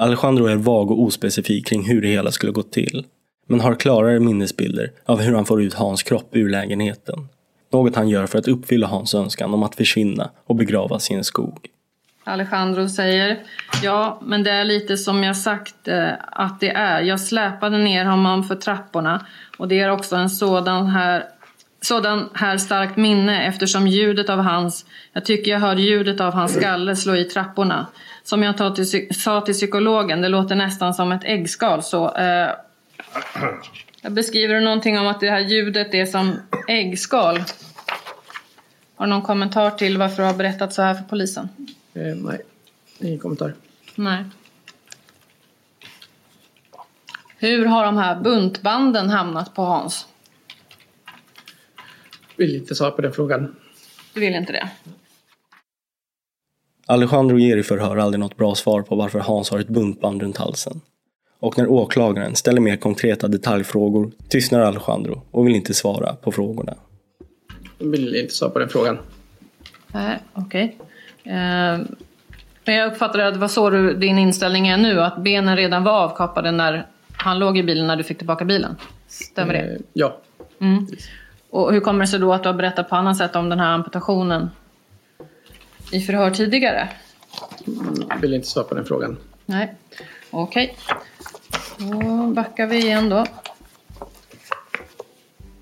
Alejandro 0.00 0.46
är 0.46 0.56
vag 0.56 0.90
och 0.90 1.02
ospecifik 1.02 1.66
kring 1.66 1.84
hur 1.84 2.02
det 2.02 2.08
hela 2.08 2.32
skulle 2.32 2.52
gått 2.52 2.72
till 2.72 3.04
men 3.48 3.60
har 3.60 3.74
klarare 3.74 4.20
minnesbilder 4.20 4.92
av 5.06 5.20
hur 5.20 5.34
han 5.34 5.44
får 5.44 5.62
ut 5.62 5.74
Hans 5.74 6.02
kropp 6.02 6.28
ur 6.32 6.48
lägenheten. 6.48 7.28
Något 7.72 7.96
han 7.96 8.08
gör 8.08 8.26
för 8.26 8.38
att 8.38 8.48
uppfylla 8.48 8.86
Hans 8.86 9.14
önskan 9.14 9.54
om 9.54 9.62
att 9.62 9.74
försvinna 9.74 10.30
och 10.46 10.56
begravas 10.56 11.10
i 11.10 11.14
en 11.14 11.24
skog. 11.24 11.66
Alejandro 12.24 12.88
säger, 12.88 13.38
ja, 13.82 14.20
men 14.24 14.42
det 14.42 14.50
är 14.50 14.64
lite 14.64 14.96
som 14.96 15.24
jag 15.24 15.36
sagt 15.36 15.88
eh, 15.88 16.10
att 16.32 16.60
det 16.60 16.70
är. 16.70 17.00
Jag 17.00 17.20
släpade 17.20 17.78
ner 17.78 18.04
honom 18.04 18.44
för 18.44 18.54
trapporna 18.54 19.26
och 19.58 19.68
det 19.68 19.80
är 19.80 19.90
också 19.90 20.16
en 20.16 20.30
sådan 20.30 20.86
här 20.86 21.24
sådan 21.82 22.28
här 22.34 22.58
starkt 22.58 22.96
minne 22.96 23.46
eftersom 23.46 23.86
ljudet 23.86 24.28
av 24.30 24.38
hans, 24.38 24.86
jag 25.12 25.24
tycker 25.24 25.50
jag 25.50 25.60
hör 25.60 25.76
ljudet 25.76 26.20
av 26.20 26.32
hans 26.32 26.54
skalle 26.54 26.96
slå 26.96 27.16
i 27.16 27.24
trapporna. 27.24 27.86
Som 28.30 28.42
jag 28.42 28.74
till, 28.74 29.14
sa 29.14 29.40
till 29.40 29.54
psykologen, 29.54 30.20
det 30.20 30.28
låter 30.28 30.54
nästan 30.54 30.94
som 30.94 31.12
ett 31.12 31.24
äggskal 31.24 31.82
så 31.82 32.16
eh, 32.16 32.50
jag 34.02 34.12
beskriver 34.14 34.54
du 34.54 34.60
någonting 34.60 34.98
om 34.98 35.06
att 35.06 35.20
det 35.20 35.30
här 35.30 35.40
ljudet 35.40 35.94
är 35.94 36.06
som 36.06 36.40
äggskal? 36.68 37.42
Har 38.94 39.06
du 39.06 39.10
någon 39.10 39.22
kommentar 39.22 39.70
till 39.70 39.98
varför 39.98 40.16
du 40.16 40.22
har 40.22 40.34
berättat 40.34 40.72
så 40.72 40.82
här 40.82 40.94
för 40.94 41.04
polisen? 41.04 41.48
Eh, 41.94 42.02
nej, 42.02 42.42
ingen 42.98 43.18
kommentar. 43.18 43.54
Nej. 43.94 44.24
Hur 47.38 47.66
har 47.66 47.84
de 47.84 47.96
här 47.96 48.20
buntbanden 48.20 49.10
hamnat 49.10 49.54
på 49.54 49.62
Hans? 49.62 50.06
Vill 52.36 52.56
inte 52.56 52.74
svara 52.74 52.90
på 52.90 53.02
den 53.02 53.12
frågan. 53.12 53.56
Du 54.14 54.20
vill 54.20 54.34
inte 54.34 54.52
det? 54.52 54.70
Alejandro 56.90 57.38
ger 57.38 57.56
i 57.56 57.62
förhör 57.62 57.96
aldrig 57.96 58.20
något 58.20 58.36
bra 58.36 58.54
svar 58.54 58.82
på 58.82 58.96
varför 58.96 59.18
Hans 59.18 59.50
har 59.50 59.58
ett 59.58 59.68
buntband 59.68 60.22
runt 60.22 60.36
halsen. 60.36 60.80
Och 61.40 61.58
när 61.58 61.70
åklagaren 61.70 62.36
ställer 62.36 62.60
mer 62.60 62.76
konkreta 62.76 63.28
detaljfrågor 63.28 64.10
tystnar 64.28 64.60
Alejandro 64.60 65.22
och 65.30 65.46
vill 65.46 65.54
inte 65.54 65.74
svara 65.74 66.14
på 66.14 66.32
frågorna. 66.32 66.74
Jag 67.78 67.86
vill 67.86 68.16
inte 68.16 68.34
svara 68.34 68.50
på 68.50 68.58
den 68.58 68.68
frågan. 68.68 68.98
Nej, 69.86 70.18
okej. 70.32 70.76
Okay. 71.22 71.32
Eh, 71.32 71.80
men 72.64 72.74
jag 72.74 72.92
uppfattade 72.92 73.28
att 73.28 73.34
det 73.34 73.40
var 73.40 73.48
så 73.48 73.70
du, 73.70 73.94
din 73.94 74.18
inställning 74.18 74.68
är 74.68 74.76
nu, 74.76 75.00
att 75.00 75.22
benen 75.22 75.56
redan 75.56 75.84
var 75.84 75.92
avkapade 75.92 76.50
när 76.50 76.86
han 77.12 77.38
låg 77.38 77.58
i 77.58 77.62
bilen 77.62 77.86
när 77.86 77.96
du 77.96 78.02
fick 78.02 78.18
tillbaka 78.18 78.44
bilen. 78.44 78.76
Stämmer 79.08 79.52
det? 79.52 79.60
Eh, 79.60 79.80
ja. 79.92 80.16
Mm. 80.60 80.86
Och 81.50 81.72
hur 81.72 81.80
kommer 81.80 82.00
det 82.00 82.06
sig 82.06 82.20
då 82.20 82.32
att 82.32 82.42
du 82.42 82.48
har 82.48 82.56
berättat 82.56 82.88
på 82.88 82.96
annat 82.96 83.16
sätt 83.16 83.36
om 83.36 83.48
den 83.48 83.60
här 83.60 83.74
amputationen 83.74 84.50
i 85.92 86.00
förhör 86.00 86.30
tidigare? 86.30 86.88
Jag 88.08 88.18
vill 88.20 88.34
inte 88.34 88.48
svara 88.48 88.64
på 88.64 88.74
den 88.74 88.84
frågan. 88.84 89.16
Nej, 89.46 89.74
okej. 90.30 90.76
Okay. 91.78 91.90
Då 91.90 92.26
backar 92.26 92.66
vi 92.66 92.78
igen 92.78 93.08
då. 93.08 93.26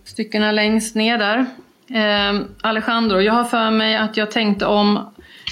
Styckena 0.05 0.53
längst 0.53 0.95
ner 0.95 1.19
där. 1.19 1.47
Eh, 1.91 2.41
Alejandro, 2.61 3.21
jag 3.21 3.33
har 3.33 3.45
för 3.45 3.71
mig 3.71 3.97
att 3.97 4.17
jag 4.17 4.31
tänkte 4.31 4.67
om 4.67 5.11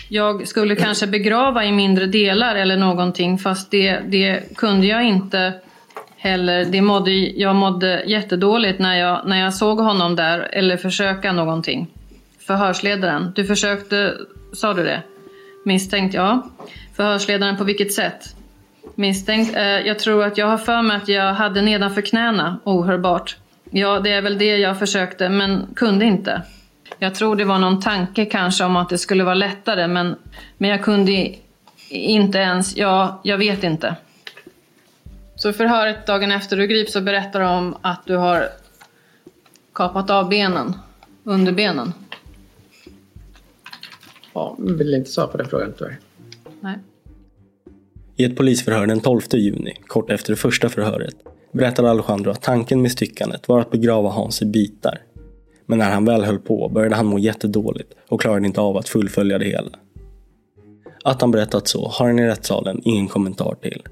jag 0.09 0.49
skulle 0.49 0.77
kanske 0.77 1.07
begrava 1.07 1.65
i 1.65 1.73
mindre 1.73 2.07
delar 2.07 2.57
eller 2.57 2.77
någonting 2.77 3.39
fast 3.39 3.71
det, 3.71 4.01
det 4.07 4.57
kunde 4.57 4.87
jag 4.87 5.05
inte 5.05 5.53
heller. 6.17 6.65
Det 6.65 6.83
mådde, 6.83 7.11
jag 7.13 7.57
mådde 7.57 8.03
jättedåligt 8.07 8.79
när 8.79 8.95
jag, 8.99 9.29
när 9.29 9.41
jag 9.41 9.55
såg 9.55 9.79
honom 9.79 10.17
där 10.17 10.39
eller 10.39 10.77
försöka 10.77 11.33
någonting. 11.33 11.87
Förhörsledaren, 12.47 13.33
du 13.35 13.45
försökte, 13.45 14.15
sa 14.53 14.75
du 14.75 14.85
det? 14.85 15.03
Misstänkt, 15.65 16.15
ja. 16.15 16.51
Förhörsledaren 16.97 17.57
på 17.57 17.65
vilket 17.65 17.93
sätt? 17.93 18.37
misstänkt. 18.97 19.57
Eh, 19.57 19.63
jag 19.63 19.99
tror 19.99 20.25
att 20.25 20.39
jag 20.39 20.47
har 20.47 20.59
för 20.59 20.83
mig 20.83 20.97
att 20.97 21.09
jag 21.09 21.35
hade 21.35 21.63
nedanför 21.63 22.03
knäna 22.03 22.59
ohörbart. 22.65 23.37
Ja, 23.71 24.01
det 24.01 24.11
är 24.11 24.23
väl 24.23 24.39
det 24.39 24.57
jag 24.57 24.79
försökte, 24.79 25.29
men 25.29 25.67
kunde 25.77 26.05
inte. 26.05 26.43
Jag 26.99 27.15
tror 27.15 27.37
det 27.37 27.45
var 27.45 27.59
någon 27.59 27.81
tanke 27.81 28.25
kanske 28.25 28.65
om 28.65 28.77
att 28.77 28.89
det 28.89 28.99
skulle 28.99 29.25
vara 29.25 29.35
lättare, 29.35 29.87
men, 29.87 30.17
men 30.59 30.71
jag 30.71 30.85
kunde 30.85 31.35
inte 31.91 32.39
ens, 32.39 32.77
ja, 32.77 33.21
jag 33.23 33.39
vet 33.39 33.65
inte. 33.65 33.95
Så 35.37 35.53
förhöret 35.53 36.07
dagen 36.07 36.33
efter 36.33 36.57
du 36.57 36.67
grips 36.67 36.93
så 36.93 37.01
berättar 37.01 37.41
du 37.41 37.47
om 37.47 37.77
att 37.83 38.07
du 38.07 38.17
har 38.17 38.49
kapat 39.75 40.11
av 40.11 40.29
benen, 40.29 40.75
underbenen. 41.25 41.93
Ja, 44.37 44.57
vill 44.59 44.95
inte 44.95 45.11
svara 45.11 45.27
på 45.27 45.37
den 45.37 45.47
frågan 45.47 45.73
tyvärr. 45.79 45.99
Nej. 46.61 46.79
I 48.17 48.25
ett 48.25 48.37
polisförhör 48.37 48.87
den 48.87 49.01
12 49.01 49.21
juni, 49.33 49.75
kort 49.87 50.11
efter 50.11 50.33
det 50.33 50.37
första 50.37 50.69
förhöret, 50.69 51.15
berättade 51.53 51.91
Alejandro 51.91 52.31
att 52.31 52.43
tanken 52.43 52.83
med 52.83 52.93
styckandet 52.93 53.49
var 53.49 53.61
att 53.61 53.71
begrava 53.71 54.09
Hans 54.09 54.43
i 54.43 54.47
bitar. 54.47 55.03
Men 55.67 55.79
när 55.79 55.91
han 55.91 56.05
väl 56.05 56.25
höll 56.25 56.39
på 56.39 56.69
började 56.69 56.97
han 56.97 57.07
må 57.07 57.19
jättedåligt 57.19 57.93
och 58.09 58.21
klarade 58.21 58.47
inte 58.47 58.61
av 58.61 58.77
att 58.77 58.89
fullfölja 58.89 59.39
det 59.39 59.45
hela. 59.45 59.71
Att 61.05 61.21
han 61.21 61.31
berättat 61.31 61.69
så 61.69 61.89
har 61.89 62.07
han 62.07 62.19
i 62.19 62.27
rättssalen 62.27 62.81
ingen 62.85 63.09
kommentar 63.09 63.57
till. 63.63 63.83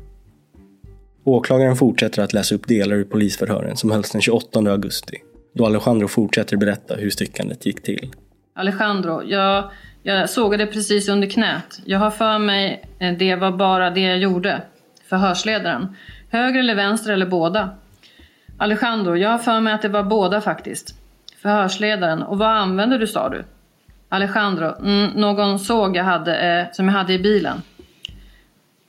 Åklagaren 1.24 1.76
fortsätter 1.76 2.22
att 2.22 2.32
läsa 2.32 2.54
upp 2.54 2.68
delar 2.68 2.96
ur 2.96 3.04
polisförhören 3.04 3.76
som 3.76 3.90
hölls 3.90 4.10
den 4.10 4.20
28 4.20 4.58
augusti, 4.58 5.16
då 5.54 5.66
Alejandro 5.66 6.08
fortsätter 6.08 6.56
berätta 6.56 6.94
hur 6.94 7.10
styckandet 7.10 7.66
gick 7.66 7.82
till. 7.82 8.10
Alejandro, 8.54 9.22
jag, 9.22 9.70
jag 10.06 10.30
sågade 10.30 10.66
precis 10.66 11.08
under 11.08 11.30
knät. 11.30 11.80
Jag 11.84 11.98
har 11.98 12.10
för 12.10 12.38
mig 12.38 12.84
eh, 12.98 13.12
det 13.12 13.36
var 13.36 13.50
bara 13.50 13.90
det 13.90 14.00
jag 14.00 14.18
gjorde. 14.18 14.62
Förhörsledaren. 15.08 15.96
Höger 16.30 16.60
eller 16.60 16.74
vänster 16.74 17.12
eller 17.12 17.26
båda? 17.26 17.70
Alejandro, 18.58 19.16
jag 19.16 19.30
har 19.30 19.38
för 19.38 19.60
mig 19.60 19.72
att 19.72 19.82
det 19.82 19.88
var 19.88 20.02
båda 20.02 20.40
faktiskt. 20.40 20.94
Förhörsledaren. 21.42 22.22
Och 22.22 22.38
vad 22.38 22.48
använde 22.48 22.98
du 22.98 23.06
sa 23.06 23.28
du? 23.28 23.44
Alejandro, 24.08 24.74
mm, 24.78 25.10
någon 25.10 25.58
såg 25.58 25.96
jag 25.96 26.04
hade, 26.04 26.36
eh, 26.36 26.66
som 26.72 26.86
jag 26.88 26.94
hade 26.94 27.12
i 27.12 27.18
bilen. 27.18 27.62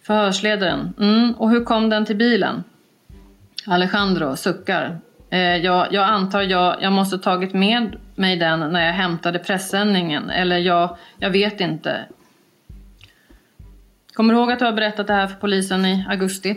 Förhörsledaren, 0.03 0.93
mm, 0.99 1.33
och 1.33 1.49
hur 1.49 1.63
kom 1.63 1.89
den 1.89 2.05
till 2.05 2.15
bilen? 2.15 2.63
Alejandro 3.67 4.35
suckar. 4.35 4.99
Eh, 5.29 5.39
jag, 5.39 5.93
jag 5.93 6.03
antar 6.03 6.41
jag, 6.41 6.75
jag 6.81 6.93
måste 6.93 7.17
tagit 7.17 7.53
med 7.53 7.95
mig 8.15 8.37
den 8.37 8.59
när 8.59 8.85
jag 8.85 8.93
hämtade 8.93 9.39
pressändningen. 9.39 10.29
Eller 10.29 10.57
jag, 10.57 10.97
jag 11.17 11.29
vet 11.29 11.59
inte. 11.61 12.05
Kommer 14.13 14.33
du 14.33 14.39
ihåg 14.39 14.51
att 14.51 14.59
du 14.59 14.65
har 14.65 14.73
berättat 14.73 15.07
det 15.07 15.13
här 15.13 15.27
för 15.27 15.35
polisen 15.35 15.85
i 15.85 16.05
augusti? 16.09 16.49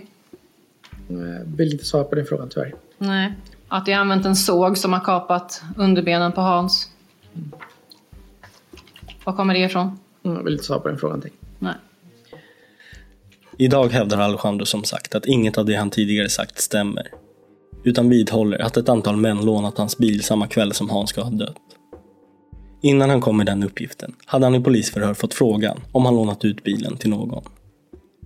Eh, 1.11 1.47
Vill 1.57 1.73
inte 1.73 1.85
svara 1.85 2.05
på 2.05 2.15
den 2.15 2.27
frågan 2.27 2.49
tyvärr. 2.49 2.75
Nej. 2.99 3.33
Att 3.69 3.89
jag 3.89 3.97
använt 3.99 4.27
en 4.27 4.37
såg 4.37 4.79
som 4.79 4.93
har 4.93 5.01
kapat 5.01 5.63
underbenen 5.77 6.33
på 6.33 6.41
Hans. 6.41 6.91
Var 9.25 9.33
kommer 9.33 9.55
det 9.55 9.61
ifrån? 9.61 9.99
Mm, 10.25 10.45
Vill 10.45 10.53
inte 10.53 10.65
svara 10.65 10.81
på 10.81 10.89
den 10.89 10.99
frågan. 10.99 11.21
Tack. 11.21 11.33
Nej. 11.59 11.75
Idag 13.57 13.93
hävdar 13.93 14.19
Alejandro 14.19 14.67
som 14.67 14.85
sagt 14.85 15.15
att 15.15 15.27
inget 15.27 15.59
av 15.59 15.65
det 15.65 15.75
han 15.75 15.91
tidigare 15.91 16.29
sagt 16.29 16.59
stämmer. 16.61 17.09
Utan 17.85 18.09
vidhåller 18.09 18.59
att 18.59 18.77
ett 18.77 18.89
antal 18.89 19.17
män 19.17 19.45
lånat 19.45 19.79
hans 19.79 19.99
bil 19.99 20.23
samma 20.23 20.47
kväll 20.47 20.73
som 20.73 20.91
Hans 20.91 21.11
ska 21.11 21.23
ha 21.23 21.31
dött. 21.31 21.57
Innan 22.81 23.11
han 23.11 23.21
kom 23.21 23.37
med 23.37 23.47
den 23.47 23.63
uppgiften 23.63 24.15
hade 24.27 24.47
han 24.47 24.55
i 24.55 24.61
polisförhör 24.61 25.15
fått 25.15 25.35
frågan 25.35 25.81
om 25.93 26.05
han 26.05 26.15
lånat 26.15 26.45
ut 26.45 26.65
bilen 26.65 26.97
till 26.97 27.11
någon. 27.11 27.45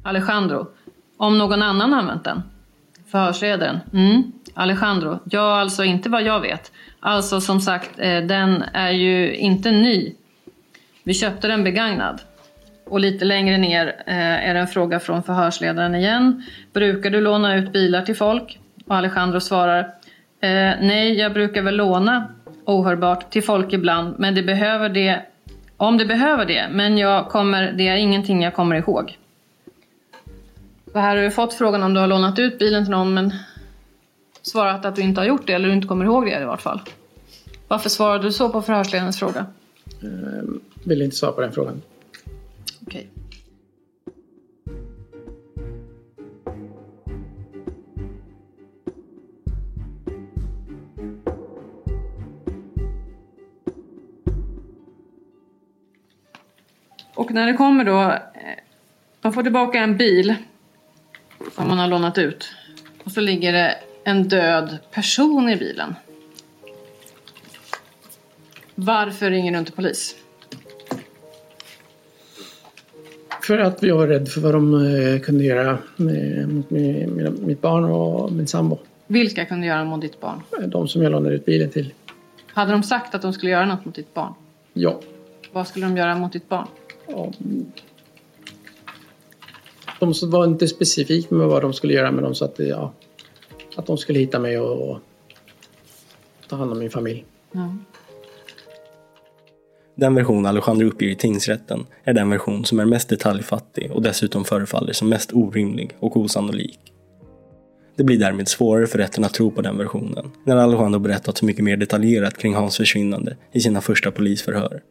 Alejandro. 0.02 0.66
Om 1.16 1.38
någon 1.38 1.62
annan 1.62 1.94
använt 1.94 2.24
den? 2.24 2.42
Förhörsledaren. 3.06 3.78
Mm. 3.92 4.32
Alejandro. 4.54 5.18
Ja, 5.24 5.60
alltså 5.60 5.84
inte 5.84 6.08
vad 6.08 6.22
jag 6.22 6.40
vet. 6.40 6.72
Alltså 7.00 7.40
som 7.40 7.60
sagt, 7.60 7.90
eh, 7.98 8.20
den 8.20 8.62
är 8.62 8.90
ju 8.90 9.36
inte 9.36 9.70
ny. 9.70 10.12
Vi 11.04 11.14
köpte 11.14 11.48
den 11.48 11.64
begagnad. 11.64 12.20
Och 12.86 13.00
lite 13.00 13.24
längre 13.24 13.58
ner 13.58 13.86
eh, 14.06 14.48
är 14.48 14.54
det 14.54 14.60
en 14.60 14.66
fråga 14.66 15.00
från 15.00 15.22
förhörsledaren 15.22 15.94
igen. 15.94 16.42
Brukar 16.72 17.10
du 17.10 17.20
låna 17.20 17.56
ut 17.56 17.72
bilar 17.72 18.02
till 18.02 18.16
folk? 18.16 18.58
Och 18.92 18.98
Alejandro 18.98 19.40
svarar. 19.40 19.78
Eh, 20.40 20.72
nej, 20.80 21.18
jag 21.18 21.32
brukar 21.32 21.62
väl 21.62 21.76
låna 21.76 22.34
ohörbart 22.64 23.30
till 23.30 23.42
folk 23.42 23.72
ibland, 23.72 24.14
men 24.18 24.34
det 24.34 24.42
behöver 24.42 24.88
det 24.88 25.22
om 25.76 25.98
det 25.98 26.06
behöver 26.06 26.44
det, 26.44 26.68
men 26.72 26.98
jag 26.98 27.28
kommer, 27.28 27.72
det 27.72 27.88
är 27.88 27.96
ingenting 27.96 28.42
jag 28.42 28.54
kommer 28.54 28.76
ihåg. 28.76 29.18
Så 30.92 30.98
här 30.98 31.16
har 31.16 31.22
du 31.22 31.30
fått 31.30 31.54
frågan 31.54 31.82
om 31.82 31.94
du 31.94 32.00
har 32.00 32.06
lånat 32.06 32.38
ut 32.38 32.58
bilen 32.58 32.84
till 32.84 32.90
någon, 32.90 33.14
men 33.14 33.32
svarat 34.42 34.84
att 34.84 34.96
du 34.96 35.02
inte 35.02 35.20
har 35.20 35.26
gjort 35.26 35.46
det, 35.46 35.52
eller 35.52 35.68
du 35.68 35.74
inte 35.74 35.88
kommer 35.88 36.04
ihåg 36.04 36.26
det 36.26 36.40
i 36.40 36.44
vart 36.44 36.62
fall. 36.62 36.80
Varför 37.68 37.88
svarade 37.88 38.24
du 38.24 38.32
så 38.32 38.48
på 38.48 38.62
förhörsledarens 38.62 39.18
fråga? 39.18 39.46
Jag 40.00 40.60
Vill 40.84 41.02
inte 41.02 41.16
svara 41.16 41.32
på 41.32 41.40
den 41.40 41.52
frågan. 41.52 41.82
Och 57.14 57.34
när 57.34 57.46
det 57.46 57.52
kommer 57.52 57.84
då, 57.84 58.00
eh, 58.00 58.18
de 59.20 59.32
får 59.32 59.42
tillbaka 59.42 59.78
en 59.78 59.96
bil 59.96 60.34
som 61.54 61.68
man 61.68 61.78
har 61.78 61.88
lånat 61.88 62.18
ut. 62.18 62.52
Och 63.04 63.10
så 63.10 63.20
ligger 63.20 63.52
det 63.52 63.74
en 64.04 64.28
död 64.28 64.78
person 64.90 65.48
i 65.48 65.56
bilen. 65.56 65.94
Varför 68.74 69.30
ringer 69.30 69.52
du 69.52 69.58
inte 69.58 69.72
polis? 69.72 70.16
För 73.42 73.58
att 73.58 73.82
jag 73.82 73.96
var 73.96 74.06
rädd 74.06 74.28
för 74.28 74.40
vad 74.40 74.54
de 74.54 74.74
eh, 74.74 75.20
kunde 75.20 75.44
göra 75.44 75.78
mot 76.46 76.70
mitt 77.40 77.60
barn 77.60 77.84
och 77.84 78.32
min 78.32 78.46
sambo. 78.46 78.78
Vilka 79.06 79.44
kunde 79.44 79.66
göra 79.66 79.84
mot 79.84 80.00
ditt 80.00 80.20
barn? 80.20 80.42
De 80.66 80.88
som 80.88 81.02
jag 81.02 81.12
lånade 81.12 81.34
ut 81.34 81.44
bilen 81.44 81.70
till. 81.70 81.92
Hade 82.46 82.72
de 82.72 82.82
sagt 82.82 83.14
att 83.14 83.22
de 83.22 83.32
skulle 83.32 83.52
göra 83.52 83.66
något 83.66 83.84
mot 83.84 83.94
ditt 83.94 84.14
barn? 84.14 84.32
Ja. 84.72 85.00
Vad 85.52 85.68
skulle 85.68 85.86
de 85.86 85.96
göra 85.96 86.14
mot 86.16 86.32
ditt 86.32 86.48
barn? 86.48 86.66
Ja. 87.12 87.32
De 90.00 90.30
var 90.30 90.44
inte 90.44 90.68
specifikt 90.68 91.30
med 91.30 91.46
vad 91.46 91.62
de 91.62 91.72
skulle 91.72 91.92
göra 91.92 92.12
men 92.12 92.24
de 92.24 92.34
sa 92.34 92.44
att, 92.44 92.58
ja, 92.58 92.92
att 93.76 93.86
de 93.86 93.98
skulle 93.98 94.18
hitta 94.18 94.38
mig 94.38 94.58
och, 94.58 94.90
och 94.90 94.98
ta 96.48 96.56
hand 96.56 96.72
om 96.72 96.78
min 96.78 96.90
familj. 96.90 97.24
Ja. 97.52 97.76
Den 99.94 100.14
version 100.14 100.46
Alejandro 100.46 100.86
uppger 100.86 101.06
i 101.08 101.16
tingsrätten 101.16 101.86
är 102.04 102.12
den 102.12 102.30
version 102.30 102.64
som 102.64 102.80
är 102.80 102.84
mest 102.84 103.08
detaljfattig 103.08 103.92
och 103.92 104.02
dessutom 104.02 104.44
förefaller 104.44 104.92
som 104.92 105.08
mest 105.08 105.32
orimlig 105.32 105.96
och 106.00 106.16
osannolik. 106.16 106.78
Det 107.96 108.04
blir 108.04 108.18
därmed 108.18 108.48
svårare 108.48 108.86
för 108.86 108.98
rätten 108.98 109.24
att 109.24 109.34
tro 109.34 109.50
på 109.50 109.62
den 109.62 109.78
versionen 109.78 110.30
när 110.44 110.56
Alejandro 110.56 111.00
berättat 111.00 111.38
så 111.38 111.44
mycket 111.44 111.64
mer 111.64 111.76
detaljerat 111.76 112.38
kring 112.38 112.54
Hans 112.54 112.76
försvinnande 112.76 113.36
i 113.52 113.60
sina 113.60 113.80
första 113.80 114.10
polisförhör. 114.10 114.82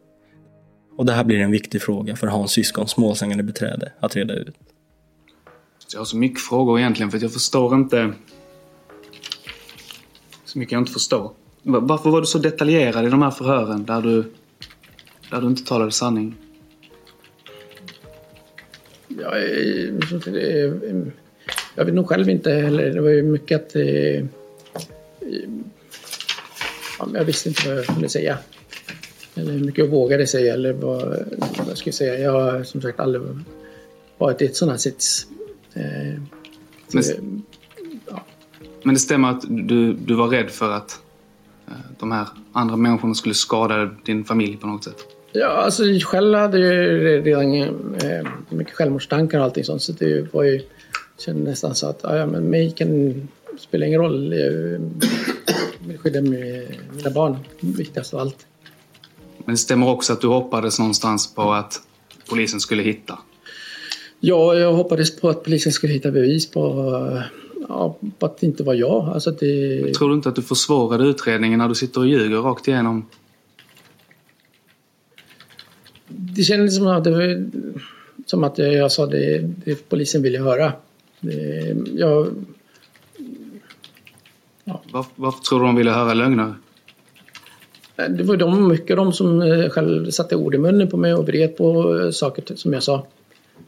Och 1.02 1.06
det 1.06 1.12
här 1.12 1.24
blir 1.24 1.38
en 1.38 1.50
viktig 1.50 1.82
fråga 1.82 2.16
för 2.16 2.26
Hans 2.26 2.52
syskons 2.52 2.96
målsägande 2.96 3.42
beträde 3.42 3.92
att 4.00 4.16
reda 4.16 4.34
ut. 4.34 4.54
Jag 5.92 6.00
har 6.00 6.04
så 6.04 6.16
mycket 6.16 6.40
frågor 6.40 6.78
egentligen 6.78 7.10
för 7.10 7.16
att 7.18 7.22
jag 7.22 7.32
förstår 7.32 7.74
inte 7.74 8.12
så 10.44 10.58
mycket 10.58 10.72
jag 10.72 10.80
inte 10.82 10.92
förstår. 10.92 11.32
Va- 11.62 11.80
Varför 11.80 12.10
var 12.10 12.20
du 12.20 12.26
så 12.26 12.38
detaljerad 12.38 13.06
i 13.06 13.08
de 13.08 13.22
här 13.22 13.30
förhören 13.30 13.84
där 13.84 14.02
du, 14.02 14.32
där 15.30 15.40
du 15.40 15.46
inte 15.46 15.64
talade 15.64 15.92
sanning? 15.92 16.34
Jag, 19.08 19.36
eh, 19.36 19.94
jag 21.74 21.84
vet 21.84 21.94
nog 21.94 22.08
själv 22.08 22.28
inte 22.30 22.50
heller. 22.52 22.90
Det 22.94 23.00
var 23.00 23.10
ju 23.10 23.22
mycket 23.22 23.60
att... 23.66 23.76
eh, 23.76 23.84
eh, 23.84 24.24
ja, 26.98 27.08
Jag 27.14 27.24
visste 27.24 27.48
inte 27.48 27.68
vad 27.68 27.78
jag 27.78 27.86
kunde 27.86 28.08
säga. 28.08 28.38
Eller 29.34 29.52
hur 29.52 29.64
mycket 29.64 29.78
jag 29.84 29.90
vågade 29.90 30.26
säga 30.26 30.54
eller 30.54 30.72
vad, 30.72 31.00
vad 31.38 31.68
jag 31.68 31.78
skulle 31.78 31.92
säga. 31.92 32.18
Jag 32.18 32.32
har 32.32 32.62
som 32.64 32.80
sagt 32.82 33.00
aldrig 33.00 33.22
varit 34.18 34.42
i 34.42 34.44
ett 34.44 34.56
sådant 34.56 34.72
här 34.72 34.78
sits. 34.78 35.26
Eh, 35.74 36.22
så, 36.88 37.12
Men- 37.16 37.42
Men 38.82 38.94
det 38.94 39.00
stämmer 39.00 39.30
att 39.30 39.42
du, 39.48 39.92
du 39.92 40.14
var 40.14 40.28
rädd 40.28 40.50
för 40.50 40.70
att 40.72 41.00
eh, 41.66 41.72
de 41.98 42.12
här 42.12 42.26
andra 42.52 42.76
människorna 42.76 43.14
skulle 43.14 43.34
skada 43.34 43.90
din 44.04 44.24
familj 44.24 44.56
på 44.56 44.66
något 44.66 44.84
sätt? 44.84 44.96
Ja, 45.32 45.46
alltså 45.48 45.82
själv 46.04 46.38
hade 46.38 46.58
jag 46.58 46.74
ju 46.74 47.22
redan 47.22 47.54
eh, 47.54 48.26
mycket 48.48 48.74
självmordstankar 48.74 49.38
och 49.38 49.44
allting 49.44 49.64
sånt. 49.64 49.82
Så 49.82 49.92
det 49.92 50.34
var 50.34 50.42
ju, 50.42 50.60
kände 51.18 51.50
nästan 51.50 51.74
så 51.74 51.86
att 51.86 52.00
ja, 52.02 52.16
ja, 52.16 52.26
men 52.26 52.42
mig 52.44 52.70
kan 52.70 53.28
spela 53.58 53.86
ingen 53.86 54.00
roll. 54.00 54.32
Jag 54.32 55.88
vill 55.88 55.98
skydda 55.98 56.20
mi- 56.20 56.68
mina 56.96 57.10
barn, 57.10 57.36
viktigast 57.60 58.14
av 58.14 58.20
allt. 58.20 58.46
Men 59.44 59.52
det 59.54 59.58
stämmer 59.58 59.88
också 59.88 60.12
att 60.12 60.20
du 60.20 60.26
hoppades 60.26 60.78
någonstans 60.78 61.34
på 61.34 61.52
att 61.52 61.80
polisen 62.28 62.60
skulle 62.60 62.82
hitta. 62.82 63.18
Ja, 64.20 64.54
jag 64.54 64.72
hoppades 64.72 65.16
på 65.20 65.28
att 65.28 65.44
polisen 65.44 65.72
skulle 65.72 65.92
hitta 65.92 66.10
bevis 66.10 66.50
på, 66.50 67.22
ja, 67.68 67.96
på 68.18 68.26
att 68.26 68.38
det 68.38 68.46
inte 68.46 68.62
var 68.62 68.74
jag. 68.74 69.08
Alltså 69.08 69.30
det... 69.30 69.94
Tror 69.94 70.08
du 70.08 70.14
inte 70.14 70.28
att 70.28 70.36
du 70.36 70.42
försvårade 70.42 71.04
utredningen 71.04 71.58
när 71.58 71.68
du 71.68 71.74
sitter 71.74 72.00
och 72.00 72.06
ljuger 72.06 72.36
rakt 72.36 72.68
igenom? 72.68 73.06
Det 76.08 76.42
kändes 76.42 76.76
som 76.76 76.86
att, 76.86 77.04
det, 77.04 77.50
som 78.26 78.44
att 78.44 78.58
jag 78.58 78.92
sa 78.92 79.06
det, 79.06 79.38
det 79.64 79.88
polisen 79.88 80.22
ville 80.22 80.38
höra. 80.38 80.72
Det, 81.20 81.76
jag, 81.94 82.28
Varför, 84.64 85.12
varför 85.16 85.40
tror 85.40 85.60
du 85.60 85.66
de 85.66 85.76
ville 85.76 85.90
höra 85.90 86.14
lögner? 86.14 86.54
Det 88.08 88.22
var 88.22 88.36
de, 88.36 88.68
mycket 88.68 88.96
de 88.96 89.12
som 89.12 89.42
eh, 89.42 89.68
själv 89.68 90.10
satte 90.10 90.36
ord 90.36 90.54
i 90.54 90.58
munnen 90.58 90.88
på 90.88 90.96
mig 90.96 91.14
och 91.14 91.26
vred 91.26 91.56
på 91.56 91.98
eh, 91.98 92.10
saker 92.10 92.56
som 92.56 92.72
jag 92.72 92.82
sa. 92.82 93.06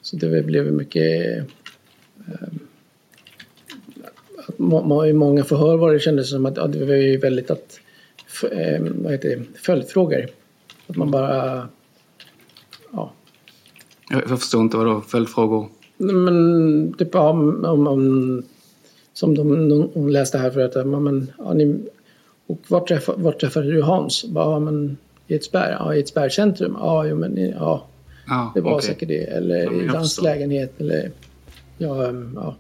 Så 0.03 0.17
det 0.17 0.43
blev 0.43 0.73
mycket... 0.73 1.39
Eh, 2.27 2.49
I 5.09 5.13
många 5.13 5.45
förhör 5.45 5.77
var 5.77 5.93
det 5.93 6.01
kändes 6.01 6.31
som 6.31 6.47
att 6.47 6.57
ja, 6.57 6.67
det 6.67 6.85
var 6.85 6.95
ju 6.95 7.17
väldigt 7.17 7.51
att... 7.51 7.81
Eh, 8.51 8.81
vad 8.81 9.13
heter 9.13 9.29
det? 9.29 9.43
Följdfrågor. 9.59 10.27
Att 10.87 10.97
man 10.97 11.11
bara... 11.11 11.69
Ja. 12.93 13.13
Jag 14.11 14.41
förstår 14.41 14.61
inte 14.61 14.77
vad 14.77 14.87
då 14.87 15.01
följdfrågor? 15.01 15.69
Men 15.97 16.95
typ 16.99 17.09
ja, 17.13 17.31
om, 17.31 17.87
om, 17.87 18.43
som 19.13 19.35
de, 19.35 19.69
de 19.69 20.09
läste 20.09 20.39
här 20.39 20.51
förut. 20.51 20.87
Men, 20.87 21.33
ja, 21.39 21.53
ni, 21.53 21.81
och 22.47 22.61
vart, 22.69 22.89
träffa, 22.89 23.15
vart 23.17 23.41
träffade 23.41 23.73
du 23.73 23.83
Hans? 23.83 24.25
Ja, 24.35 24.59
men 24.59 24.97
i 25.27 25.35
Edsberg? 25.35 25.77
Ja, 25.79 25.95
i 25.95 26.01
Edsberg 26.01 26.31
centrum? 26.31 26.77
Ja, 26.81 27.07
jo, 27.07 27.17
men 27.17 27.37
ja. 27.37 27.87
Ah, 28.27 28.47
det 28.55 28.61
var 28.61 28.75
okay. 28.75 28.87
säkert 28.87 29.09
det. 29.09 29.25
Eller 29.25 29.65
Ja, 29.65 29.73
i 29.73 29.87
hans 29.87 30.23
lägenhet. 30.23 30.81
Eller 30.81 31.11
ja, 31.79 31.89
um, 31.89 32.33
ja. 32.35 32.57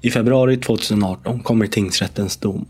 I 0.00 0.10
februari 0.10 0.56
2018 0.56 1.40
kommer 1.40 1.66
tingsrättens 1.66 2.36
dom. 2.36 2.66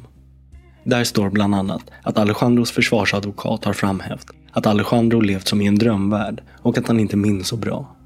Där 0.85 1.05
står 1.05 1.31
bland 1.31 1.55
annat 1.55 1.83
att 2.03 2.19
Alejandros 2.19 2.71
försvarsadvokat 2.71 3.65
har 3.65 3.73
framhävt 3.73 4.27
att 4.53 4.67
Alejandro 4.67 5.21
levt 5.21 5.49
som 5.49 5.61
i 5.61 5.67
en 5.67 5.79
drömvärld 5.79 6.43
och 6.63 6.79
att 6.79 6.89
han 6.89 7.01
inte 7.01 7.17
minns 7.17 7.49
så 7.49 7.57
bra. 7.57 7.97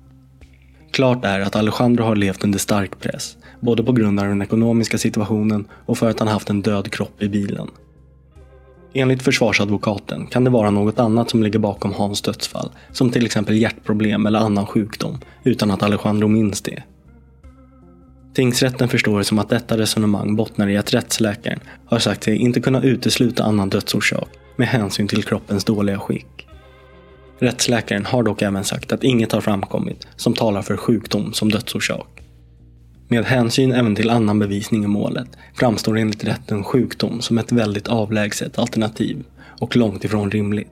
Klart 0.91 1.25
är 1.25 1.41
att 1.41 1.57
Alejandro 1.57 2.05
har 2.05 2.17
levt 2.17 2.45
under 2.45 2.59
stark 2.59 3.01
press, 3.01 3.37
både 3.61 3.83
på 3.85 3.93
grund 3.93 4.21
av 4.21 4.27
den 4.27 4.43
ekonomiska 4.43 4.99
situationen 4.99 5.69
och 5.87 5.99
för 5.99 6.11
att 6.11 6.19
han 6.19 6.29
haft 6.29 6.51
en 6.51 6.63
död 6.63 6.93
kropp 6.93 7.23
i 7.23 7.29
bilen. 7.29 7.69
Enligt 8.93 9.23
försvarsadvokaten 9.23 10.27
kan 10.27 10.45
det 10.45 10.51
vara 10.51 10.71
något 10.71 10.99
annat 10.99 11.31
som 11.31 11.43
ligger 11.43 11.59
bakom 11.59 11.93
Hans 11.93 12.23
dödsfall, 12.23 12.71
som 12.93 13.11
till 13.11 13.27
exempel 13.27 13.57
hjärtproblem 13.57 14.27
eller 14.27 14.39
annan 14.39 14.67
sjukdom, 14.67 15.19
utan 15.45 15.71
att 15.71 15.83
Alejandro 15.83 16.29
minns 16.29 16.61
det. 16.61 16.83
Tingsrätten 18.35 18.89
förstår 18.89 19.19
det 19.19 19.25
som 19.25 19.39
att 19.39 19.49
detta 19.49 19.79
resonemang 19.79 20.37
bottnar 20.37 20.69
i 20.69 20.77
att 20.77 20.95
rättsläkaren 20.95 21.61
har 21.85 21.99
sagt 21.99 22.25
sig 22.25 22.37
inte 22.37 22.61
kunna 22.61 22.83
utesluta 22.83 23.45
annan 23.45 23.69
dödsorsak 23.69 24.29
med 24.57 24.69
hänsyn 24.69 25.09
till 25.09 25.25
kroppens 25.25 25.65
dåliga 25.65 25.99
skick. 25.99 26.47
Rättsläkaren 27.39 28.05
har 28.05 28.23
dock 28.23 28.43
även 28.43 28.65
sagt 28.65 28.93
att 28.93 29.05
inget 29.05 29.33
har 29.33 29.41
framkommit 29.41 30.07
som 30.17 30.35
talar 30.35 30.63
för 30.63 30.77
sjukdom 30.77 31.33
som 31.33 31.51
dödsorsak. 31.51 32.18
Med 33.11 33.25
hänsyn 33.25 33.73
även 33.73 33.95
till 33.95 34.11
annan 34.11 34.39
bevisning 34.39 34.85
i 34.85 34.87
målet 34.87 35.29
framstår 35.55 35.99
enligt 35.99 36.25
rätten 36.25 36.65
sjukdom 36.65 37.21
som 37.21 37.39
ett 37.39 37.53
väldigt 37.53 37.89
avlägset 37.89 38.59
alternativ 38.59 39.25
och 39.61 39.77
långt 39.77 40.05
ifrån 40.05 40.31
rimligt. 40.31 40.71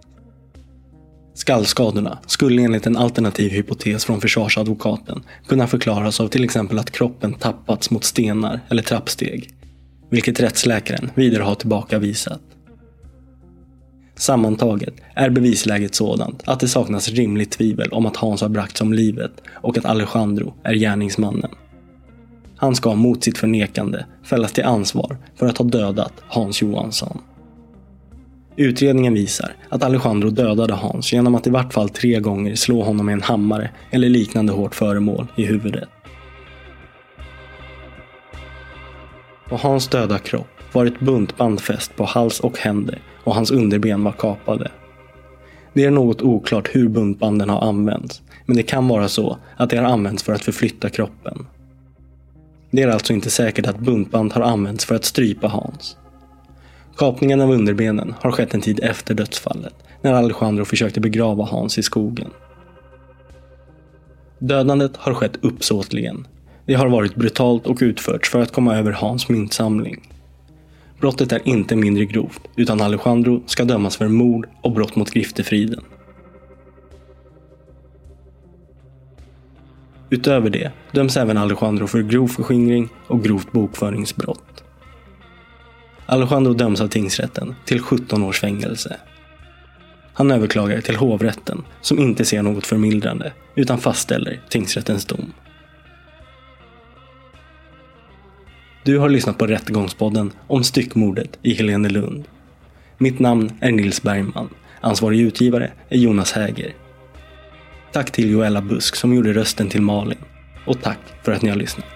Skallskadorna 1.34 2.18
skulle 2.26 2.62
enligt 2.62 2.87
en 2.87 2.97
alternativ 2.97 3.51
hypotes 3.51 4.05
från 4.05 4.20
försvarsadvokaten 4.20 5.22
kunna 5.49 5.66
förklaras 5.66 6.20
av 6.20 6.28
till 6.28 6.45
exempel 6.45 6.78
att 6.78 6.91
kroppen 6.91 7.34
tappats 7.34 7.91
mot 7.91 8.05
stenar 8.05 8.61
eller 8.68 8.82
trappsteg, 8.82 9.51
vilket 10.11 10.41
rättsläkaren 10.41 11.11
vidare 11.14 11.43
har 11.43 11.55
tillbakavisat. 11.55 12.41
Sammantaget 14.14 14.95
är 15.14 15.30
bevisläget 15.30 15.95
sådant 15.95 16.43
att 16.45 16.61
det 16.61 16.68
saknas 16.68 17.09
rimligt 17.09 17.51
tvivel 17.51 17.93
om 17.93 18.07
att 18.07 18.16
Hans 18.16 18.41
har 18.41 18.49
bragts 18.49 18.80
om 18.80 18.93
livet 18.93 19.32
och 19.53 19.78
att 19.78 19.84
Alejandro 19.84 20.55
är 20.62 20.74
gärningsmannen. 20.74 21.51
Han 22.57 22.74
ska 22.74 22.94
mot 22.94 23.24
sitt 23.24 23.38
förnekande 23.38 24.04
fällas 24.24 24.52
till 24.52 24.64
ansvar 24.64 25.16
för 25.36 25.46
att 25.46 25.59
ha 25.59 25.64
dödat 25.64 26.12
Hans 26.28 26.62
Johansson. 26.62 27.18
Utredningen 28.57 29.14
visar 29.14 29.52
att 29.68 29.84
Alejandro 29.84 30.30
dödade 30.30 30.74
Hans 30.74 31.12
genom 31.12 31.34
att 31.34 31.46
i 31.46 31.50
vart 31.50 31.72
fall 31.72 31.88
tre 31.88 32.20
gånger 32.20 32.54
slå 32.54 32.82
honom 32.82 33.07
med 33.07 33.12
en 33.12 33.22
hammare 33.22 33.70
eller 33.90 34.09
liknande 34.09 34.52
hårt 34.52 34.74
föremål 34.74 35.26
i 35.36 35.44
huvudet. 35.44 35.88
På 39.48 39.57
Hans 39.57 39.88
döda 39.88 40.18
kropp 40.18 40.46
var 40.72 40.86
ett 40.86 41.00
buntband 41.00 41.61
fäst 41.61 41.96
på 41.96 42.04
hals 42.04 42.40
och 42.40 42.59
händer 42.59 43.02
och 43.24 43.34
hans 43.34 43.50
underben 43.50 44.04
var 44.04 44.12
kapade. 44.12 44.70
Det 45.72 45.84
är 45.84 45.90
något 45.90 46.22
oklart 46.22 46.68
hur 46.72 46.88
buntbanden 46.88 47.48
har 47.50 47.68
använts, 47.68 48.22
men 48.46 48.57
det 48.57 48.62
kan 48.62 48.88
vara 48.88 49.09
så 49.09 49.38
att 49.57 49.70
det 49.70 49.76
har 49.76 49.84
använts 49.84 50.22
för 50.22 50.32
att 50.32 50.44
förflytta 50.44 50.90
kroppen. 50.90 51.46
Det 52.70 52.82
är 52.82 52.88
alltså 52.88 53.12
inte 53.12 53.30
säkert 53.30 53.66
att 53.66 53.78
buntband 53.78 54.32
har 54.32 54.42
använts 54.42 54.84
för 54.84 54.94
att 54.94 55.04
strypa 55.04 55.48
Hans. 55.48 55.96
Kapningen 56.96 57.40
av 57.40 57.50
underbenen 57.50 58.14
har 58.20 58.32
skett 58.32 58.54
en 58.54 58.60
tid 58.60 58.80
efter 58.82 59.14
dödsfallet, 59.14 59.74
när 60.02 60.12
Alejandro 60.12 60.64
försökte 60.64 61.00
begrava 61.00 61.44
Hans 61.44 61.78
i 61.78 61.82
skogen. 61.82 62.30
Dödandet 64.38 64.96
har 64.96 65.14
skett 65.14 65.38
uppsåtligen. 65.40 66.26
Det 66.66 66.74
har 66.74 66.88
varit 66.88 67.14
brutalt 67.14 67.66
och 67.66 67.78
utförts 67.80 68.30
för 68.30 68.40
att 68.40 68.52
komma 68.52 68.76
över 68.76 68.92
Hans 68.92 69.28
myntsamling. 69.28 70.08
Brottet 71.00 71.32
är 71.32 71.48
inte 71.48 71.76
mindre 71.76 72.04
grovt, 72.04 72.40
utan 72.56 72.80
Alejandro 72.80 73.42
ska 73.46 73.64
dömas 73.64 73.96
för 73.96 74.08
mord 74.08 74.48
och 74.62 74.72
brott 74.72 74.96
mot 74.96 75.10
griftefriden. 75.10 75.84
Utöver 80.11 80.50
det 80.50 80.72
döms 80.92 81.16
även 81.16 81.38
Alejandro 81.38 81.86
för 81.86 82.02
grov 82.02 82.28
förskingring 82.28 82.88
och 83.07 83.24
grovt 83.24 83.52
bokföringsbrott. 83.52 84.64
Alejandro 86.07 86.52
döms 86.52 86.80
av 86.80 86.88
tingsrätten 86.88 87.54
till 87.64 87.80
17 87.80 88.22
års 88.22 88.40
fängelse. 88.40 88.96
Han 90.12 90.30
överklagar 90.30 90.80
till 90.80 90.96
hovrätten 90.96 91.64
som 91.80 91.98
inte 91.98 92.24
ser 92.24 92.42
något 92.42 92.66
förmildrande 92.66 93.32
utan 93.54 93.78
fastställer 93.78 94.40
tingsrättens 94.48 95.04
dom. 95.04 95.32
Du 98.84 98.98
har 98.98 99.09
lyssnat 99.09 99.38
på 99.38 99.46
Rättegångspodden 99.46 100.32
om 100.46 100.64
styckmordet 100.64 101.38
i 101.42 101.54
Helenelund. 101.54 102.24
Mitt 102.98 103.18
namn 103.18 103.52
är 103.61 103.72
Nils 103.72 104.02
Bergman. 104.02 104.48
Ansvarig 104.80 105.20
utgivare 105.20 105.72
är 105.88 105.98
Jonas 105.98 106.32
Häger. 106.32 106.74
Tack 107.93 108.11
till 108.11 108.30
Joella 108.30 108.62
Busk 108.62 108.97
som 108.97 109.14
gjorde 109.14 109.32
rösten 109.32 109.68
till 109.68 109.82
Malin. 109.82 110.18
Och 110.66 110.82
tack 110.82 110.99
för 111.22 111.32
att 111.32 111.43
ni 111.43 111.49
har 111.49 111.57
lyssnat. 111.57 111.95